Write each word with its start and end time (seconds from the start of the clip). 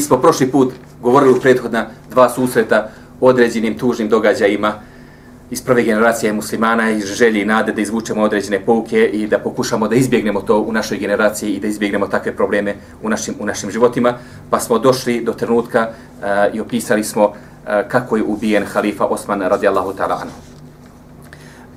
mi 0.00 0.04
smo 0.04 0.16
prošli 0.16 0.50
put 0.50 0.72
govorili 1.02 1.32
u 1.32 1.40
prethodna 1.40 1.86
dva 2.10 2.30
susreta 2.30 2.88
o 3.20 3.28
određenim 3.28 3.78
tužnim 3.78 4.08
događajima 4.08 4.72
iz 5.50 5.62
prve 5.62 5.82
generacije 5.82 6.32
muslimana 6.32 6.90
i 6.90 7.00
želji 7.00 7.42
i 7.42 7.44
nade 7.44 7.72
da 7.72 7.80
izvučemo 7.80 8.22
određene 8.22 8.60
pouke 8.60 9.04
i 9.12 9.26
da 9.26 9.38
pokušamo 9.38 9.88
da 9.88 9.94
izbjegnemo 9.94 10.40
to 10.40 10.60
u 10.60 10.72
našoj 10.72 10.98
generaciji 10.98 11.52
i 11.52 11.60
da 11.60 11.66
izbjegnemo 11.66 12.06
takve 12.06 12.32
probleme 12.36 12.74
u 13.02 13.08
našim, 13.08 13.34
u 13.40 13.46
našim 13.46 13.70
životima. 13.70 14.14
Pa 14.50 14.60
smo 14.60 14.78
došli 14.78 15.20
do 15.24 15.32
trenutka 15.32 15.88
uh, 15.88 16.54
i 16.54 16.60
opisali 16.60 17.04
smo 17.04 17.24
uh, 17.24 17.34
kako 17.88 18.16
je 18.16 18.22
ubijen 18.22 18.64
halifa 18.64 19.04
Osman 19.04 19.42
radijallahu 19.42 19.92
ta'ala 19.92 20.16
anhu. 20.22 20.40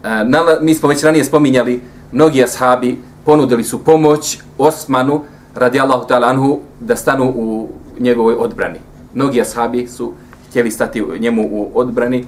Uh, 0.04 0.62
mi 0.62 0.76
smo 0.76 0.90
već 0.90 1.04
ranije 1.04 1.26
spominjali, 1.26 1.82
mnogi 2.12 2.44
ashabi 2.44 2.98
ponudili 3.26 3.64
su 3.64 3.84
pomoć 3.84 4.40
Osmanu 4.58 5.24
radijallahu 5.56 6.08
ta'ala 6.08 6.30
anhu 6.30 6.60
da 6.80 6.96
stanu 6.96 7.34
u 7.36 7.83
njegovoj 8.00 8.36
odbrani. 8.36 8.80
Mnogi 9.14 9.42
ashabi 9.42 9.88
su 9.88 10.14
htjeli 10.50 10.72
stati 10.72 11.04
njemu 11.20 11.48
u 11.52 11.72
odbrani. 11.74 12.26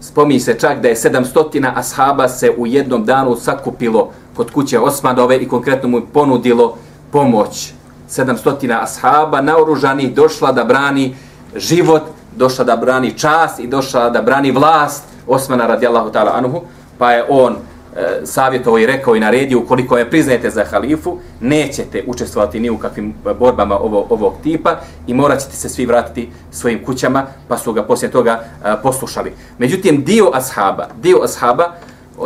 Spominje 0.00 0.40
se 0.40 0.58
čak 0.58 0.80
da 0.80 0.88
je 0.88 0.96
700 0.96 1.72
ashaba 1.74 2.28
se 2.28 2.50
u 2.58 2.66
jednom 2.66 3.04
danu 3.04 3.36
sakupilo 3.36 4.12
kod 4.36 4.50
kuće 4.50 4.78
Osmanove 4.78 5.36
i 5.36 5.48
konkretno 5.48 5.88
mu 5.88 6.00
ponudilo 6.12 6.76
pomoć. 7.12 7.72
700 8.10 8.82
ashaba 8.82 9.40
naoružani 9.40 10.10
došla 10.10 10.52
da 10.52 10.64
brani 10.64 11.14
život, 11.56 12.02
došla 12.36 12.64
da 12.64 12.76
brani 12.76 13.18
čas 13.18 13.58
i 13.58 13.66
došla 13.66 14.10
da 14.10 14.22
brani 14.22 14.50
vlast 14.50 15.04
Osmana 15.26 15.66
radijallahu 15.66 16.10
ta'ala 16.10 16.32
anhu, 16.34 16.60
pa 16.98 17.12
je 17.12 17.24
on 17.28 17.56
e, 17.96 18.20
savjetovo 18.24 18.78
i 18.78 18.86
rekao 18.86 19.16
i 19.16 19.20
naredio 19.20 19.58
ukoliko 19.58 19.98
je 19.98 20.10
priznajete 20.10 20.50
za 20.50 20.64
halifu, 20.64 21.18
nećete 21.40 22.04
učestvovati 22.06 22.60
ni 22.60 22.70
u 22.70 22.78
kakvim 22.78 23.14
borbama 23.38 23.78
ovo, 23.78 24.06
ovog 24.10 24.34
tipa 24.42 24.76
i 25.06 25.14
morat 25.14 25.40
ćete 25.40 25.56
se 25.56 25.68
svi 25.68 25.86
vratiti 25.86 26.28
svojim 26.50 26.84
kućama, 26.84 27.26
pa 27.48 27.58
su 27.58 27.72
ga 27.72 27.82
poslije 27.82 28.10
toga 28.10 28.40
e, 28.64 28.74
poslušali. 28.82 29.32
Međutim, 29.58 30.04
dio 30.04 30.30
ashaba, 30.34 30.88
dio 31.02 31.18
ashaba 31.24 31.72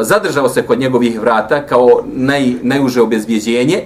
zadržao 0.01 0.49
se 0.49 0.63
kod 0.63 0.79
njegovih 0.79 1.21
vrata 1.21 1.67
kao 1.67 2.03
naj, 2.07 2.53
najuže 2.63 3.03
obezbjeđenje, 3.03 3.83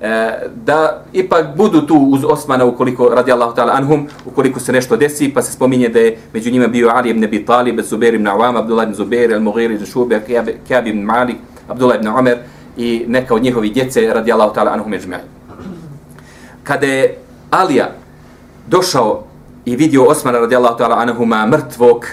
E, 0.00 0.32
da 0.64 1.04
ipak 1.12 1.56
budu 1.56 1.86
tu 1.86 1.96
uz 1.96 2.24
Osmana 2.24 2.64
ukoliko 2.64 3.08
radi 3.08 3.32
Allahu 3.32 3.54
ta'ala 3.56 3.72
anhum 3.72 4.06
ukoliko 4.26 4.60
se 4.60 4.72
nešto 4.72 4.96
desi 4.96 5.32
pa 5.34 5.42
se 5.42 5.52
spominje 5.52 5.88
da 5.88 6.00
je 6.00 6.18
među 6.32 6.50
njima 6.50 6.66
bio 6.66 6.90
Ali 6.94 7.10
ibn 7.10 7.24
Abi 7.24 7.44
Talib 7.44 7.80
Zubair 7.80 8.14
ibn 8.14 8.26
Awam 8.26 8.56
Abdullah 8.56 8.84
ibn 8.84 8.94
Zubair 8.94 9.30
al-Mughir 9.30 9.70
ibn 9.70 9.86
Shuba 9.86 10.20
Kjab 10.68 10.86
ibn 10.86 11.00
Malik 11.02 11.36
Abdullah 11.68 11.96
ibn 11.96 12.08
Umar 12.08 12.36
i 12.76 13.04
neka 13.08 13.34
od 13.34 13.42
njihovih 13.42 13.72
djece 13.72 14.12
radi 14.14 14.32
Allahu 14.32 14.54
ta'ala 14.54 14.72
anhum 14.72 14.92
ejma'in 14.92 15.24
kada 16.64 16.86
je 16.86 17.18
Alija 17.50 17.90
došao 18.66 19.24
i 19.64 19.76
vidio 19.76 20.04
Osmana 20.04 20.38
radi 20.38 20.56
Allahu 20.56 20.78
ta'ala 20.78 20.96
anhuma 20.98 21.46
mrtvog 21.46 22.06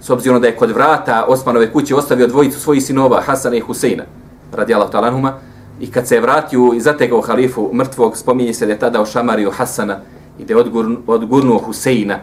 s 0.00 0.10
obzirom 0.10 0.40
da 0.40 0.46
je 0.46 0.56
kod 0.56 0.70
vrata 0.70 1.24
Osmanove 1.28 1.72
kuće 1.72 1.94
ostavio 1.94 2.26
dvojicu 2.26 2.60
svojih 2.60 2.84
sinova 2.84 3.20
Hasana 3.20 3.56
i 3.56 3.60
Huseina 3.60 4.04
radi 4.52 4.74
Allahu 4.74 4.92
ta'ala 4.92 5.06
anhuma 5.06 5.49
I 5.80 5.90
kad 5.90 6.08
se 6.08 6.14
je 6.14 6.20
vratio 6.20 6.72
i 6.74 6.80
zategao 6.80 7.20
halifu 7.20 7.70
mrtvog, 7.74 8.16
spominje 8.16 8.54
se 8.54 8.66
da 8.66 8.72
je 8.72 8.78
tada 8.78 9.00
ošamario 9.00 9.50
Hasana 9.50 10.00
i 10.38 10.44
da 10.44 10.54
je 10.54 10.64
odgurnuo 11.06 11.58
Huseina 11.58 12.18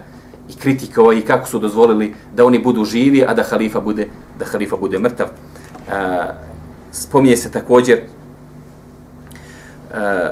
i 0.49 0.55
kritikovao 0.55 1.14
i 1.14 1.21
kako 1.21 1.48
su 1.48 1.59
dozvolili 1.59 2.14
da 2.36 2.45
oni 2.45 2.59
budu 2.59 2.86
živi, 2.86 3.23
a 3.27 3.33
da 3.33 3.43
halifa 3.43 3.80
bude, 3.80 4.08
da 4.39 4.45
halifa 4.45 4.77
bude 4.77 4.99
mrtav. 4.99 5.27
A, 5.92 6.26
spominje 6.92 7.37
se 7.37 7.52
također 7.52 7.99
a, 9.93 10.31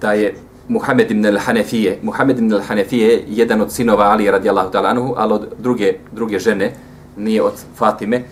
da 0.00 0.12
je 0.12 0.34
Muhammed 0.68 1.10
ibn 1.10 1.24
al-Hanefije, 1.24 1.96
Muhammed 2.02 2.38
ibn 2.38 2.52
al-Hanefije 2.52 3.22
jedan 3.28 3.60
od 3.60 3.72
sinova 3.72 4.04
Ali 4.04 4.30
radijallahu 4.30 4.70
ta'ala 4.72 4.90
anhu, 4.90 5.14
ali 5.16 5.32
od 5.32 5.48
druge, 5.58 5.94
druge 6.12 6.38
žene, 6.38 6.72
nije 7.16 7.42
od 7.42 7.54
Fatime, 7.76 8.22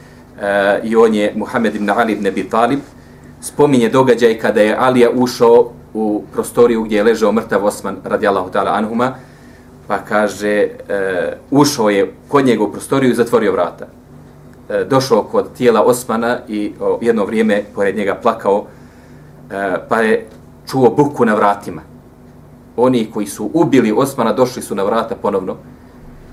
E, 0.40 0.80
i 0.84 0.96
on 0.96 1.14
je 1.14 1.32
Muhammed 1.36 1.74
ibn 1.74 1.90
Ali 1.90 2.12
ibn 2.12 2.26
Abi 2.26 2.48
Talib, 2.48 2.80
spominje 3.44 3.88
događaj 3.88 4.38
kada 4.38 4.60
je 4.60 4.76
Alija 4.78 5.10
ušao 5.14 5.70
u 5.94 6.22
prostoriju 6.32 6.82
gdje 6.82 6.96
je 6.96 7.02
ležao 7.02 7.32
mrtav 7.32 7.64
Osman 7.64 7.96
radijallahu 8.04 8.50
ta'ala 8.50 8.72
anhuma, 8.72 9.14
pa 9.86 9.98
kaže, 9.98 10.48
e, 10.48 10.68
ušao 11.50 11.90
je 11.90 12.12
kod 12.28 12.46
njega 12.46 12.64
u 12.64 12.72
prostoriju 12.72 13.12
i 13.12 13.14
zatvorio 13.14 13.52
vrata. 13.52 13.86
E, 14.68 14.84
došao 14.84 15.22
kod 15.22 15.52
tijela 15.56 15.82
Osmana 15.82 16.38
i 16.48 16.72
o, 16.80 16.98
jedno 17.02 17.24
vrijeme 17.24 17.62
pored 17.74 17.96
njega 17.96 18.14
plakao, 18.22 18.64
e, 19.50 19.76
pa 19.88 20.00
je 20.00 20.26
čuo 20.66 20.90
buku 20.90 21.24
na 21.24 21.34
vratima. 21.34 21.82
Oni 22.76 23.10
koji 23.10 23.26
su 23.26 23.50
ubili 23.54 23.92
Osmana 23.92 24.32
došli 24.32 24.62
su 24.62 24.74
na 24.74 24.82
vrata 24.82 25.14
ponovno 25.22 25.56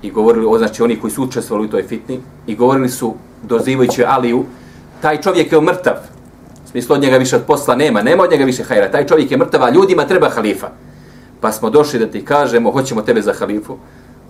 i 0.02 0.10
govorili, 0.10 0.46
o, 0.48 0.58
znači 0.58 0.82
oni 0.82 0.96
koji 1.00 1.10
su 1.10 1.24
učestvovali 1.24 1.68
u 1.68 1.70
toj 1.70 1.82
fitni, 1.82 2.20
i 2.46 2.56
govorili 2.56 2.88
su, 2.88 3.14
dozivajući 3.42 4.04
Aliju, 4.04 4.44
taj 5.00 5.20
čovjek 5.20 5.52
je 5.52 5.60
mrtav, 5.60 5.96
smislu 6.72 6.94
od 6.94 7.02
njega 7.02 7.16
više 7.16 7.36
od 7.36 7.42
posla 7.46 7.76
nema, 7.76 8.02
nema 8.02 8.22
od 8.22 8.30
njega 8.30 8.44
više 8.44 8.62
hajra, 8.62 8.90
taj 8.90 9.06
čovjek 9.06 9.30
je 9.30 9.36
mrtav, 9.36 9.74
ljudima 9.74 10.04
treba 10.04 10.28
halifa. 10.28 10.68
Pa 11.40 11.52
smo 11.52 11.70
došli 11.70 11.98
da 11.98 12.06
ti 12.06 12.24
kažemo, 12.24 12.70
hoćemo 12.70 13.02
tebe 13.02 13.22
za 13.22 13.32
halifu, 13.32 13.76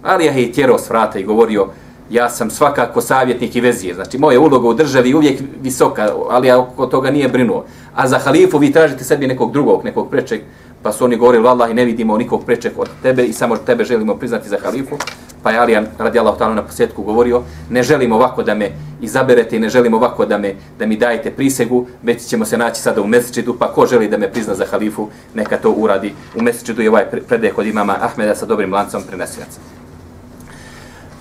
ali 0.03 0.25
ja 0.25 0.33
je 0.33 0.53
tjerao 0.53 0.79
s 0.79 0.91
vrata 0.91 1.19
i 1.19 1.25
govorio, 1.25 1.69
ja 2.11 2.31
sam 2.31 2.51
svakako 2.51 3.01
savjetnik 3.01 3.57
i 3.57 3.61
vezije, 3.61 3.95
znači 3.95 4.19
moja 4.19 4.41
uloga 4.41 4.69
u 4.69 4.75
državi 4.75 5.15
uvijek 5.15 5.41
visoka, 5.63 6.09
ali 6.31 6.49
ja 6.49 6.59
oko 6.59 6.87
toga 6.87 7.11
nije 7.11 7.29
brinuo. 7.29 7.65
A 7.95 8.09
za 8.09 8.19
halifu 8.19 8.59
vi 8.59 8.73
tražite 8.73 9.05
sebi 9.05 9.27
nekog 9.27 9.53
drugog, 9.53 9.85
nekog 9.85 10.11
prečeg, 10.11 10.41
pa 10.83 10.93
su 10.93 11.05
oni 11.05 11.17
govorili, 11.17 11.45
vallahi 11.45 11.75
ne 11.75 11.85
vidimo 11.85 12.19
nikog 12.19 12.45
prečeg 12.45 12.73
od 12.77 12.89
tebe 13.03 13.25
i 13.25 13.33
samo 13.33 13.57
tebe 13.57 13.85
želimo 13.85 14.17
priznati 14.17 14.49
za 14.49 14.59
halifu. 14.63 14.97
Pa 15.43 15.51
je 15.51 15.59
Alijan 15.59 15.87
radi 15.99 16.19
Allah 16.19 16.55
na 16.55 16.63
posjetku 16.63 17.03
govorio, 17.03 17.43
ne 17.71 17.83
želim 17.83 18.13
ovako 18.13 18.43
da 18.43 18.55
me 18.55 18.71
izaberete 19.01 19.57
i 19.57 19.61
ne 19.61 19.69
želim 19.69 19.95
ovako 19.95 20.27
da, 20.27 20.39
me, 20.39 20.55
da 20.79 20.87
mi 20.87 20.97
dajete 20.97 21.31
prisegu, 21.31 21.87
već 22.03 22.23
ćemo 22.23 22.45
se 22.45 22.59
naći 22.59 22.83
sada 22.83 23.01
u 23.01 23.07
mesečidu, 23.07 23.57
pa 23.59 23.73
ko 23.73 23.87
želi 23.87 24.09
da 24.09 24.19
me 24.19 24.33
prizna 24.33 24.55
za 24.55 24.67
halifu, 24.71 25.09
neka 25.35 25.57
to 25.57 25.71
uradi. 25.71 26.15
U 26.37 26.43
mesečidu 26.43 26.83
je 26.83 26.91
ovaj 26.91 27.05
predaj 27.29 27.51
kod 27.51 27.67
imama 27.67 27.97
Ahmeda 28.01 28.35
sa 28.35 28.47
dobrim 28.47 28.73
lancom 28.73 29.03
prenesilaca. 29.09 29.61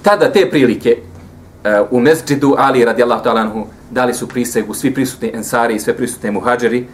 Tada 0.01 0.31
te 0.31 0.49
prilike 0.49 0.97
eh, 1.63 1.81
u 1.91 1.99
mesečidu 1.99 2.55
Ali 2.57 2.85
radi 2.85 3.03
Allah 3.03 3.21
dali 3.91 4.13
su 4.13 4.27
prisegu 4.27 4.73
svi 4.73 4.93
prisutni 4.93 5.31
ensari 5.33 5.75
i 5.75 5.79
sve 5.79 5.97
prisutne 5.97 6.31
muhađeri, 6.31 6.87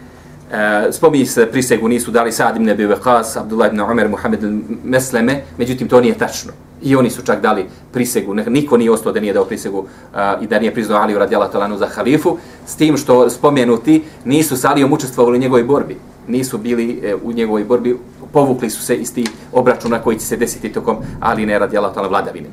Uh, 0.48 0.54
spominje 0.94 1.26
se 1.26 1.46
prisegu 1.46 1.88
nisu 1.88 2.10
dali 2.10 2.32
Sa'd 2.32 2.56
ibn 2.56 2.70
Abi 2.70 2.86
Waqas, 2.86 3.36
Abdullah 3.40 3.68
ibn 3.68 3.80
Umar, 3.80 4.08
Muhammed 4.08 4.40
Mesleme, 4.84 5.42
međutim 5.58 5.88
to 5.88 6.00
nije 6.00 6.14
tačno. 6.14 6.52
I 6.82 6.96
oni 6.96 7.10
su 7.10 7.22
čak 7.22 7.40
dali 7.42 7.66
prisegu, 7.92 8.34
niko 8.34 8.76
nije 8.76 8.90
ostao 8.90 9.12
da 9.12 9.20
nije 9.20 9.32
dao 9.32 9.44
prisegu 9.44 9.84
a, 10.14 10.36
i 10.40 10.46
da 10.46 10.58
nije 10.58 10.74
priznao 10.74 11.02
Aliju 11.02 11.18
radijalahu 11.18 11.52
talanu 11.52 11.76
za 11.76 11.86
halifu, 11.86 12.38
s 12.66 12.76
tim 12.76 12.96
što 12.96 13.30
spomenuti 13.30 14.02
nisu 14.24 14.56
s 14.56 14.64
Alijom 14.64 14.92
učestvovali 14.92 15.36
u 15.36 15.40
njegovoj 15.40 15.64
borbi. 15.64 15.96
Nisu 16.28 16.58
bili 16.58 17.00
e, 17.02 17.14
u 17.22 17.32
njegovoj 17.32 17.64
borbi, 17.64 17.96
povukli 18.32 18.70
su 18.70 18.82
se 18.82 18.96
iz 18.96 19.14
tih 19.14 19.28
obračuna 19.52 19.98
koji 19.98 20.18
će 20.18 20.26
se 20.26 20.36
desiti 20.36 20.72
tokom 20.72 20.96
Aline 21.20 21.58
radijalahu 21.58 21.94
talanu 21.94 22.10
vladavine. 22.10 22.48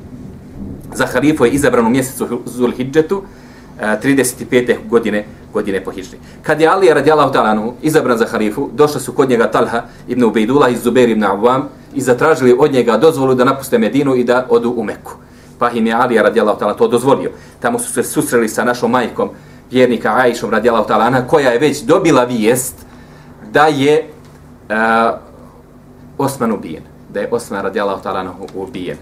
Za 0.94 1.06
halifu 1.06 1.44
je 1.44 1.50
izabran 1.50 1.86
u 1.86 1.90
mjesecu 1.90 2.40
Zulhidžetu, 2.44 3.22
E, 3.80 3.98
35. 4.02 4.76
godine 4.88 5.24
godine 5.56 5.80
po 5.84 5.90
hijri. 5.90 6.18
Kad 6.42 6.60
je 6.60 6.68
Ali 6.68 6.92
radijallahu 6.94 7.32
ta'ala 7.32 7.50
anhu 7.50 7.74
izabran 7.82 8.18
za 8.18 8.26
halifu, 8.26 8.68
došli 8.72 9.00
su 9.00 9.12
kod 9.12 9.30
njega 9.30 9.50
Talha 9.50 9.82
ibn 10.08 10.24
Ubejdullah 10.24 10.72
i 10.72 10.76
Zubair 10.76 11.08
ibn 11.08 11.24
Awam 11.24 11.62
i 11.94 12.00
zatražili 12.00 12.56
od 12.58 12.72
njega 12.72 12.96
dozvolu 12.96 13.34
da 13.34 13.44
napuste 13.44 13.78
Medinu 13.78 14.16
i 14.16 14.24
da 14.24 14.46
odu 14.48 14.74
u 14.76 14.84
Meku. 14.84 15.16
Pa 15.58 15.70
im 15.70 15.86
je 15.86 15.94
Ali 15.94 16.18
radijallahu 16.18 16.60
ta'ala 16.60 16.76
to 16.76 16.88
dozvolio. 16.88 17.30
Tamo 17.60 17.78
su 17.78 17.92
se 17.92 18.02
susreli 18.02 18.48
sa 18.48 18.64
našom 18.64 18.90
majkom 18.90 19.30
vjernika 19.70 20.16
Ajšom 20.16 20.50
radijallahu 20.50 20.88
ta'ala 20.88 21.06
anha 21.06 21.22
koja 21.28 21.50
je 21.50 21.58
već 21.58 21.82
dobila 21.82 22.24
vijest 22.24 22.86
da 23.52 23.66
je 23.66 24.04
uh, 24.68 24.76
Osman 26.18 26.52
ubijen. 26.52 26.82
Da 27.12 27.20
je 27.20 27.28
Osman 27.30 27.62
radijallahu 27.62 28.02
ta'ala 28.02 28.20
anhu 28.20 28.46
ubijen. 28.54 28.96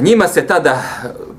Njima 0.00 0.28
se 0.28 0.46
tada, 0.46 0.82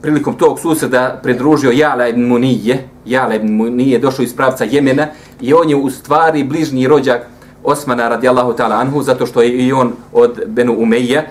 prilikom 0.01 0.36
tog 0.36 0.60
susreda, 0.60 1.19
pridružio 1.24 1.72
Jala 1.72 2.07
ibn 2.07 2.22
Munije. 2.22 2.88
Jala 3.06 3.36
ibn 3.36 3.54
Munije 3.54 4.00
došao 4.00 4.24
iz 4.24 4.36
pravca 4.36 4.63
Jemena 4.63 5.07
i 5.42 5.54
on 5.54 5.69
je 5.69 5.75
u 5.75 5.90
stvari 5.90 6.44
bližnji 6.44 6.88
rođak 6.88 7.22
Osmana 7.63 8.10
radijallahu 8.10 8.54
ta'ala 8.54 8.80
anhu, 8.81 9.04
zato 9.04 9.25
što 9.25 9.42
je 9.42 9.50
i 9.50 9.72
on 9.72 9.94
od 10.13 10.42
Benu 10.48 10.75
Umeja. 10.78 11.24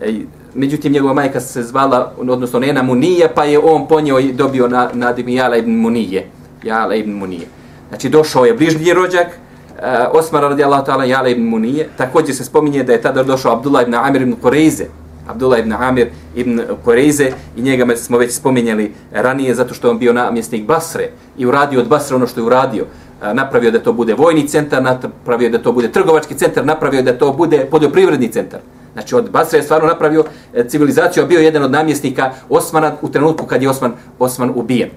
E, 0.00 0.12
međutim, 0.54 0.92
njegova 0.92 1.14
majka 1.14 1.40
se 1.40 1.62
zvala, 1.62 2.12
odnosno 2.18 2.58
Nena 2.58 2.82
Munije, 2.82 3.28
pa 3.34 3.44
je 3.44 3.58
on 3.58 3.88
po 3.88 4.00
njoj 4.00 4.32
dobio 4.32 4.68
na, 4.68 4.90
nadim 4.92 5.28
Jala 5.28 5.56
ibn 5.56 5.70
Munije. 5.70 6.30
Jala 6.62 6.94
ibn 6.94 7.12
Munije. 7.12 7.46
Znači, 7.88 8.08
došao 8.08 8.44
je 8.44 8.54
bližnji 8.54 8.92
rođak, 8.92 9.26
e, 9.26 10.06
Osmana 10.12 10.48
radijallahu 10.48 10.86
ta'ala 10.86 11.02
Jala 11.02 11.28
ibn 11.28 11.42
Munije. 11.42 11.88
Također 11.96 12.36
se 12.36 12.44
spominje 12.44 12.82
da 12.82 12.92
je 12.92 13.02
tada 13.02 13.22
došao 13.22 13.52
Abdullah 13.52 13.82
ibn 13.82 13.94
Amir 13.94 14.22
ibn 14.22 14.34
Kureize, 14.42 14.84
Abdullah 15.26 15.58
ibn 15.58 15.72
Amir 15.72 16.08
ibn 16.34 16.60
Kureize 16.84 17.30
i 17.56 17.62
njega 17.62 17.96
smo 17.96 18.18
već 18.18 18.32
spominjali 18.32 18.92
ranije 19.12 19.54
zato 19.54 19.74
što 19.74 19.90
on 19.90 19.98
bio 19.98 20.12
namjesnik 20.12 20.66
Basre 20.66 21.08
i 21.38 21.46
uradio 21.46 21.80
od 21.80 21.88
Basre 21.88 22.16
ono 22.16 22.26
što 22.26 22.40
je 22.40 22.44
uradio. 22.44 22.84
E, 23.22 23.34
napravio 23.34 23.70
da 23.70 23.78
to 23.78 23.92
bude 23.92 24.14
vojni 24.14 24.48
centar, 24.48 24.82
napravio 24.82 25.50
da 25.50 25.58
to 25.58 25.72
bude 25.72 25.92
trgovački 25.92 26.34
centar, 26.34 26.66
napravio 26.66 27.02
da 27.02 27.18
to 27.18 27.32
bude 27.32 27.66
poljoprivredni 27.70 28.28
centar. 28.28 28.60
Znači 28.92 29.14
od 29.14 29.30
Basre 29.30 29.58
je 29.58 29.62
stvarno 29.62 29.88
napravio 29.88 30.24
e, 30.54 30.68
civilizaciju, 30.68 31.22
a 31.22 31.26
bio 31.26 31.40
jedan 31.40 31.62
od 31.62 31.70
namjesnika 31.70 32.30
Osmana 32.48 32.92
u 33.02 33.08
trenutku 33.08 33.46
kad 33.46 33.62
je 33.62 33.70
Osman, 33.70 33.92
Osman 34.18 34.52
ubijen. 34.54 34.90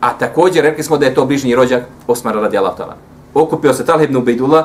A 0.00 0.18
također 0.18 0.64
rekli 0.64 0.84
smo 0.84 0.98
da 0.98 1.06
je 1.06 1.14
to 1.14 1.26
bližnji 1.26 1.54
rođak 1.54 1.82
Osmana 2.06 2.40
radi 2.40 2.58
Okupio 3.34 3.74
se 3.74 3.86
Talib 3.86 4.10
ibn 4.10 4.16
Ubejdullah, 4.16 4.64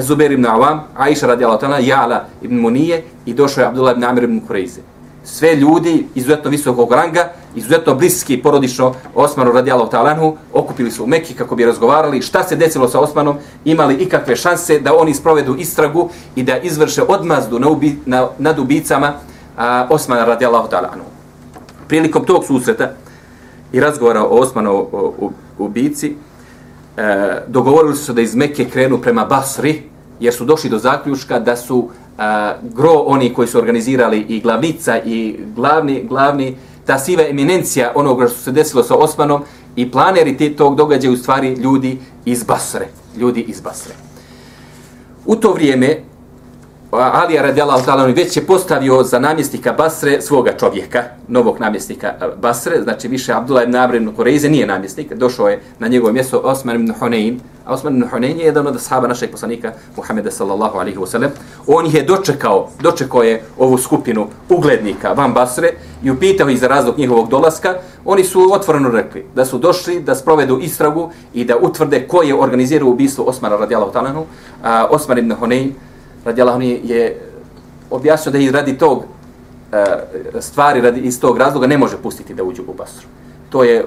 Zubair 0.00 0.32
ibn 0.32 0.46
Awam, 0.46 0.80
Aisha 0.96 1.26
radi 1.26 1.44
Allah 1.44 1.60
ta'ala, 1.60 1.80
Ja'la 1.80 2.24
ibn 2.42 2.56
Munije 2.56 3.04
i 3.26 3.34
došao 3.34 3.62
je 3.62 3.68
Abdullah 3.68 3.92
ibn 3.92 4.04
Amir 4.04 4.24
ibn 4.24 4.40
Kureize 4.46 4.80
sve 5.24 5.56
ljudi 5.56 6.06
izuzetno 6.14 6.50
visokog 6.50 6.92
ranga, 6.92 7.28
izuzetno 7.54 7.94
bliski 7.94 8.42
porodično 8.42 8.94
Osmanu 9.14 9.52
radijallahu 9.52 9.90
ta'alanhu, 9.90 10.36
okupili 10.52 10.90
su 10.90 11.04
u 11.04 11.06
Mekki 11.06 11.34
kako 11.34 11.56
bi 11.56 11.64
razgovarali 11.64 12.22
šta 12.22 12.42
se 12.42 12.56
desilo 12.56 12.88
sa 12.88 13.00
Osmanom, 13.00 13.36
imali 13.64 13.94
ikakve 13.94 14.36
šanse 14.36 14.80
da 14.80 14.96
oni 14.96 15.14
sprovedu 15.14 15.56
istragu 15.56 16.08
i 16.36 16.42
da 16.42 16.58
izvrše 16.58 17.02
odmazdu 17.02 17.58
na 17.58 17.68
ubi, 17.68 17.98
na, 18.06 18.28
nad 18.38 18.58
ubicama 18.58 19.12
a, 19.56 19.86
Osmana 19.90 20.24
radijallahu 20.24 20.68
ta'alanhu. 20.68 21.06
Prilikom 21.88 22.24
tog 22.24 22.44
susreta 22.44 22.90
i 23.72 23.80
razgovora 23.80 24.22
o 24.22 24.28
Osmanu 24.28 24.86
u 25.18 25.30
ubici, 25.58 26.16
e, 26.96 27.42
dogovorili 27.48 27.96
su 27.96 28.04
se 28.04 28.12
da 28.12 28.20
iz 28.20 28.34
Mekke 28.34 28.64
krenu 28.64 28.98
prema 28.98 29.24
Basri, 29.24 29.82
jer 30.20 30.34
su 30.34 30.44
došli 30.44 30.70
do 30.70 30.78
zaključka 30.78 31.38
da 31.38 31.56
su 31.56 31.88
e, 32.18 32.22
gro 32.62 32.92
oni 32.92 33.34
koji 33.34 33.48
su 33.48 33.58
organizirali 33.58 34.26
i 34.28 34.40
glavnica 34.40 34.98
i 35.04 35.36
glavni, 35.56 36.04
glavni 36.08 36.56
ta 36.86 36.98
siva 36.98 37.22
eminencija 37.28 37.92
onoga 37.94 38.28
što 38.28 38.38
se 38.38 38.52
desilo 38.52 38.82
sa 38.82 38.94
Osmanom 38.94 39.42
i 39.76 39.90
planeri 39.90 40.36
te 40.36 40.56
tog 40.56 40.76
događaja 40.76 41.12
u 41.12 41.16
stvari 41.16 41.54
ljudi 41.54 41.98
iz 42.24 42.44
Basre. 42.44 42.88
Ljudi 43.16 43.40
iz 43.40 43.60
Basre. 43.60 43.94
U 45.26 45.36
to 45.36 45.52
vrijeme 45.52 46.11
Alija 46.92 47.42
radijallahu 47.42 47.84
ta'ala 47.86 48.16
već 48.16 48.36
je 48.36 48.46
postavio 48.46 49.02
za 49.02 49.18
namjesnika 49.18 49.72
Basre 49.72 50.20
svoga 50.20 50.52
čovjeka, 50.52 51.02
novog 51.28 51.60
namjesnika 51.60 52.06
e, 52.06 52.28
Basre, 52.42 52.82
znači 52.82 53.08
više 53.08 53.32
Abdullah 53.32 53.64
ibn 53.64 53.76
Amr 53.76 53.94
ibn 53.94 54.14
Kureize 54.16 54.48
nije 54.48 54.66
namjesnik, 54.66 55.14
došao 55.14 55.48
je 55.48 55.60
na 55.78 55.88
njegovo 55.88 56.12
mjesto 56.12 56.38
Osman 56.38 56.76
ibn 56.76 56.92
Hunayn, 57.00 57.38
a 57.64 57.74
Osman 57.74 57.96
ibn 57.96 58.08
Hunayn 58.12 58.38
je 58.38 58.44
jedan 58.44 58.66
od 58.66 58.80
sahaba 58.80 59.08
našeg 59.08 59.30
poslanika 59.30 59.72
Muhameda 59.96 60.30
sallallahu 60.30 60.78
alaihi 60.78 60.98
wasallam. 60.98 61.28
On 61.66 61.82
On 61.82 61.90
je 61.94 62.02
dočekao, 62.02 62.68
dočekao 62.80 63.22
je 63.22 63.42
ovu 63.58 63.78
skupinu 63.78 64.26
uglednika 64.48 65.12
van 65.12 65.32
Basre 65.32 65.70
i 66.02 66.10
upitao 66.10 66.48
ih 66.48 66.60
za 66.60 66.68
razlog 66.68 66.98
njihovog 66.98 67.28
dolaska. 67.28 67.74
Oni 68.04 68.24
su 68.24 68.52
otvoreno 68.52 68.88
rekli 68.88 69.26
da 69.34 69.44
su 69.44 69.58
došli 69.58 70.00
da 70.00 70.14
sprovedu 70.14 70.58
istragu 70.58 71.10
i 71.34 71.44
da 71.44 71.56
utvrde 71.56 72.08
ko 72.08 72.22
je 72.22 72.34
organizirao 72.34 72.88
ubistvo 72.88 73.24
Osmana 73.24 73.56
radijallahu 73.56 73.92
ta'ala. 73.92 74.24
Osman 74.90 75.18
ibn 75.18 75.32
Hunayn 75.40 75.70
radijallahu 76.24 76.62
je 76.62 77.20
objasnio 77.90 78.32
da 78.32 78.38
i 78.38 78.50
radi 78.50 78.78
tog 78.78 79.04
e, 79.72 79.84
stvari 80.40 80.80
radi 80.80 81.00
iz 81.00 81.20
tog 81.20 81.38
razloga 81.38 81.66
ne 81.66 81.78
može 81.78 81.96
pustiti 81.96 82.34
da 82.34 82.44
uđu 82.44 82.62
u 82.66 82.74
Basru. 82.74 83.06
To 83.50 83.64
je 83.64 83.76
e, 83.76 83.84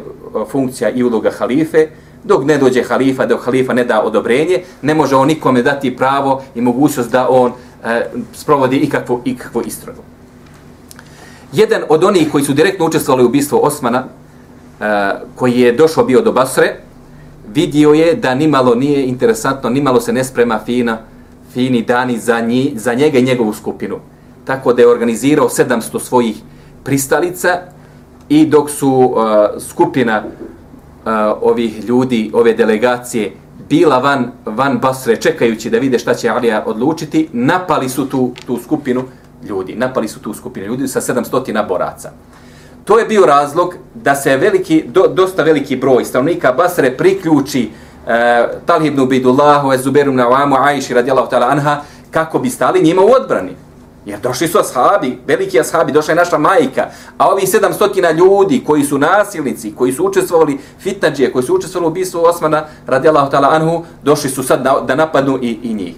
funkcija 0.52 0.90
i 0.90 1.04
uloga 1.04 1.32
halife, 1.32 1.88
dok 2.24 2.46
ne 2.46 2.58
dođe 2.58 2.84
halifa, 2.84 3.26
dok 3.26 3.46
halifa 3.46 3.74
ne 3.74 3.84
da 3.84 4.02
odobrenje, 4.02 4.64
ne 4.82 4.94
može 4.94 5.16
on 5.16 5.28
nikome 5.28 5.62
dati 5.62 5.96
pravo 5.96 6.42
i 6.56 6.62
mogućnost 6.62 7.12
da 7.12 7.28
on 7.30 7.52
e, 7.86 8.06
sprovodi 8.34 8.78
ikakvu, 8.78 9.22
ikakvu 9.26 9.62
istragu. 9.66 10.02
Jedan 11.54 11.82
od 11.90 12.04
onih 12.04 12.32
koji 12.32 12.44
su 12.44 12.54
direktno 12.54 12.86
učestvovali 12.86 13.24
u 13.24 13.28
ubistvu 13.28 13.60
Osmana, 13.64 14.04
e, 14.04 15.12
koji 15.36 15.60
je 15.60 15.72
došao 15.72 16.06
bio 16.06 16.22
do 16.22 16.32
Basre, 16.32 16.76
vidio 17.54 17.94
je 17.94 18.14
da 18.16 18.36
nimalo 18.36 18.76
nije 18.76 19.06
interesantno, 19.06 19.70
nimalo 19.70 20.02
se 20.02 20.14
ne 20.14 20.24
sprema 20.24 20.60
fina, 20.66 20.98
fini 21.56 21.81
dani 21.81 22.18
za, 22.19 22.42
nji, 22.42 22.74
za 22.75 22.94
njega 22.94 23.19
i 23.19 23.24
njegovu 23.24 23.54
skupinu. 23.54 24.00
Tako 24.46 24.74
da 24.74 24.81
je 24.81 24.88
organizirao 24.88 25.50
700 25.50 26.00
svojih 26.00 26.42
pristalica 26.84 27.60
i 28.30 28.46
dok 28.46 28.69
su 28.69 28.92
uh, 28.92 29.62
skupina 29.62 30.24
uh, 30.24 31.12
ovih 31.42 31.86
ljudi, 31.86 32.31
ove 32.34 32.54
delegacije, 32.54 33.31
bila 33.69 33.98
van, 33.98 34.31
van 34.46 34.80
Basre 34.80 35.16
čekajući 35.16 35.69
da 35.69 35.80
vide 35.80 36.00
šta 36.00 36.13
će 36.13 36.30
Alija 36.30 36.63
odlučiti, 36.66 37.30
napali 37.34 37.90
su 37.90 38.06
tu, 38.10 38.34
tu 38.46 38.60
skupinu 38.63 39.04
ljudi. 39.48 39.75
Napali 39.75 40.08
su 40.08 40.19
tu 40.19 40.34
skupinu 40.34 40.66
ljudi 40.66 40.88
sa 40.88 41.01
700 41.01 41.68
boraca. 41.68 42.12
To 42.86 43.00
je 43.00 43.06
bio 43.06 43.25
razlog 43.25 43.75
da 43.94 44.16
se 44.16 44.38
veliki, 44.38 44.84
do, 44.88 45.08
dosta 45.08 45.44
veliki 45.44 45.75
broj 45.75 46.06
stanovnika 46.06 46.51
Basre 46.51 46.98
priključi 46.98 47.69
uh, 47.72 47.85
Eh, 48.07 48.13
e, 48.13 48.48
Talib 48.66 48.94
ibn 48.94 49.00
Ubidullahu, 49.00 49.78
Zuberu 49.78 50.12
ibn 50.12 50.19
Awamu, 50.19 50.56
Aiši 50.57 50.94
radijallahu 50.94 51.30
ta'ala 51.30 51.50
anha, 51.50 51.81
kako 52.12 52.40
bi 52.40 52.50
stali 52.50 52.81
njima 52.81 53.02
u 53.02 53.10
odbrani. 53.22 53.56
Jer 54.06 54.19
došli 54.19 54.48
su 54.48 54.60
ashabi, 54.60 55.19
veliki 55.28 55.60
ashabi, 55.60 55.92
došla 55.92 56.12
je 56.12 56.16
naša 56.16 56.38
majka, 56.38 56.90
a 57.18 57.30
ovi 57.30 57.42
700 57.42 58.18
ljudi 58.18 58.63
koji 58.66 58.84
su 58.84 58.98
nasilnici, 58.98 59.74
koji 59.75 59.92
su 59.94 60.06
učestvovali 60.06 60.57
fitnađije, 60.80 61.31
koji 61.31 61.44
su 61.44 61.56
učestvovali 61.56 61.88
u 61.88 61.92
ubistvu 61.92 62.22
Osmana 62.24 62.63
radijallahu 62.88 63.31
ta'ala 63.31 63.56
anhu, 63.56 63.84
došli 64.04 64.30
su 64.30 64.44
sad 64.44 64.63
da, 64.63 64.84
da 64.88 64.96
napadnu 64.96 65.40
i, 65.42 65.60
i 65.63 65.74
njih. 65.74 65.96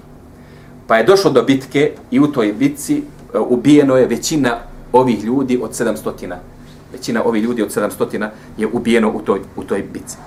Pa 0.87 0.97
je 0.97 1.03
došlo 1.03 1.31
do 1.31 1.43
bitke 1.43 1.91
i 2.11 2.19
u 2.19 2.27
toj 2.27 2.53
bitci 2.53 2.97
e, 3.33 3.39
ubijeno 3.39 3.97
je 3.97 4.05
većina 4.05 4.57
ovih 4.93 5.23
ljudi 5.23 5.59
od 5.63 5.71
700. 5.71 6.35
Većina 6.91 7.23
ovih 7.25 7.43
ljudi 7.43 7.61
od 7.61 7.69
700 7.69 8.29
je 8.57 8.67
ubijeno 8.73 9.11
u 9.11 9.21
toj, 9.21 9.39
u 9.55 9.63
toj 9.63 9.83
bitci 9.93 10.17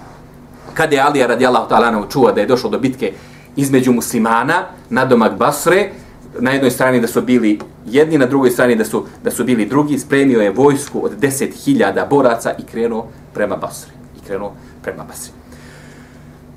kada 0.75 0.97
je 0.97 1.03
Alija 1.03 1.27
radijallahu 1.27 1.69
ta'ala 1.69 2.11
čuo 2.11 2.33
da 2.33 2.41
je 2.41 2.47
došlo 2.47 2.71
do 2.71 2.79
bitke 2.79 3.13
između 3.57 3.93
muslimana 3.93 4.65
na 4.91 5.05
domak 5.05 5.37
Basre, 5.37 5.91
na 6.39 6.51
jednoj 6.51 6.71
strani 6.71 7.01
da 7.01 7.07
su 7.07 7.23
bili 7.23 7.59
jedni, 7.87 8.19
na 8.19 8.27
drugoj 8.27 8.51
strani 8.51 8.77
da 8.77 8.85
su, 8.85 9.05
da 9.25 9.31
su 9.31 9.45
bili 9.45 9.67
drugi, 9.67 9.99
spremio 9.99 10.41
je 10.41 10.51
vojsku 10.51 11.05
od 11.05 11.19
10.000 11.21 12.09
boraca 12.09 12.55
i 12.59 12.63
krenuo 12.63 13.07
prema 13.35 13.57
Basri. 13.57 13.91
I 14.17 14.27
krenuo 14.27 14.53
prema 14.83 15.05
Basri. 15.05 15.33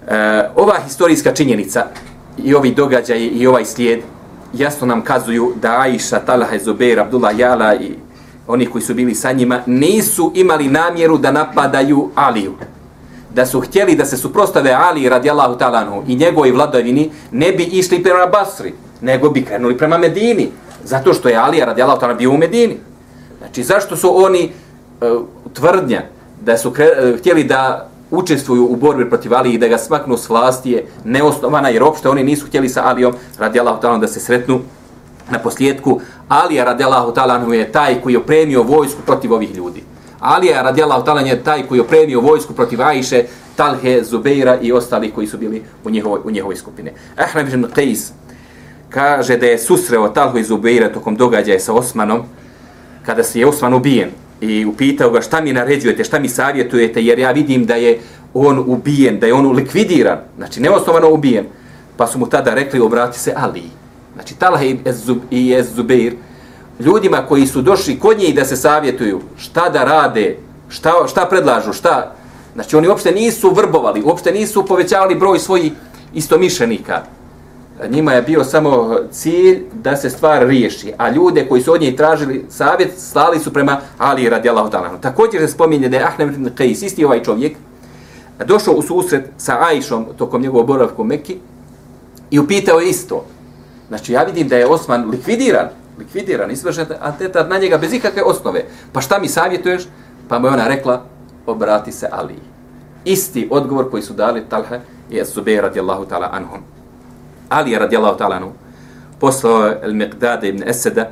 E, 0.08 0.50
ova 0.56 0.80
historijska 0.86 1.34
činjenica 1.34 1.86
i 2.38 2.56
ovi 2.56 2.72
događaji 2.72 3.28
i 3.28 3.48
ovaj 3.48 3.66
slijed 3.66 4.02
jasno 4.54 4.88
nam 4.88 5.02
kazuju 5.02 5.54
da 5.62 5.80
Aisha, 5.80 6.20
Talha, 6.20 6.58
Zubair, 6.64 7.00
Abdullah, 7.00 7.40
Jala 7.40 7.76
i 7.76 7.92
oni 8.48 8.66
koji 8.66 8.82
su 8.82 8.94
bili 8.94 9.16
sa 9.16 9.32
njima 9.32 9.62
nisu 9.66 10.32
imali 10.36 10.68
namjeru 10.68 11.18
da 11.18 11.32
napadaju 11.32 12.10
Aliju 12.16 12.54
da 13.34 13.46
su 13.46 13.62
htjeli 13.62 13.96
da 13.96 14.06
se 14.06 14.18
suprostave 14.18 14.72
Ali 14.72 15.10
radijallahu 15.10 15.58
talanu 15.58 16.04
i 16.08 16.16
njegovoj 16.16 16.52
vladavini, 16.52 17.12
ne 17.32 17.52
bi 17.52 17.64
išli 17.64 18.04
prema 18.04 18.26
Basri, 18.26 18.74
nego 19.02 19.30
bi 19.30 19.46
krenuli 19.46 19.78
prema 19.78 19.98
Medini. 19.98 20.50
Zato 20.84 21.14
što 21.14 21.30
je 21.30 21.36
Ali 21.36 21.60
radijallahu 21.60 22.00
talanu 22.00 22.20
bio 22.20 22.32
u 22.32 22.38
Medini. 22.38 22.78
Znači, 23.38 23.64
zašto 23.64 23.96
su 23.96 24.26
oni 24.26 24.52
uh, 25.02 25.22
tvrdnja 25.54 26.02
da 26.42 26.58
su 26.58 26.72
kre, 26.72 26.86
uh, 26.86 27.20
htjeli 27.20 27.44
da 27.44 27.90
učestvuju 28.12 28.66
u 28.66 28.76
borbi 28.76 29.10
protiv 29.10 29.34
Ali 29.34 29.54
i 29.54 29.58
da 29.58 29.68
ga 29.68 29.78
smaknu 29.78 30.18
s 30.18 30.30
vlasti 30.30 30.72
je 30.72 30.86
neosnovana, 31.04 31.70
jer 31.70 31.84
opšte 31.84 32.10
oni 32.10 32.24
nisu 32.24 32.48
htjeli 32.48 32.70
sa 32.70 32.86
Alijom 32.86 33.14
radijallahu 33.40 33.82
talanu 33.82 34.02
da 34.02 34.08
se 34.08 34.20
sretnu 34.20 34.60
na 35.32 35.40
posljedku. 35.40 36.02
Alija 36.28 36.64
radijallahu 36.64 37.12
talanu 37.12 37.54
je 37.54 37.72
taj 37.72 38.02
koji 38.02 38.14
je 38.14 38.20
opremio 38.20 38.64
vojsku 38.64 39.02
protiv 39.06 39.34
ovih 39.34 39.56
ljudi. 39.56 39.84
Alija 40.24 40.62
radijallahu 40.62 41.06
ta'ala 41.06 41.28
je 41.28 41.44
taj 41.44 41.64
koji 41.68 41.78
je 41.78 41.82
opremio 41.82 42.22
vojsku 42.22 42.54
protiv 42.54 42.82
Ajše, 42.82 43.24
Talhe, 43.56 44.04
Zubeira 44.04 44.58
i 44.62 44.72
ostali 44.72 45.12
koji 45.12 45.28
su 45.28 45.38
bili 45.38 45.64
u 45.84 45.90
njihovoj, 45.90 46.20
u 46.24 46.32
njihovoj 46.32 46.56
skupine. 46.56 46.94
Ahmed 47.18 47.48
ibn 47.48 47.66
Qais 47.76 48.12
kaže 48.90 49.38
da 49.38 49.46
je 49.46 49.60
susreo 49.60 50.10
Talhu 50.10 50.38
i 50.38 50.44
Zubeira 50.44 50.94
tokom 50.94 51.16
događaja 51.16 51.60
sa 51.60 51.74
Osmanom, 51.74 52.22
kada 53.06 53.24
se 53.24 53.40
je 53.40 53.48
Osman 53.48 53.74
ubijen 53.74 54.10
i 54.42 54.66
upitao 54.66 55.10
ga 55.10 55.22
šta 55.22 55.42
mi 55.42 55.54
naređujete, 55.54 56.04
šta 56.04 56.20
mi 56.20 56.30
savjetujete, 56.30 57.04
jer 57.04 57.20
ja 57.20 57.32
vidim 57.32 57.66
da 57.66 57.76
je 57.76 58.00
on 58.34 58.64
ubijen, 58.68 59.20
da 59.20 59.28
je 59.28 59.34
on 59.34 59.52
likvidiran, 59.52 60.18
znači 60.38 60.62
neosnovano 60.62 61.10
ubijen. 61.10 61.46
Pa 61.98 62.08
su 62.08 62.20
mu 62.20 62.30
tada 62.30 62.54
rekli, 62.54 62.80
obrati 62.80 63.20
se 63.20 63.34
Ali. 63.36 63.64
Znači 64.14 64.36
Talha 64.36 64.64
i 65.32 65.64
Zubeir, 65.76 66.14
ljudima 66.86 67.26
koji 67.28 67.48
su 67.48 67.62
došli 67.62 68.00
kod 68.00 68.18
njih 68.18 68.36
da 68.36 68.46
se 68.46 68.56
savjetuju 68.56 69.22
šta 69.38 69.70
da 69.70 69.84
rade, 69.84 70.38
šta, 70.70 70.94
šta 71.08 71.26
predlažu, 71.26 71.74
šta... 71.74 72.16
Znači 72.54 72.76
oni 72.76 72.88
uopšte 72.88 73.12
nisu 73.12 73.50
vrbovali, 73.50 74.04
uopšte 74.04 74.32
nisu 74.32 74.66
povećavali 74.66 75.16
broj 75.16 75.40
svojih 75.40 75.72
istomišljenika. 76.14 77.02
Njima 77.90 78.14
je 78.14 78.22
bio 78.22 78.44
samo 78.44 78.96
cilj 79.12 79.64
da 79.74 79.96
se 79.96 80.10
stvar 80.10 80.48
riješi, 80.48 80.94
a 80.98 81.10
ljude 81.10 81.46
koji 81.50 81.62
su 81.62 81.74
od 81.74 81.82
njih 81.82 81.96
tražili 81.96 82.46
savjet 82.50 82.94
slali 82.98 83.40
su 83.40 83.54
prema 83.54 83.80
Ali 83.98 84.30
radijallahu 84.30 84.70
ta'ala. 84.70 85.00
Također 85.02 85.42
se 85.42 85.48
spominje 85.48 85.90
da 85.90 85.98
je 85.98 86.04
Ahmed 86.04 86.34
ibn 86.34 86.50
Qais, 86.58 86.86
isti 86.86 87.06
ovaj 87.06 87.24
čovjek, 87.24 87.58
došao 88.46 88.74
u 88.74 88.82
susret 88.82 89.26
sa 89.38 89.58
Ajšom 89.62 90.06
tokom 90.18 90.42
njegovog 90.42 90.68
boravka 90.68 91.02
u 91.02 91.06
Mekki 91.06 91.38
i 92.32 92.40
upitao 92.40 92.80
je 92.80 92.90
isto. 92.90 93.26
Znači 93.88 94.14
ja 94.14 94.24
vidim 94.24 94.48
da 94.48 94.58
je 94.58 94.68
Osman 94.68 95.10
likvidiran, 95.10 95.70
likvidiran, 96.00 96.52
izvršen 96.52 96.86
atentat 97.02 97.50
na 97.50 97.58
njega 97.58 97.78
bez 97.78 97.94
ikakve 97.94 98.24
osnove. 98.24 98.66
Pa 98.92 99.02
šta 99.02 99.20
mi 99.20 99.28
savjetuješ? 99.28 99.84
Pa 100.28 100.40
mu 100.40 100.48
je 100.48 100.54
ona 100.54 100.68
rekla, 100.68 101.06
obrati 101.46 101.92
se 101.92 102.08
Ali. 102.12 102.36
isti 103.06 103.48
odgovor 103.52 103.92
koji 103.92 104.04
su 104.04 104.14
dali 104.14 104.44
Talha 104.50 104.80
i 105.10 105.24
Zubair 105.26 105.62
radijallahu 105.62 106.06
ta'ala 106.06 106.30
anhum. 106.32 106.60
Ali 107.50 107.72
je 107.72 107.80
radijallahu 107.80 108.18
ta'ala 108.18 108.36
anhum 108.36 108.54
poslao 109.20 109.72
Al-Miqdada 109.84 110.48
ibn 110.48 110.64
Eseda 110.68 111.10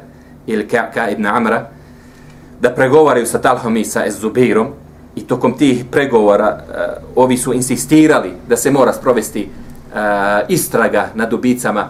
ili 0.48 0.68
Ka'ka 0.68 1.10
ibn 1.12 1.26
Amra 1.26 1.70
da 2.62 2.70
pregovaraju 2.70 3.26
sa 3.26 3.40
Talhom 3.40 3.78
i 3.78 3.86
sa 3.86 4.04
Zubairom 4.10 4.68
i 5.16 5.22
tokom 5.28 5.58
tih 5.58 5.86
pregovora 5.92 6.58
uh, 6.58 7.24
ovi 7.24 7.38
su 7.38 7.54
insistirali 7.54 8.34
da 8.50 8.58
se 8.58 8.72
mora 8.72 8.94
sprovesti 8.94 9.50
uh, 9.50 9.98
istraga 10.50 11.10
nad 11.16 11.34
ubicama 11.34 11.90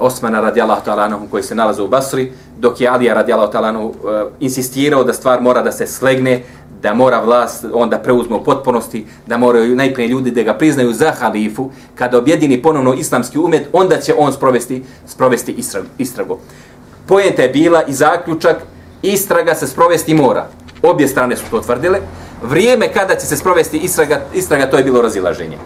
Osmana 0.00 0.40
radijallahu 0.40 0.84
ta'ala 0.84 1.04
anhum 1.04 1.28
koji 1.28 1.42
se 1.42 1.54
nalaze 1.54 1.82
u 1.82 1.88
Basri, 1.88 2.32
dok 2.58 2.80
je 2.80 2.88
Alija 2.88 3.14
radijallahu 3.14 3.52
ta'ala 3.52 3.70
e, 3.70 4.30
insistirao 4.40 5.04
da 5.04 5.12
stvar 5.12 5.40
mora 5.40 5.62
da 5.62 5.72
se 5.72 5.86
slegne, 5.86 6.42
da 6.82 6.94
mora 6.94 7.20
vlast 7.20 7.64
onda 7.72 7.98
preuzme 7.98 8.36
u 8.36 8.44
potpunosti, 8.44 9.06
da 9.26 9.36
moraju 9.36 9.76
najprije 9.76 10.08
ljudi 10.08 10.30
da 10.30 10.42
ga 10.42 10.54
priznaju 10.54 10.92
za 10.92 11.10
halifu, 11.10 11.70
kada 11.94 12.18
objedini 12.18 12.62
ponovno 12.62 12.94
islamski 12.94 13.38
umet, 13.38 13.68
onda 13.72 14.00
će 14.00 14.14
on 14.18 14.32
sprovesti, 14.32 14.84
sprovesti 15.06 15.56
istragu. 15.98 16.38
Pojenta 17.06 17.42
je 17.42 17.48
bila 17.48 17.82
i 17.82 17.92
zaključak, 17.92 18.56
istraga 19.02 19.54
se 19.54 19.66
sprovesti 19.66 20.14
mora. 20.14 20.46
Obje 20.82 21.08
strane 21.08 21.36
su 21.36 21.44
to 21.50 21.60
tvrdile. 21.60 22.00
Vrijeme 22.42 22.92
kada 22.92 23.14
će 23.14 23.26
se 23.26 23.36
sprovesti 23.36 23.78
istraga, 23.78 24.20
istraga 24.34 24.70
to 24.70 24.76
je 24.76 24.84
bilo 24.84 25.02
razilaženje 25.02 25.58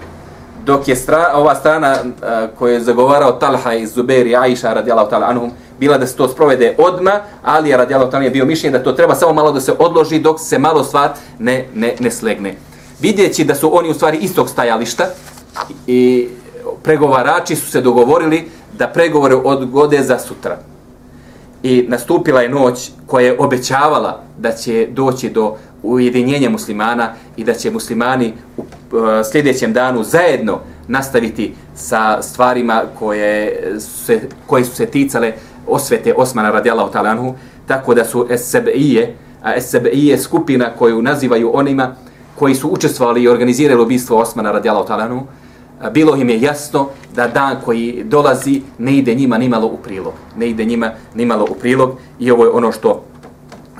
dok 0.65 0.89
je 0.89 0.97
stra, 0.97 1.31
ova 1.35 1.55
strana 1.55 1.97
uh, 2.03 2.59
koju 2.59 2.75
je 2.75 2.81
zagovarao 2.81 3.33
Talha 3.33 3.73
i 3.73 3.87
Zubair 3.87 4.27
i 4.27 4.37
Aisha 4.37 4.73
radijalahu 4.73 5.11
ta'ala 5.11 5.27
anhum, 5.29 5.51
bila 5.81 5.99
da 5.99 6.07
se 6.07 6.17
to 6.17 6.29
sprovede 6.29 6.75
odma, 6.79 7.21
ali 7.43 7.71
je 7.71 7.77
radijalahu 7.77 8.11
ta'ala 8.11 8.23
je 8.23 8.31
bio 8.31 8.45
mišljen 8.45 8.73
da 8.73 8.83
to 8.83 8.93
treba 8.93 9.15
samo 9.15 9.33
malo 9.33 9.53
da 9.53 9.61
se 9.61 9.73
odloži 9.79 10.19
dok 10.19 10.41
se 10.41 10.59
malo 10.59 10.85
stvar 10.85 11.11
ne, 11.39 11.67
ne, 11.75 11.95
ne 12.01 12.11
slegne. 12.11 12.55
Vidjeći 13.01 13.45
da 13.45 13.55
su 13.55 13.77
oni 13.79 13.91
u 13.91 13.95
stvari 13.95 14.19
istog 14.19 14.49
stajališta 14.49 15.07
i 15.87 16.29
pregovarači 16.83 17.57
su 17.57 17.71
se 17.71 17.81
dogovorili 17.81 18.51
da 18.79 18.89
pregovore 18.89 19.35
odgode 19.35 20.03
za 20.03 20.19
sutra. 20.19 20.59
I 21.63 21.85
nastupila 21.89 22.41
je 22.41 22.49
noć 22.49 22.91
koja 23.07 23.27
je 23.27 23.39
obećavala 23.39 24.23
da 24.39 24.53
će 24.53 24.89
doći 24.91 25.31
do 25.31 25.57
ujedinjenje 25.83 26.49
muslimana 26.49 27.13
i 27.37 27.45
da 27.45 27.55
će 27.55 27.71
muslimani 27.71 28.33
u 28.57 28.61
uh, 28.61 28.67
sljedećem 29.33 29.73
danu 29.73 30.03
zajedno 30.03 30.61
nastaviti 30.89 31.55
sa 31.75 32.23
stvarima 32.23 32.83
koje, 32.99 33.63
se, 33.81 34.21
koje 34.47 34.65
su 34.65 34.75
se 34.75 34.87
ticale 34.87 35.33
osvete 35.67 36.15
Osmana 36.17 36.51
radijallahu 36.51 36.93
talanhu, 36.93 37.35
tako 37.67 37.95
da 37.95 38.05
su 38.05 38.29
SBI-je, 38.39 39.17
a 39.43 39.61
SBI 39.61 40.07
je 40.07 40.19
skupina 40.19 40.71
koju 40.79 41.03
nazivaju 41.03 41.51
onima 41.55 41.95
koji 42.39 42.55
su 42.55 42.69
učestvovali 42.69 43.23
i 43.23 43.29
organizirali 43.29 43.83
ubistvo 43.83 44.19
Osmana 44.19 44.53
radijallahu 44.53 44.89
talanhu, 44.89 45.27
bilo 45.91 46.17
im 46.17 46.31
je 46.31 46.41
jasno 46.41 46.89
da 47.15 47.29
dan 47.29 47.57
koji 47.65 48.03
dolazi 48.05 48.63
ne 48.79 48.97
ide 48.97 49.15
njima 49.15 49.39
nimalo 49.39 49.67
u 49.67 49.77
prilog. 49.77 50.13
Ne 50.37 50.49
ide 50.49 50.65
njima 50.65 50.91
nimalo 51.15 51.47
u 51.51 51.55
prilog 51.55 51.99
i 52.19 52.31
ovo 52.31 52.45
je 52.45 52.51
ono 52.51 52.73
što 52.73 53.05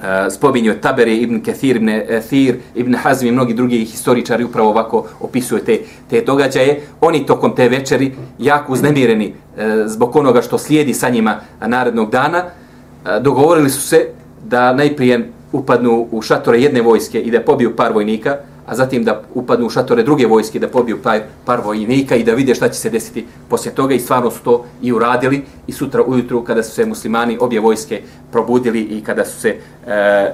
Eh, 0.03 0.31
spominjuje 0.31 0.31
spominju 0.31 0.81
Taberi 0.81 1.17
ibn 1.17 1.43
Kathir 1.43 1.77
ibn 1.77 1.89
eh, 1.89 2.21
Thir 2.29 2.57
ibn 2.75 2.95
Hazmi 2.95 3.29
i 3.29 3.33
mnogi 3.33 3.55
drugi 3.55 3.85
historičari 3.85 4.45
upravo 4.45 4.71
ovako 4.71 5.07
opisuju 5.21 5.65
te, 5.65 5.79
te 6.11 6.21
događaje. 6.21 6.81
Oni 7.01 7.27
tokom 7.27 7.55
te 7.57 7.69
večeri 7.69 8.15
jako 8.39 8.73
uznemireni 8.73 9.35
e, 9.59 9.83
zbog 9.87 10.17
onoga 10.17 10.43
što 10.43 10.59
slijedi 10.59 10.95
sa 10.95 11.09
njima 11.09 11.41
narednog 11.67 12.11
dana, 12.11 12.39
e, 12.39 13.21
dogovorili 13.21 13.71
su 13.71 13.81
se 13.81 14.09
da 14.45 14.73
najprije 14.73 15.31
upadnu 15.53 16.09
u 16.11 16.23
šatore 16.23 16.61
jedne 16.61 16.83
vojske 16.83 17.21
i 17.21 17.31
da 17.31 17.41
pobiju 17.41 17.77
par 17.77 17.93
vojnika, 17.93 18.37
a 18.67 18.75
zatim 18.75 19.05
da 19.05 19.23
upadnu 19.35 19.67
u 19.67 19.71
šatore 19.71 20.03
druge 20.03 20.27
vojske 20.27 20.59
da 20.59 20.69
pobiju 20.69 21.03
par, 21.03 21.21
par 21.45 21.61
vojnika 21.65 22.17
i 22.17 22.25
da 22.25 22.35
vide 22.35 22.55
šta 22.55 22.69
će 22.69 22.79
se 22.81 22.91
desiti 22.91 23.27
poslije 23.49 23.75
toga. 23.75 23.95
I 23.95 24.01
stvarno 24.01 24.31
su 24.31 24.43
to 24.45 24.65
i 24.83 24.93
uradili. 24.93 25.43
I 25.67 25.73
sutra 25.73 26.03
ujutru 26.03 26.45
kada 26.45 26.63
su 26.63 26.71
se 26.71 26.87
muslimani 26.87 27.39
obje 27.41 27.61
vojske 27.61 28.03
probudili 28.33 28.81
i 28.81 29.03
kada 29.05 29.25
su 29.25 29.41
se 29.41 29.57
e, 29.87 30.33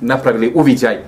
napravili 0.00 0.52
uviđaj 0.54 0.98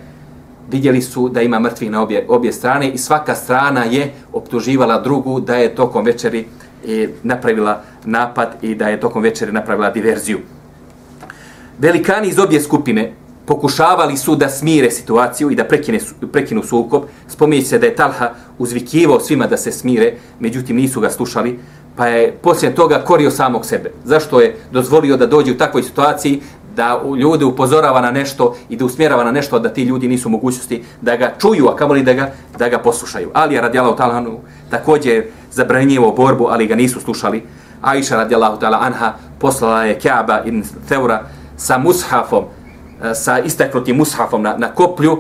vidjeli 0.71 1.03
su 1.03 1.29
da 1.29 1.43
ima 1.43 1.61
mrtvih 1.61 1.91
na 1.91 2.03
obje, 2.03 2.27
obje 2.29 2.53
strane. 2.53 2.91
I 2.91 2.99
svaka 2.99 3.35
strana 3.35 3.85
je 3.85 4.13
optuživala 4.33 5.01
drugu 5.01 5.41
da 5.41 5.57
je 5.57 5.75
tokom 5.75 6.05
večeri 6.05 6.45
e, 6.89 7.09
napravila 7.23 7.83
napad 8.05 8.57
i 8.63 8.75
da 8.75 8.89
je 8.89 9.01
tokom 9.01 9.23
večeri 9.23 9.53
napravila 9.53 9.91
diverziju. 9.91 10.39
Velikani 11.79 12.29
iz 12.29 12.39
obje 12.39 12.61
skupine 12.61 13.13
pokušavali 13.47 14.17
su 14.17 14.37
da 14.37 14.49
smire 14.49 14.91
situaciju 14.91 15.51
i 15.51 15.55
da 15.55 15.65
prekine, 15.65 15.99
prekinu 16.33 16.63
sukob. 16.63 17.03
Spominje 17.29 17.65
se 17.65 17.79
da 17.79 17.87
je 17.87 17.97
Talha 17.97 18.31
uzvikivao 18.59 19.21
svima 19.21 19.47
da 19.47 19.57
se 19.57 19.73
smire, 19.73 20.15
međutim 20.41 20.77
nisu 20.77 21.01
ga 21.01 21.11
slušali, 21.11 21.59
pa 21.97 22.07
je 22.07 22.33
poslije 22.43 22.75
toga 22.75 22.99
korio 23.05 23.31
samog 23.31 23.67
sebe. 23.67 23.93
Zašto 24.05 24.41
je 24.41 24.57
dozvolio 24.73 25.17
da 25.17 25.27
dođe 25.27 25.53
u 25.53 25.59
takvoj 25.59 25.83
situaciji 25.83 26.41
da 26.77 27.03
ljude 27.19 27.45
upozorava 27.45 28.01
na 28.01 28.11
nešto 28.11 28.57
i 28.69 28.77
da 28.77 28.85
usmjerava 28.85 29.25
na 29.25 29.33
nešto 29.33 29.59
da 29.59 29.69
ti 29.69 29.83
ljudi 29.83 30.09
nisu 30.09 30.29
mogućnosti 30.29 30.85
da 31.01 31.17
ga 31.17 31.35
čuju, 31.41 31.69
a 31.69 31.77
kamoli 31.77 32.03
da 32.03 32.13
ga, 32.13 32.33
da 32.59 32.69
ga 32.69 32.79
poslušaju. 32.79 33.31
Ali 33.35 33.55
je 33.55 33.61
radijalahu 33.61 33.97
talanu 33.97 34.39
također 34.71 35.25
zabranjivo 35.51 36.13
borbu, 36.13 36.47
ali 36.51 36.67
ga 36.67 36.75
nisu 36.75 37.01
slušali. 37.01 37.43
Aisha 37.83 38.17
radijalahu 38.17 38.61
ta'ala 38.61 38.79
anha 38.81 39.15
poslala 39.39 39.85
je 39.85 39.99
Kaaba 39.99 40.43
ibn 40.45 40.63
Theura 40.89 41.27
sa 41.57 41.79
mushafom 41.79 42.45
E, 43.03 43.15
sa 43.15 43.39
istaknutim 43.39 43.97
mushafom 43.97 44.43
na, 44.43 44.57
na 44.57 44.69
koplju, 44.75 45.19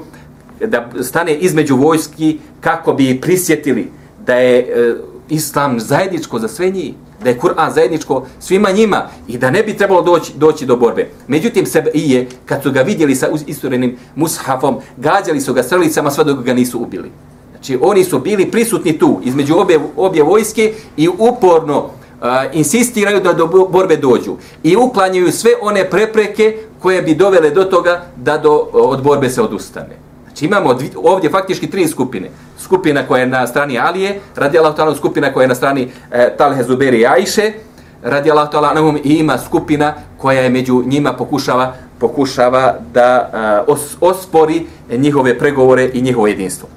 da 0.67 0.89
stane 1.03 1.35
između 1.35 1.77
vojski 1.77 2.39
kako 2.61 2.93
bi 2.93 3.21
prisjetili 3.21 3.91
da 4.27 4.35
je 4.35 4.59
e, 4.59 4.95
islam 5.29 5.81
zajedničko 5.81 6.39
za 6.39 6.49
sve 6.49 6.71
njih, 6.71 6.95
da 7.25 7.31
je 7.31 7.39
Kur'an 7.39 7.73
zajedničko 7.75 8.27
svima 8.41 8.71
njima 8.71 9.09
i 9.29 9.39
da 9.39 9.51
ne 9.51 9.63
bi 9.63 9.77
trebalo 9.77 10.03
doći, 10.03 10.33
doći 10.37 10.67
do 10.67 10.77
borbe. 10.77 11.09
Međutim, 11.29 11.67
sebe 11.67 11.91
i 11.95 12.11
je, 12.11 12.27
kad 12.47 12.63
su 12.63 12.73
ga 12.73 12.83
vidjeli 12.83 13.15
sa 13.15 13.29
istorenim 13.47 13.97
mushafom, 14.15 14.79
gađali 14.97 15.41
su 15.41 15.55
ga 15.55 15.63
srlicama 15.63 16.11
sve 16.11 16.25
dok 16.25 16.45
ga 16.45 16.55
nisu 16.55 16.79
ubili. 16.79 17.11
Znači, 17.51 17.79
oni 17.81 18.05
su 18.05 18.19
bili 18.19 18.51
prisutni 18.51 18.99
tu, 18.99 19.21
između 19.25 19.57
obje, 19.57 19.81
obje 19.97 20.23
vojske 20.23 20.75
i 20.97 21.09
uporno 21.09 21.91
Eh, 22.23 22.51
insistiraju 22.53 23.21
da 23.21 23.33
do 23.33 23.47
borbe 23.47 23.97
dođu. 23.97 24.37
I 24.63 24.77
uklanjaju 24.77 25.33
sve 25.33 25.51
one 25.63 25.91
prepreke 25.91 26.57
koje 26.79 27.03
bi 27.03 27.15
dovele 27.15 27.51
do 27.51 27.65
toga 27.65 28.03
da 28.17 28.39
do, 28.39 28.69
od 28.73 29.03
borbe 29.03 29.31
se 29.31 29.43
odustane. 29.43 29.97
Znači 30.27 30.45
imamo 30.45 30.75
dvi, 30.75 30.91
ovdje 30.97 31.31
faktički 31.31 31.71
tri 31.71 31.89
skupine. 31.89 32.31
Skupina 32.59 33.07
koja 33.07 33.21
je 33.21 33.27
na 33.27 33.47
strani 33.47 33.79
Alije, 33.79 34.21
radi 34.37 34.59
Allah 34.59 34.77
ta'ala, 34.77 34.97
skupina 34.97 35.33
koja 35.33 35.45
je 35.45 35.49
na 35.49 35.55
strani 35.55 35.91
e, 36.11 36.37
Talhe 36.37 36.63
Zuberi 36.63 37.01
i 37.01 37.07
Ajše, 37.07 37.53
radi 38.03 38.31
Allah 38.31 38.49
ta'ala, 38.51 39.01
i 39.05 39.15
ima 39.15 39.39
skupina 39.39 39.95
koja 40.19 40.41
je 40.41 40.51
među 40.51 40.83
njima 40.87 41.13
pokušava 41.13 41.75
pokušava 41.99 42.75
da 42.95 43.31
e, 43.67 43.71
os, 43.71 43.97
ospori 44.01 44.67
njihove 44.91 45.39
pregovore 45.39 45.91
i 45.93 46.03
njihovo 46.03 46.27
jedinstvo. 46.27 46.69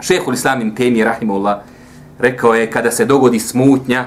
Šehul 0.00 0.34
Islamin 0.34 0.74
Temi, 0.74 1.04
Rahimullah, 1.04 1.56
rekao 2.18 2.54
je 2.54 2.70
kada 2.70 2.90
se 2.90 3.04
dogodi 3.04 3.38
smutnja, 3.38 4.06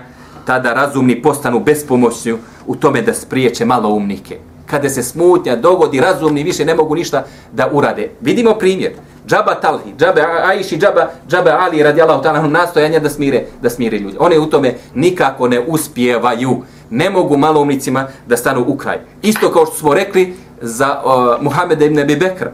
tada 0.50 0.74
razumni 0.74 1.22
postanu 1.22 1.60
bespomoćni 1.60 2.34
u 2.68 2.76
tome 2.76 3.02
da 3.02 3.14
spriječe 3.14 3.66
malo 3.66 3.90
umnike 3.90 4.38
kada 4.66 4.90
se 4.90 5.04
smutnja 5.04 5.56
dogodi, 5.56 6.00
razumni 6.00 6.44
više 6.44 6.66
ne 6.66 6.76
mogu 6.76 6.96
ništa 6.96 7.24
da 7.52 7.70
urade. 7.72 8.10
Vidimo 8.22 8.54
primjer. 8.54 8.92
Džaba 9.28 9.56
Talhi, 9.56 9.94
Džaba 9.98 10.22
Aiši, 10.46 10.78
Džaba, 10.78 11.08
Džaba 11.30 11.58
Ali 11.60 11.84
radijallahu 11.84 12.24
ta'ala 12.24 12.48
nastojanja 12.48 13.00
da 13.00 13.10
smire, 13.10 13.44
da 13.62 13.70
smire 13.70 13.98
ljudi. 13.98 14.18
One 14.20 14.40
u 14.40 14.46
tome 14.46 14.74
nikako 14.96 15.48
ne 15.48 15.60
uspijevaju. 15.68 16.62
Ne 16.90 17.10
mogu 17.10 17.38
maloumnicima 17.38 18.08
da 18.28 18.38
stanu 18.38 18.66
u 18.68 18.78
kraj. 18.78 19.00
Isto 19.22 19.52
kao 19.52 19.66
što 19.66 19.76
smo 19.76 19.94
rekli 19.94 20.34
za 20.62 21.02
uh, 21.06 21.44
Muhammeda 21.44 21.86
ibn 21.86 22.00
Abi 22.00 22.16
Bekr. 22.16 22.48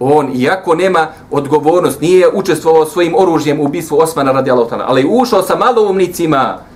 On, 0.00 0.32
iako 0.34 0.74
nema 0.74 1.06
odgovornost, 1.30 2.00
nije 2.00 2.28
učestvovao 2.34 2.84
svojim 2.84 3.14
oružjem 3.16 3.60
u 3.60 3.64
ubistvu 3.64 3.98
Osmana 3.98 4.32
radijallahu 4.32 4.70
ta'ala, 4.70 4.84
ali 4.86 5.08
ušao 5.10 5.42
sa 5.42 5.56
maloumnicima 5.56 6.69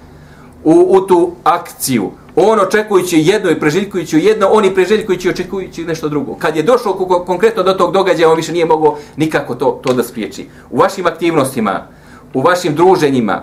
u, 0.64 0.86
u 0.88 1.06
tu 1.06 1.32
akciju 1.44 2.10
on 2.36 2.60
očekujući 2.60 3.18
jedno 3.18 3.50
i 3.50 3.60
preželjkujući 3.60 4.18
jedno, 4.18 4.48
oni 4.50 4.74
preželjkujući 4.74 5.30
očekujući 5.30 5.84
nešto 5.84 6.08
drugo. 6.08 6.34
Kad 6.34 6.56
je 6.56 6.62
došao 6.62 6.92
konkretno 7.26 7.62
do 7.62 7.72
tog 7.72 7.92
događaja, 7.92 8.30
on 8.30 8.36
više 8.36 8.52
nije 8.52 8.64
mogao 8.64 8.98
nikako 9.16 9.54
to, 9.54 9.80
to 9.82 9.92
da 9.92 10.02
spriječi. 10.02 10.48
U 10.70 10.78
vašim 10.78 11.06
aktivnostima, 11.06 11.86
u 12.34 12.40
vašim 12.40 12.74
druženjima, 12.74 13.42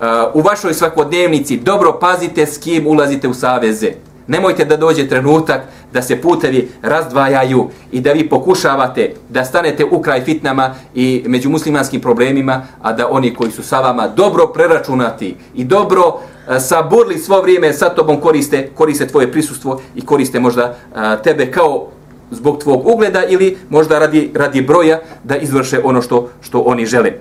uh, 0.00 0.06
u 0.34 0.40
vašoj 0.40 0.74
svakodnevnici, 0.74 1.56
dobro 1.56 1.98
pazite 2.00 2.46
s 2.46 2.58
kim 2.58 2.86
ulazite 2.86 3.28
u 3.28 3.34
saveze. 3.34 3.92
Nemojte 4.26 4.64
da 4.64 4.76
dođe 4.76 5.08
trenutak 5.08 5.60
da 5.92 6.02
se 6.02 6.20
putevi 6.20 6.68
razdvajaju 6.82 7.68
i 7.92 8.00
da 8.00 8.12
vi 8.12 8.28
pokušavate 8.28 9.14
da 9.28 9.44
stanete 9.44 9.84
u 9.84 10.02
kraj 10.02 10.24
fitnama 10.24 10.74
i 10.94 11.24
među 11.26 11.50
muslimanskim 11.50 12.00
problemima, 12.00 12.66
a 12.82 12.92
da 12.92 13.08
oni 13.10 13.34
koji 13.34 13.50
su 13.50 13.62
sa 13.62 13.80
vama 13.80 14.08
dobro 14.08 14.46
preračunati 14.46 15.36
i 15.54 15.64
dobro 15.64 16.20
E, 16.48 16.54
uh, 16.56 16.62
saburli 16.62 17.18
svo 17.18 17.42
vrijeme 17.42 17.72
sa 17.72 17.88
tobom 17.88 18.20
koriste, 18.20 18.70
koriste 18.74 19.06
tvoje 19.06 19.32
prisustvo 19.32 19.80
i 19.94 20.06
koriste 20.06 20.40
možda 20.40 20.62
e, 20.96 21.22
tebe 21.22 21.50
kao 21.50 21.88
zbog 22.30 22.58
tvog 22.58 22.86
ugleda 22.86 23.24
ili 23.24 23.58
možda 23.68 23.98
radi, 23.98 24.30
radi 24.34 24.62
broja 24.62 25.00
da 25.24 25.36
izvrše 25.36 25.80
ono 25.84 26.02
što 26.02 26.28
što 26.40 26.60
oni 26.60 26.86
žele. 26.86 27.12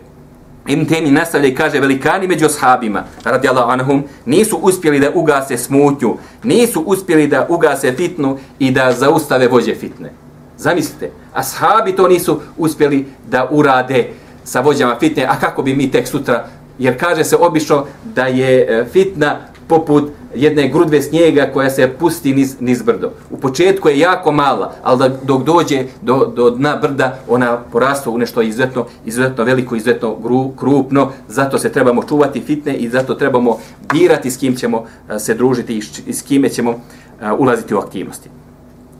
Ibn 0.67 0.85
Temi 0.85 1.11
nastavlja 1.11 1.47
i 1.47 1.55
kaže 1.55 1.79
velikani 1.79 2.27
među 2.27 2.45
ashabima, 2.45 3.03
radijallahu 3.23 3.71
anhum, 3.71 4.03
nisu 4.25 4.57
uspjeli 4.57 4.99
da 4.99 5.11
ugase 5.13 5.57
smutnju, 5.57 6.17
nisu 6.43 6.81
uspjeli 6.81 7.27
da 7.27 7.45
ugase 7.49 7.93
fitnu 7.93 8.37
i 8.59 8.71
da 8.71 8.91
zaustave 8.91 9.47
vođe 9.47 9.75
fitne. 9.75 10.11
Zamislite, 10.57 11.11
ashabi 11.33 11.95
to 11.95 12.07
nisu 12.07 12.41
uspjeli 12.57 13.05
da 13.27 13.47
urade 13.51 14.09
sa 14.43 14.61
vođama 14.61 14.95
fitne, 14.99 15.25
a 15.29 15.39
kako 15.39 15.61
bi 15.61 15.75
mi 15.75 15.91
tek 15.91 16.07
sutra, 16.07 16.47
jer 16.79 16.99
kaže 16.99 17.23
se 17.23 17.35
obično 17.35 17.85
da 18.15 18.25
je 18.25 18.61
e, 18.61 18.85
fitna 18.85 19.37
poput 19.67 20.11
jedne 20.35 20.67
grudve 20.67 21.01
snijega 21.01 21.49
koja 21.53 21.69
se 21.69 21.87
pusti 21.99 22.33
niz, 22.33 22.55
niz 22.59 22.81
brdo. 22.81 23.11
U 23.29 23.37
početku 23.37 23.89
je 23.89 23.99
jako 23.99 24.31
mala, 24.31 24.73
ali 24.83 24.99
da, 24.99 25.09
dok 25.23 25.43
dođe 25.43 25.83
do, 26.01 26.33
do 26.35 26.49
dna 26.49 26.75
brda, 26.75 27.19
ona 27.27 27.57
porasta 27.71 28.09
u 28.09 28.17
nešto 28.17 28.41
izuzetno, 28.41 28.85
izuzetno 29.05 29.43
veliko, 29.43 29.75
izuzetno 29.75 30.15
gru, 30.15 30.51
krupno. 30.59 31.11
Zato 31.27 31.57
se 31.57 31.71
trebamo 31.71 32.03
čuvati 32.03 32.41
fitne 32.41 32.75
i 32.75 32.89
zato 32.89 33.15
trebamo 33.15 33.57
birati 33.93 34.31
s 34.31 34.37
kim 34.37 34.55
ćemo 34.55 34.85
e, 35.09 35.19
se 35.19 35.33
družiti 35.33 35.81
i 36.07 36.13
s 36.13 36.21
kime 36.21 36.49
ćemo 36.49 36.71
e, 36.71 37.31
ulaziti 37.31 37.75
u 37.75 37.77
aktivnosti. 37.77 38.36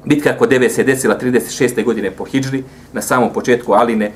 Bitka 0.06 0.38
kod 0.38 0.50
Deve 0.50 0.70
se 0.70 0.84
desila 0.84 1.18
36. 1.22 1.84
godine 1.84 2.12
po 2.12 2.26
Hidžri, 2.26 2.64
na 2.94 3.02
samom 3.02 3.34
početku 3.34 3.74
Aline 3.74 4.12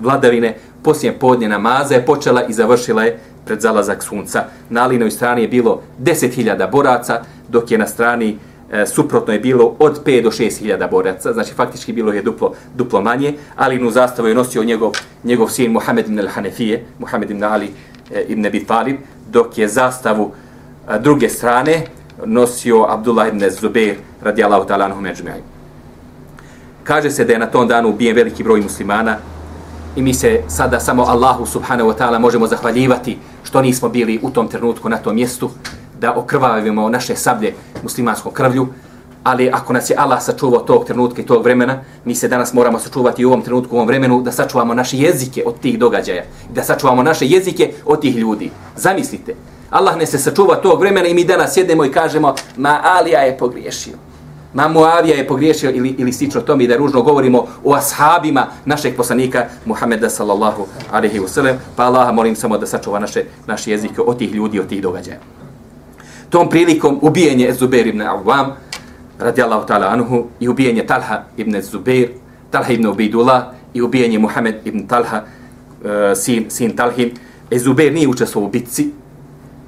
vladavine, 0.00 0.56
poslije 0.82 1.18
podnje 1.18 1.48
namaza 1.48 1.94
je 1.94 2.06
počela 2.06 2.42
i 2.44 2.52
završila 2.52 3.04
je 3.04 3.18
pred 3.44 3.60
zalazak 3.60 4.02
sunca. 4.02 4.44
Na 4.70 4.82
Alinoj 4.82 5.10
strani 5.10 5.42
je 5.42 5.48
bilo 5.48 5.82
10.000 6.02 6.70
boraca, 6.70 7.22
dok 7.48 7.70
je 7.70 7.78
na 7.78 7.86
strani 7.86 8.38
e, 8.72 8.86
suprotno 8.86 9.32
je 9.32 9.40
bilo 9.40 9.76
od 9.78 10.04
5 10.04 10.22
do 10.22 10.30
6.000 10.30 10.90
boraca, 10.90 11.32
znači 11.32 11.54
faktički 11.54 11.92
bilo 11.92 12.12
je 12.12 12.22
duplo, 12.22 12.54
duplo 12.74 13.00
manje. 13.00 13.34
Alinu 13.56 13.90
zastavu 13.90 14.28
je 14.28 14.34
nosio 14.34 14.64
njegov, 14.64 14.92
njegov 15.24 15.48
sin 15.48 15.72
Muhammed 15.72 16.06
ibn 16.06 16.18
al-Hanefije, 16.18 16.78
Muhammed 16.98 17.30
ibn 17.30 17.44
Ali 17.44 17.70
e, 18.14 18.24
ibn 18.28 18.46
Abi 18.46 18.64
Talib, 18.64 18.96
dok 19.32 19.58
je 19.58 19.68
zastavu 19.68 20.32
e, 20.88 20.98
druge 20.98 21.28
strane 21.28 21.86
nosio 22.26 22.86
Abdullah 22.88 23.28
ibn 23.28 23.50
Zubair 23.50 23.96
radijallahu 24.22 24.68
ta'ala 24.68 24.84
anhu 24.84 25.00
međumijaju. 25.00 25.42
Kaže 26.84 27.10
se 27.10 27.24
da 27.24 27.32
je 27.32 27.38
na 27.38 27.46
tom 27.46 27.68
danu 27.68 27.88
ubijen 27.88 28.16
veliki 28.16 28.42
broj 28.42 28.60
muslimana 28.60 29.16
i 29.96 30.02
mi 30.02 30.14
se 30.14 30.42
sada 30.48 30.80
samo 30.80 31.02
Allahu 31.02 31.46
subhanahu 31.46 31.90
wa 31.90 31.96
ta'ala 31.98 32.18
možemo 32.18 32.46
zahvaljivati 32.46 33.18
što 33.44 33.62
nismo 33.62 33.88
bili 33.88 34.20
u 34.22 34.30
tom 34.30 34.48
trenutku 34.48 34.88
na 34.88 34.96
tom 34.96 35.14
mjestu 35.14 35.50
da 36.00 36.14
okrvavimo 36.14 36.88
naše 36.88 37.16
sablje 37.16 37.54
muslimanskom 37.82 38.32
krvlju, 38.32 38.68
ali 39.22 39.50
ako 39.52 39.72
nas 39.72 39.90
je 39.90 39.96
Allah 39.98 40.22
sačuvao 40.22 40.60
tog 40.60 40.84
trenutka 40.84 41.22
i 41.22 41.26
tog 41.26 41.44
vremena, 41.44 41.82
mi 42.04 42.14
se 42.14 42.28
danas 42.28 42.52
moramo 42.52 42.78
sačuvati 42.78 43.24
u 43.24 43.28
ovom 43.28 43.42
trenutku, 43.42 43.74
u 43.74 43.78
ovom 43.78 43.88
vremenu, 43.88 44.22
da 44.22 44.32
sačuvamo 44.32 44.74
naše 44.74 44.96
jezike 44.96 45.42
od 45.46 45.60
tih 45.60 45.78
događaja, 45.78 46.24
da 46.54 46.62
sačuvamo 46.62 47.02
naše 47.02 47.26
jezike 47.26 47.72
od 47.84 48.00
tih 48.00 48.16
ljudi. 48.16 48.50
Zamislite, 48.76 49.34
Allah 49.70 49.96
ne 49.96 50.06
se 50.06 50.18
sačuva 50.18 50.56
tog 50.56 50.80
vremena 50.80 51.08
i 51.08 51.14
mi 51.14 51.24
danas 51.24 51.54
sjednemo 51.54 51.84
i 51.84 51.92
kažemo, 51.92 52.34
ma 52.56 52.80
Alija 52.82 53.20
je 53.20 53.38
pogriješio. 53.38 53.94
Ma 54.54 54.68
Muavija 54.68 55.16
je 55.16 55.26
pogriješio 55.26 55.70
ili, 55.70 55.94
ili 55.98 56.12
sično 56.12 56.40
tome 56.40 56.66
da 56.66 56.76
ružno 56.76 57.02
govorimo 57.02 57.46
o 57.64 57.74
ashabima 57.74 58.46
našeg 58.64 58.96
poslanika 58.96 59.46
Muhameda 59.64 60.10
sallallahu 60.10 60.66
alaihi 60.90 61.18
wasallam. 61.18 61.54
Pa 61.76 61.84
Allah 61.84 62.14
molim 62.14 62.36
samo 62.36 62.58
da 62.58 62.66
sačuva 62.66 62.98
naše, 62.98 63.24
naše 63.46 63.70
jezike 63.70 64.00
od 64.00 64.18
tih 64.18 64.34
ljudi, 64.34 64.60
od 64.60 64.68
tih 64.68 64.82
događaja. 64.82 65.18
Tom 66.30 66.48
prilikom 66.48 66.98
ubijenje 67.02 67.52
Zubair 67.52 67.86
ibn 67.86 68.02
Awam, 68.02 68.52
radijallahu 69.18 69.66
ta'ala 69.66 69.92
anhu, 69.92 70.26
i 70.40 70.48
ubijenje 70.48 70.86
Talha 70.86 71.22
ibn 71.36 71.62
Zubair, 71.62 72.08
Talha 72.50 72.72
ibn 72.72 72.86
Ubejdullah, 72.86 73.42
i 73.74 73.82
ubijenje 73.82 74.18
Muhammed 74.18 74.54
ibn 74.64 74.86
Talha, 74.86 75.22
uh, 75.22 75.90
sin, 76.16 76.50
sin 76.50 76.76
Talhin. 76.76 77.10
E, 77.50 77.58
Zubair 77.58 77.92
nije 77.92 78.08
učestvovao 78.08 78.48
u 78.48 78.50
bitci, 78.50 78.90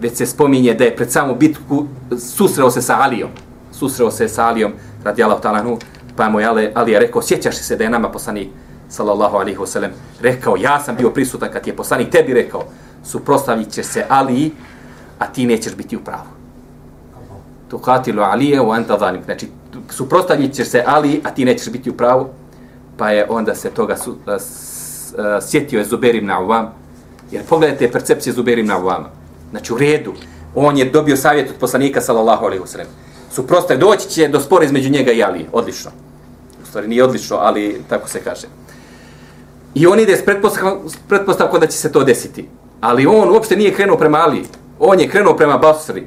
već 0.02 0.16
se 0.16 0.26
spominje 0.26 0.74
da 0.74 0.84
je 0.84 0.96
pred 0.96 1.12
samu 1.12 1.34
bitku 1.34 1.86
susreo 2.18 2.70
se 2.70 2.82
sa 2.82 2.96
Alijom. 3.00 3.30
Susreo 3.72 4.10
se 4.10 4.28
sa 4.28 4.46
Alijom, 4.48 4.72
radijallahu 5.04 5.42
ta'ala 5.42 5.58
anhu, 5.60 5.78
pa 6.16 6.28
mu 6.28 6.40
je 6.40 6.46
Ali, 6.74 6.92
je 6.92 7.00
rekao, 7.00 7.22
sjećaš 7.22 7.56
se 7.56 7.76
da 7.76 7.84
je 7.84 7.90
nama 7.90 8.08
poslanik, 8.08 8.48
sallallahu 8.88 9.36
alaihi 9.36 9.58
wasallam, 9.58 9.90
rekao, 10.20 10.56
ja 10.56 10.80
sam 10.80 10.96
bio 10.96 11.10
prisutan 11.10 11.48
kad 11.52 11.66
je 11.66 11.76
poslanik 11.76 12.10
tebi 12.10 12.34
rekao, 12.34 12.64
suprostavit 13.04 13.70
će 13.70 13.82
se 13.82 14.04
Ali, 14.08 14.52
a 15.18 15.26
ti 15.26 15.46
nećeš 15.46 15.76
biti 15.76 15.96
u 15.96 16.00
pravu. 16.00 16.28
Tu 17.70 17.78
katilu 17.78 18.22
Alije 18.22 18.60
u 18.60 18.70
anta 18.70 18.98
zanim. 18.98 19.22
Znači, 19.24 19.48
suprostavit 19.90 20.54
će 20.54 20.64
se 20.64 20.84
Ali, 20.86 21.20
a 21.24 21.30
ti 21.30 21.44
nećeš 21.44 21.72
biti 21.72 21.90
u 21.90 21.96
pravu. 21.96 22.28
Pa 22.96 23.10
je 23.10 23.26
onda 23.28 23.54
se 23.54 23.70
toga 23.70 23.96
su, 23.96 24.16
a, 24.26 24.38
s, 24.38 25.14
a, 25.18 25.40
sjetio 25.40 25.78
je 25.78 25.84
Zuberim 25.84 26.26
na 26.26 26.40
Uvam. 26.40 26.72
Jer 27.30 27.44
pogledajte 27.48 27.92
percepcije 27.92 28.32
Zuberim 28.32 28.66
na 28.66 28.78
Uvama. 28.78 29.21
Znači, 29.52 29.72
u 29.72 29.78
redu. 29.78 30.12
On 30.54 30.78
je 30.78 30.90
dobio 30.90 31.16
savjet 31.16 31.50
od 31.50 31.56
poslanika, 31.60 32.00
sallallahu 32.00 32.44
alejhi 32.44 32.62
ve 32.62 32.68
sellem. 32.68 32.86
Suprostav, 33.30 33.78
doći 33.78 34.08
će 34.08 34.28
do 34.28 34.40
spora 34.40 34.64
između 34.64 34.90
njega 34.90 35.12
i 35.12 35.22
Ali. 35.22 35.46
Odlično. 35.52 35.90
U 36.62 36.66
stvari, 36.66 36.88
nije 36.88 37.04
odlično, 37.04 37.36
ali 37.36 37.82
tako 37.88 38.08
se 38.08 38.20
kaže. 38.20 38.46
I 39.74 39.86
on 39.86 40.00
ide 40.00 40.16
s 40.16 40.24
pretpostavkom 41.08 41.60
da 41.60 41.66
će 41.66 41.78
se 41.78 41.92
to 41.92 42.04
desiti. 42.04 42.48
Ali 42.80 43.06
on 43.06 43.30
uopšte 43.30 43.56
nije 43.56 43.74
krenuo 43.74 43.96
prema 43.96 44.18
Ali. 44.18 44.44
On 44.78 45.00
je 45.00 45.08
krenuo 45.08 45.36
prema 45.36 45.58
Basri. 45.58 46.06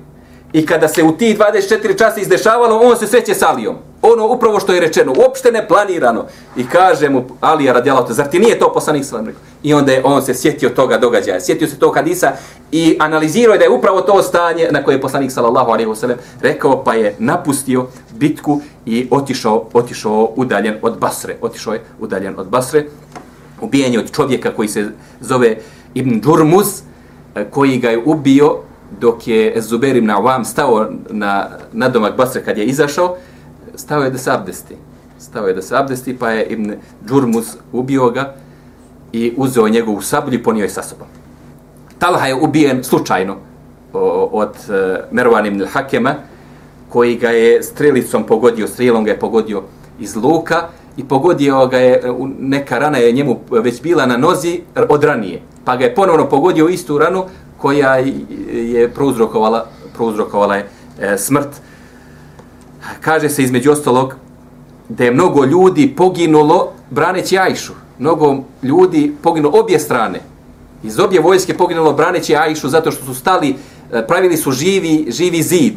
I 0.55 0.65
kada 0.65 0.87
se 0.87 1.03
u 1.03 1.11
ti 1.11 1.37
24 1.39 1.97
časa 1.97 2.21
izdešavalo, 2.21 2.79
on 2.83 2.97
se 2.97 3.07
sveće 3.07 3.33
s 3.33 3.41
Alijom. 3.41 3.75
Ono 4.01 4.27
upravo 4.27 4.59
što 4.59 4.73
je 4.73 4.79
rečeno, 4.79 5.13
uopšte 5.17 5.51
ne 5.51 5.67
planirano. 5.67 6.25
I 6.57 6.67
kaže 6.67 7.09
mu 7.09 7.23
Alija 7.41 7.73
radijalatu, 7.73 8.13
zar 8.13 8.29
ti 8.29 8.39
nije 8.39 8.59
to 8.59 8.73
poslanik 8.73 9.05
sallam 9.05 9.25
rekao? 9.25 9.41
I 9.63 9.73
onda 9.73 9.91
je 9.91 10.01
on 10.03 10.21
se 10.21 10.33
sjetio 10.33 10.69
toga 10.69 10.97
događaja, 10.97 11.41
sjetio 11.41 11.67
se 11.67 11.79
tog 11.79 11.95
hadisa 11.95 12.31
i 12.71 12.97
analizirao 12.99 13.53
je 13.53 13.57
da 13.57 13.63
je 13.63 13.69
upravo 13.69 14.01
to 14.01 14.21
stanje 14.21 14.67
na 14.71 14.83
koje 14.83 14.95
je 14.95 15.01
poslanik 15.01 15.31
sallallahu 15.31 15.71
alaihi 15.71 15.89
wasallam 15.89 16.15
rekao, 16.41 16.83
pa 16.83 16.93
je 16.93 17.15
napustio 17.19 17.87
bitku 18.13 18.61
i 18.85 19.07
otišao, 19.11 19.65
otišao 19.73 20.31
udaljen 20.35 20.75
od 20.81 20.97
Basre. 20.99 21.35
Otišao 21.41 21.73
je 21.73 21.83
udaljen 21.99 22.33
od 22.37 22.47
Basre. 22.47 22.85
Ubijen 23.61 23.93
je 23.93 23.99
od 23.99 24.11
čovjeka 24.11 24.51
koji 24.51 24.67
se 24.67 24.89
zove 25.19 25.57
Ibn 25.93 26.21
Džurmuz, 26.21 26.67
eh, 27.35 27.45
koji 27.51 27.77
ga 27.77 27.89
je 27.89 28.03
ubio 28.05 28.59
dok 28.99 29.27
je 29.27 29.61
Zubair 29.61 29.95
ibn 29.95 30.09
Awam 30.09 30.45
stao 30.45 30.87
na, 31.09 31.49
na 31.73 31.89
domak 31.89 32.17
Basre 32.17 32.43
kad 32.43 32.57
je 32.57 32.65
izašao, 32.65 33.17
stao 33.75 34.03
je 34.03 34.09
da 34.09 34.17
se 34.17 34.31
abdesti. 34.31 34.75
Stao 35.19 35.47
je 35.47 35.53
da 35.53 35.61
se 35.61 35.77
abdesti, 35.77 36.17
pa 36.17 36.29
je 36.29 36.45
Ibn 36.45 36.73
Džurmus 37.07 37.55
ubio 37.71 38.09
ga 38.09 38.33
i 39.13 39.33
uzeo 39.37 39.69
njegovu 39.69 40.01
sablju 40.01 40.39
i 40.39 40.43
ponio 40.43 40.63
je 40.63 40.69
sa 40.69 40.83
sobom. 40.83 41.07
Talha 41.99 42.27
je 42.27 42.35
ubijen 42.35 42.83
slučajno 42.83 43.35
od 44.31 44.55
e, 44.69 44.73
uh, 44.73 44.97
Mervan 45.11 45.45
ibn 45.45 45.65
Hakema, 45.65 46.15
koji 46.89 47.15
ga 47.15 47.29
je 47.29 47.63
strelicom 47.63 48.23
pogodio, 48.23 48.67
strelom 48.67 49.03
ga 49.03 49.11
je 49.11 49.19
pogodio 49.19 49.63
iz 49.99 50.15
luka 50.15 50.67
i 50.97 51.03
pogodio 51.03 51.67
ga 51.67 51.77
je, 51.77 51.93
e, 51.93 52.13
neka 52.39 52.79
rana 52.79 52.97
je 52.97 53.11
njemu 53.11 53.39
već 53.51 53.81
bila 53.81 54.05
na 54.05 54.17
nozi 54.17 54.61
od 54.89 55.03
ranije. 55.03 55.41
Pa 55.65 55.75
ga 55.75 55.83
je 55.83 55.95
ponovno 55.95 56.29
pogodio 56.29 56.67
istu 56.67 56.97
ranu 56.97 57.25
koja 57.57 57.95
je 58.51 58.89
prouzrokovala, 58.93 59.65
prouzrokovala 59.93 60.55
je 60.55 60.69
e, 60.99 61.17
smrt. 61.17 61.49
Kaže 63.01 63.29
se 63.29 63.43
između 63.43 63.71
ostalog 63.71 64.15
da 64.89 65.03
je 65.03 65.11
mnogo 65.11 65.45
ljudi 65.45 65.93
poginulo 65.97 66.71
braneći 66.89 67.37
Ajšu. 67.37 67.73
Mnogo 67.99 68.35
ljudi 68.63 69.15
poginulo 69.21 69.59
obje 69.59 69.79
strane. 69.79 70.19
Iz 70.83 70.99
obje 70.99 71.21
vojske 71.21 71.53
poginulo 71.53 71.93
braneći 71.93 72.35
Ajšu 72.35 72.69
zato 72.69 72.91
što 72.91 73.05
su 73.05 73.15
stali, 73.15 73.55
e, 73.91 74.07
pravili 74.07 74.37
su 74.37 74.51
živi, 74.51 75.07
živi 75.09 75.43
zid 75.43 75.73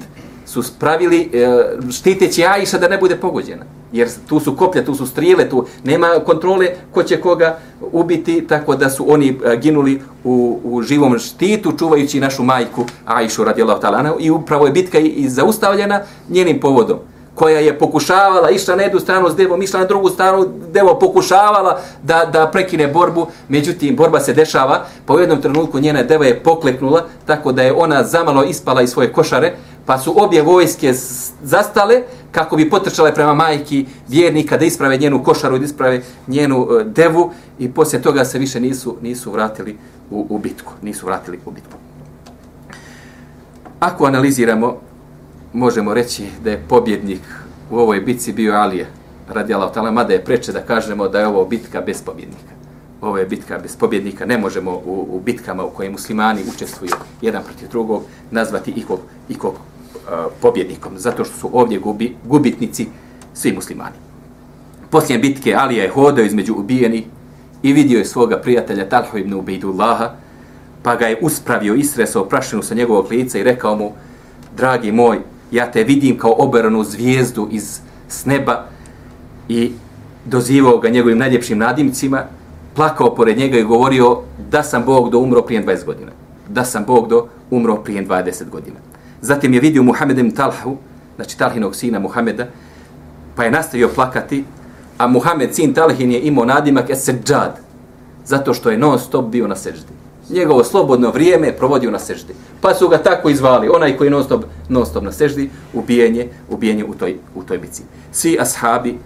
su 0.46 0.62
spravili 0.62 1.30
e, 1.32 1.48
štiteći 1.92 2.44
Ajša 2.44 2.78
da 2.78 2.88
ne 2.88 2.98
bude 2.98 3.16
pogođena. 3.16 3.64
Jer 3.92 4.08
tu 4.28 4.40
su 4.40 4.56
koplja, 4.56 4.84
tu 4.84 4.94
su 4.94 5.06
strijele, 5.06 5.48
tu 5.48 5.66
nema 5.84 6.08
kontrole 6.26 6.68
ko 6.92 7.02
će 7.02 7.20
koga 7.20 7.58
ubiti, 7.92 8.46
tako 8.46 8.76
da 8.76 8.90
su 8.90 9.12
oni 9.12 9.38
e, 9.44 9.56
ginuli 9.56 10.02
u, 10.24 10.60
u 10.64 10.82
živom 10.82 11.18
štitu, 11.18 11.72
čuvajući 11.78 12.20
našu 12.20 12.42
majku 12.42 12.84
Ajšu 13.06 13.44
radijallahu 13.44 13.82
ta'ala 13.82 14.16
I 14.18 14.30
upravo 14.30 14.66
je 14.66 14.72
bitka 14.72 14.98
i 14.98 15.28
zaustavljena 15.28 16.00
njenim 16.28 16.60
povodom 16.60 16.98
koja 17.38 17.58
je 17.58 17.78
pokušavala, 17.78 18.50
išla 18.50 18.76
na 18.76 18.82
jednu 18.82 19.00
stranu 19.00 19.30
s 19.30 19.36
devom, 19.36 19.62
išla 19.62 19.80
na 19.80 19.86
drugu 19.86 20.08
stranu, 20.08 20.46
devo 20.72 20.98
pokušavala 20.98 21.78
da, 22.02 22.24
da 22.32 22.46
prekine 22.46 22.88
borbu, 22.88 23.26
međutim, 23.48 23.96
borba 23.96 24.20
se 24.20 24.34
dešava, 24.34 24.84
pa 25.06 25.14
u 25.14 25.18
jednom 25.18 25.42
trenutku 25.42 25.78
njena 25.78 26.02
deva 26.02 26.26
je 26.26 26.42
pokleknula, 26.42 27.04
tako 27.26 27.52
da 27.52 27.62
je 27.62 27.72
ona 27.72 28.04
zamalo 28.04 28.44
ispala 28.44 28.82
iz 28.82 28.90
svoje 28.90 29.12
košare, 29.12 29.54
pa 29.86 29.98
su 29.98 30.14
obje 30.24 30.42
vojske 30.42 30.92
zastale 31.42 32.02
kako 32.32 32.56
bi 32.56 32.70
potrčale 32.70 33.14
prema 33.14 33.34
majki 33.34 33.86
vjernika 34.08 34.56
da 34.56 34.64
isprave 34.64 34.96
njenu 34.96 35.24
košaru, 35.24 35.58
da 35.58 35.64
isprave 35.64 36.02
njenu 36.26 36.68
e, 36.80 36.84
devu 36.84 37.32
i 37.58 37.70
poslije 37.72 38.02
toga 38.02 38.24
se 38.24 38.38
više 38.38 38.60
nisu 38.60 38.96
nisu 39.02 39.32
vratili 39.32 39.76
u, 40.10 40.26
u 40.28 40.38
bitku. 40.38 40.72
Nisu 40.82 41.06
vratili 41.06 41.38
u 41.46 41.50
bitku. 41.50 41.76
Ako 43.80 44.04
analiziramo, 44.04 44.76
možemo 45.52 45.94
reći 45.94 46.26
da 46.44 46.50
je 46.50 46.64
pobjednik 46.68 47.20
u 47.70 47.78
ovoj 47.78 48.00
bitci 48.00 48.32
bio 48.32 48.54
Alija, 48.54 48.86
radi 49.28 49.54
Allah 49.54 49.72
tala, 49.72 49.90
mada 49.90 50.12
je 50.12 50.24
preče 50.24 50.52
da 50.52 50.60
kažemo 50.60 51.08
da 51.08 51.20
je 51.20 51.26
ovo 51.26 51.44
bitka 51.44 51.80
bez 51.80 52.02
pobjednika. 52.02 52.58
Ovo 53.00 53.18
je 53.18 53.26
bitka 53.26 53.58
bez 53.58 53.76
pobjednika, 53.76 54.26
ne 54.26 54.38
možemo 54.38 54.70
u, 54.70 55.06
u 55.10 55.20
bitkama 55.24 55.64
u 55.64 55.70
kojoj 55.70 55.90
muslimani 55.90 56.40
učestvuju 56.54 56.92
jedan 57.22 57.42
protiv 57.42 57.68
drugog 57.68 58.02
nazvati 58.30 58.70
ikog, 58.70 59.00
ikog 59.28 59.54
E, 60.08 60.28
pobjednikom, 60.40 60.98
zato 60.98 61.24
što 61.24 61.36
su 61.36 61.50
ovdje 61.52 61.78
gubi, 61.78 62.16
gubitnici 62.24 62.86
svi 63.34 63.52
muslimani. 63.52 63.96
Poslije 64.90 65.18
bitke 65.18 65.54
Alija 65.54 65.82
je 65.82 65.90
hodao 65.90 66.24
između 66.24 66.54
ubijeni 66.54 67.06
i 67.62 67.72
vidio 67.72 67.98
je 67.98 68.04
svoga 68.04 68.38
prijatelja 68.38 68.88
Talho 68.88 69.18
ibn 69.18 69.34
Ubejdullaha, 69.34 70.10
pa 70.82 70.96
ga 70.96 71.06
je 71.06 71.18
uspravio, 71.22 71.74
istresao 71.74 72.24
prašinu 72.24 72.62
sa 72.62 72.74
njegovog 72.74 73.10
lica 73.10 73.38
i 73.38 73.42
rekao 73.42 73.76
mu, 73.76 73.92
dragi 74.56 74.92
moj, 74.92 75.18
ja 75.50 75.70
te 75.70 75.84
vidim 75.84 76.18
kao 76.18 76.34
oberanu 76.38 76.84
zvijezdu 76.84 77.48
iz 77.50 77.80
s 78.08 78.24
neba 78.24 78.64
i 79.48 79.72
dozivao 80.24 80.78
ga 80.78 80.88
njegovim 80.88 81.18
najljepšim 81.18 81.58
nadimcima, 81.58 82.24
plakao 82.74 83.14
pored 83.14 83.38
njega 83.38 83.58
i 83.58 83.64
govorio 83.64 84.18
da 84.50 84.62
sam 84.62 84.84
Bog 84.84 85.10
do 85.10 85.18
umro 85.18 85.42
prije 85.42 85.64
20 85.64 85.84
godina. 85.84 86.10
Da 86.48 86.64
sam 86.64 86.84
Bog 86.84 87.08
do 87.08 87.26
umro 87.50 87.76
prije 87.76 88.06
20 88.06 88.48
godina. 88.50 88.87
Zatim 89.20 89.54
je 89.54 89.60
vidio 89.60 89.82
Muhammedem 89.82 90.30
Talhu, 90.30 90.76
znači 91.16 91.38
Talhinog 91.38 91.76
sina 91.76 91.98
Muhameda, 91.98 92.46
pa 93.36 93.44
je 93.44 93.50
nastavio 93.50 93.88
plakati, 93.94 94.44
a 94.98 95.06
Muhammed 95.06 95.54
sin 95.54 95.74
Talhin 95.74 96.12
je 96.12 96.20
imao 96.20 96.44
nadimak 96.44 96.90
Esedžad, 96.90 97.60
zato 98.24 98.54
što 98.54 98.70
je 98.70 98.78
non 98.78 98.98
stop 98.98 99.26
bio 99.26 99.46
na 99.46 99.56
seždi 99.56 99.98
njegovo 100.30 100.64
slobodno 100.64 101.10
vrijeme 101.10 101.52
provodio 101.52 101.90
na 101.90 101.98
seždi. 101.98 102.34
Pa 102.60 102.74
su 102.74 102.88
ga 102.88 102.98
tako 102.98 103.30
izvali, 103.30 103.68
onaj 103.68 103.96
koji 103.96 104.10
non 104.10 104.24
stop, 104.24 104.44
non 104.68 104.86
stop 104.86 105.04
na 105.04 105.12
seždi, 105.12 105.50
ubijenje, 105.72 106.28
ubijenje 106.50 106.84
u 106.84 106.94
toj, 106.94 107.16
u 107.34 107.42
toj 107.42 107.58
bici. 107.58 107.82
Svi 108.12 108.38
ashabi, 108.40 108.98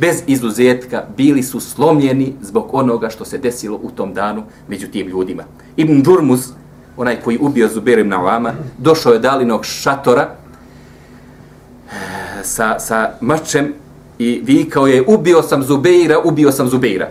bez 0.00 0.22
izuzetka, 0.26 1.04
bili 1.16 1.42
su 1.42 1.60
slomljeni 1.60 2.34
zbog 2.42 2.68
onoga 2.72 3.10
što 3.10 3.24
se 3.24 3.38
desilo 3.38 3.80
u 3.82 3.90
tom 3.90 4.14
danu 4.14 4.42
među 4.68 4.86
tim 4.86 5.08
ljudima. 5.08 5.44
Ibn 5.76 6.02
Durmus, 6.02 6.48
onaj 6.96 7.20
koji 7.20 7.38
ubio 7.40 7.68
Zubair 7.68 7.98
ibn 7.98 8.12
Avama, 8.12 8.52
došao 8.78 9.12
je 9.12 9.18
dalinog 9.18 9.64
šatora 9.64 10.28
eh, 10.28 11.94
sa, 12.42 12.78
sa 12.78 13.10
mačem 13.20 13.74
i 14.18 14.40
vikao 14.44 14.86
je, 14.86 15.04
ubio 15.06 15.42
sam 15.42 15.62
Zubeira, 15.62 16.18
ubio 16.24 16.52
sam 16.52 16.68
Zubeira. 16.68 17.08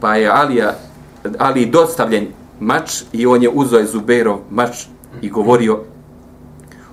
Pa 0.00 0.16
je 0.16 0.28
Alija, 0.28 0.74
Ali 1.38 1.66
dostavljen 1.66 2.26
mač 2.60 3.02
i 3.12 3.26
on 3.26 3.42
je 3.42 3.48
uzao 3.48 3.78
je 3.78 3.86
Zubeirov 3.86 4.38
mač 4.50 4.84
i 5.22 5.28
govorio 5.28 5.80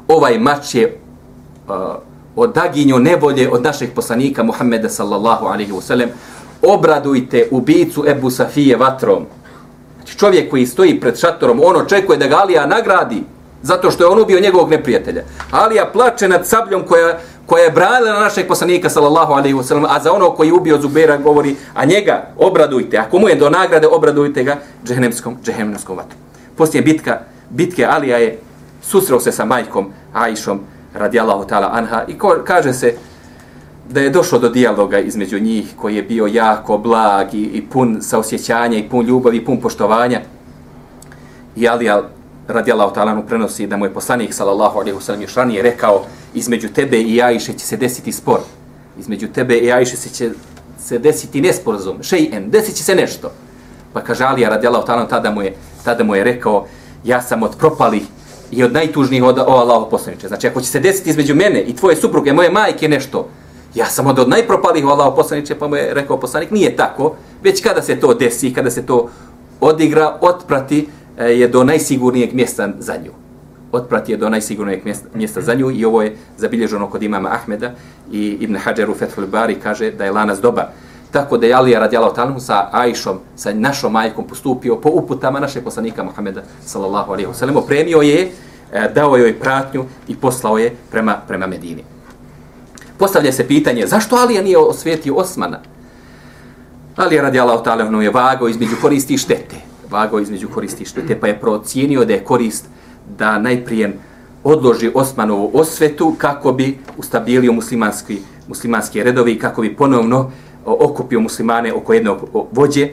ovaj 0.08 0.40
mač 0.40 0.76
je 0.76 0.84
eh, 0.84 1.74
uh, 1.74 1.96
odaginjo 2.36 3.00
nebolje 3.00 3.50
od 3.52 3.64
našeg 3.64 3.94
poslanika 3.96 4.44
Muhammeda 4.44 4.90
sallallahu 4.90 5.46
alaihi 5.46 5.72
wasallam 5.72 6.08
obradujte 6.62 7.48
ubicu 7.52 8.04
Ebu 8.08 8.30
Safije 8.30 8.76
vatrom 8.76 9.26
čovjek 10.20 10.50
koji 10.50 10.66
stoji 10.66 11.00
pred 11.00 11.20
šatorom 11.20 11.62
on 11.64 11.76
očekuje 11.76 12.18
da 12.18 12.28
ga 12.28 12.36
Alija 12.36 12.66
nagradi 12.66 13.24
zato 13.62 13.92
što 13.92 14.04
je 14.04 14.08
on 14.08 14.20
ubio 14.20 14.40
njegovog 14.40 14.70
neprijatelja. 14.70 15.24
Alija 15.52 15.86
plače 15.94 16.28
nad 16.28 16.48
sabljom 16.48 16.84
koja, 16.88 17.18
koja 17.46 17.64
je 17.64 17.72
branila 17.72 18.14
na 18.14 18.20
našeg 18.20 18.48
poslanika 18.48 18.90
sallallahu 18.90 19.34
alejhi 19.34 19.58
ve 19.58 19.64
sellem 19.64 19.86
a 19.86 20.00
za 20.00 20.14
ono 20.14 20.32
koji 20.32 20.48
je 20.48 20.54
ubio 20.54 20.82
Zubera 20.82 21.18
govori 21.18 21.56
a 21.74 21.86
njega 21.86 22.28
obradujte 22.38 22.98
ako 22.98 23.20
mu 23.20 23.30
je 23.30 23.36
do 23.36 23.50
nagrade 23.50 23.88
obradujte 23.88 24.44
ga 24.44 24.58
džehennemskom 24.86 25.38
džehennemskom 25.44 25.98
vatrom. 25.98 26.20
Poslije 26.58 26.82
bitka 26.82 27.20
bitke 27.50 27.86
Alija 27.86 28.18
je 28.18 28.40
susreo 28.82 29.20
se 29.20 29.32
sa 29.32 29.46
majkom 29.46 29.92
Ajšom 30.14 30.60
radijallahu 30.94 31.44
ta'ala 31.44 31.70
anha 31.72 32.04
i 32.08 32.18
ko, 32.18 32.36
kaže 32.44 32.74
se 32.74 32.96
da 33.90 34.02
je 34.02 34.10
došlo 34.10 34.40
do 34.40 34.50
dijaloga 34.50 35.00
između 35.00 35.40
njih 35.40 35.74
koji 35.76 35.96
je 35.96 36.04
bio 36.04 36.26
jako 36.26 36.78
blag 36.78 37.34
i, 37.34 37.44
i 37.44 37.62
pun 37.62 37.98
saosjećanja 38.02 38.78
i 38.78 38.90
pun 38.90 39.06
ljubavi 39.06 39.38
i 39.38 39.46
pun 39.46 39.58
poštovanja 39.62 40.22
i 41.56 41.68
Alija 41.68 42.04
radijallahu 42.48 42.96
ta'ala 42.96 43.22
prenosi 43.28 43.68
da 43.68 43.78
mu 43.78 43.86
je 43.86 43.94
poslanik 43.94 44.34
sallallahu 44.34 44.80
alaihi 44.80 44.96
ve 44.98 45.02
sallam 45.02 45.22
još 45.22 45.36
ranije 45.36 45.62
rekao 45.64 46.06
između 46.34 46.70
tebe 46.70 47.02
i 47.02 47.22
Ajše 47.22 47.54
će 47.54 47.66
se 47.66 47.78
desiti 47.78 48.12
spor. 48.12 48.40
Između 49.00 49.28
tebe 49.28 49.58
i 49.58 49.72
Ajše 49.72 49.98
se 49.98 50.10
će 50.10 50.32
se 50.80 51.00
desiti 51.00 51.42
nesporazum, 51.42 52.04
šejen, 52.04 52.50
desit 52.50 52.76
će 52.76 52.84
se 52.84 52.96
nešto. 52.96 53.32
Pa 53.94 54.02
kaže 54.02 54.24
Alija 54.24 54.50
radijallahu 54.50 54.88
ta'ala 54.88 55.10
tada 55.10 55.32
mu 55.32 55.42
je 55.42 55.56
tada 55.84 56.04
mu 56.04 56.16
je 56.16 56.24
rekao 56.24 56.68
ja 57.04 57.22
sam 57.22 57.44
od 57.44 57.58
propalih 57.58 58.04
i 58.52 58.64
od 58.64 58.74
najtužnijih 58.74 59.24
od 59.24 59.40
o 59.40 59.52
Allahu 59.52 59.90
poslaniče. 59.90 60.28
Znači 60.28 60.48
ako 60.48 60.62
će 60.62 60.68
se 60.68 60.80
desiti 60.80 61.10
između 61.10 61.36
mene 61.36 61.62
i 61.62 61.76
tvoje 61.76 61.96
supruge, 61.96 62.34
moje 62.34 62.52
majke 62.52 62.88
nešto, 62.88 63.28
ja 63.76 63.86
sam 63.86 64.08
od, 64.08 64.20
od 64.20 64.30
najpropalih 64.30 64.86
o 64.86 65.16
poslaniče, 65.16 65.56
pa 65.56 65.68
mu 65.68 65.76
je 65.76 65.94
rekao 65.94 66.20
poslanik, 66.20 66.52
nije 66.52 66.76
tako, 66.76 67.16
već 67.44 67.64
kada 67.64 67.82
se 67.82 68.00
to 68.00 68.14
desi, 68.14 68.54
kada 68.54 68.72
se 68.72 68.86
to 68.86 69.10
odigra, 69.62 70.18
otprati, 70.22 70.88
e, 71.18 71.26
je 71.26 71.48
do 71.48 71.64
najsigurnijeg 71.64 72.34
mjesta 72.34 72.70
za 72.80 72.98
nju. 72.98 73.12
Otprati 73.72 74.12
je 74.12 74.18
do 74.18 74.30
najsigurnijeg 74.30 74.86
mjesta 74.86 75.08
mjesta 75.14 75.42
za 75.42 75.54
nju 75.54 75.72
i 75.72 75.86
ovo 75.86 76.02
je 76.02 76.16
zabilježeno 76.38 76.90
kod 76.90 77.04
imama 77.04 77.30
Ahmeda 77.30 77.72
i 78.12 78.38
Ibn 78.40 78.56
Hajar 78.56 78.90
u 78.90 78.94
Fethul 78.94 79.28
Bari 79.28 79.56
kaže 79.56 79.92
da 79.92 80.06
je 80.06 80.12
lanas 80.12 80.42
dobar. 80.42 80.66
Tako 81.12 81.38
da 81.38 81.48
je 81.48 81.54
Alija 81.54 81.80
radijalahu 81.80 82.16
talmu 82.16 82.40
sa 82.40 82.70
Ajšom, 82.72 83.20
sa 83.36 83.54
našom 83.54 83.92
majkom 83.94 84.28
postupio 84.28 84.76
po 84.76 84.90
uputama 84.90 85.40
našeg 85.40 85.64
poslanika 85.64 86.04
Muhameda 86.04 86.42
sallallahu 86.66 87.12
alaihi 87.12 87.30
wasallam. 87.30 87.58
Opremio 87.58 88.02
je, 88.02 88.32
e, 88.74 88.90
dao 88.96 89.18
joj 89.18 89.40
pratnju 89.40 89.86
i 90.08 90.16
poslao 90.16 90.58
je 90.58 90.76
prema, 90.92 91.22
prema 91.28 91.48
Medini. 91.48 91.84
Postavlja 93.00 93.32
se 93.32 93.48
pitanje, 93.48 93.88
zašto 93.88 94.16
Alija 94.16 94.42
nije 94.42 94.58
osvetio 94.58 95.16
Osmana? 95.16 95.60
Alija 96.96 97.22
radi 97.22 97.40
Allah 97.40 97.64
talmu 97.64 97.88
ono 97.88 98.02
je 98.02 98.12
vago 98.12 98.48
između 98.48 98.76
koristi 98.82 99.14
i 99.14 99.18
štete 99.18 99.70
vago 99.92 100.20
između 100.20 100.48
koristi 100.48 100.84
i 100.84 100.86
štete, 100.86 101.20
pa 101.20 101.28
je 101.28 101.40
procijenio 101.40 102.06
da 102.06 102.14
je 102.14 102.24
korist 102.24 102.66
da 103.18 103.40
najprije 103.40 103.98
odloži 104.44 104.92
Osmanovu 104.94 105.52
osvetu 105.54 106.16
kako 106.18 106.52
bi 106.52 106.78
ustabilio 106.98 107.54
muslimanski, 107.54 108.18
muslimanski 108.48 109.04
redovi 109.04 109.32
i 109.32 109.40
kako 109.40 109.62
bi 109.62 109.76
ponovno 109.76 110.32
okupio 110.66 111.20
muslimane 111.20 111.74
oko 111.74 111.94
jednog 111.94 112.18
vođe. 112.52 112.90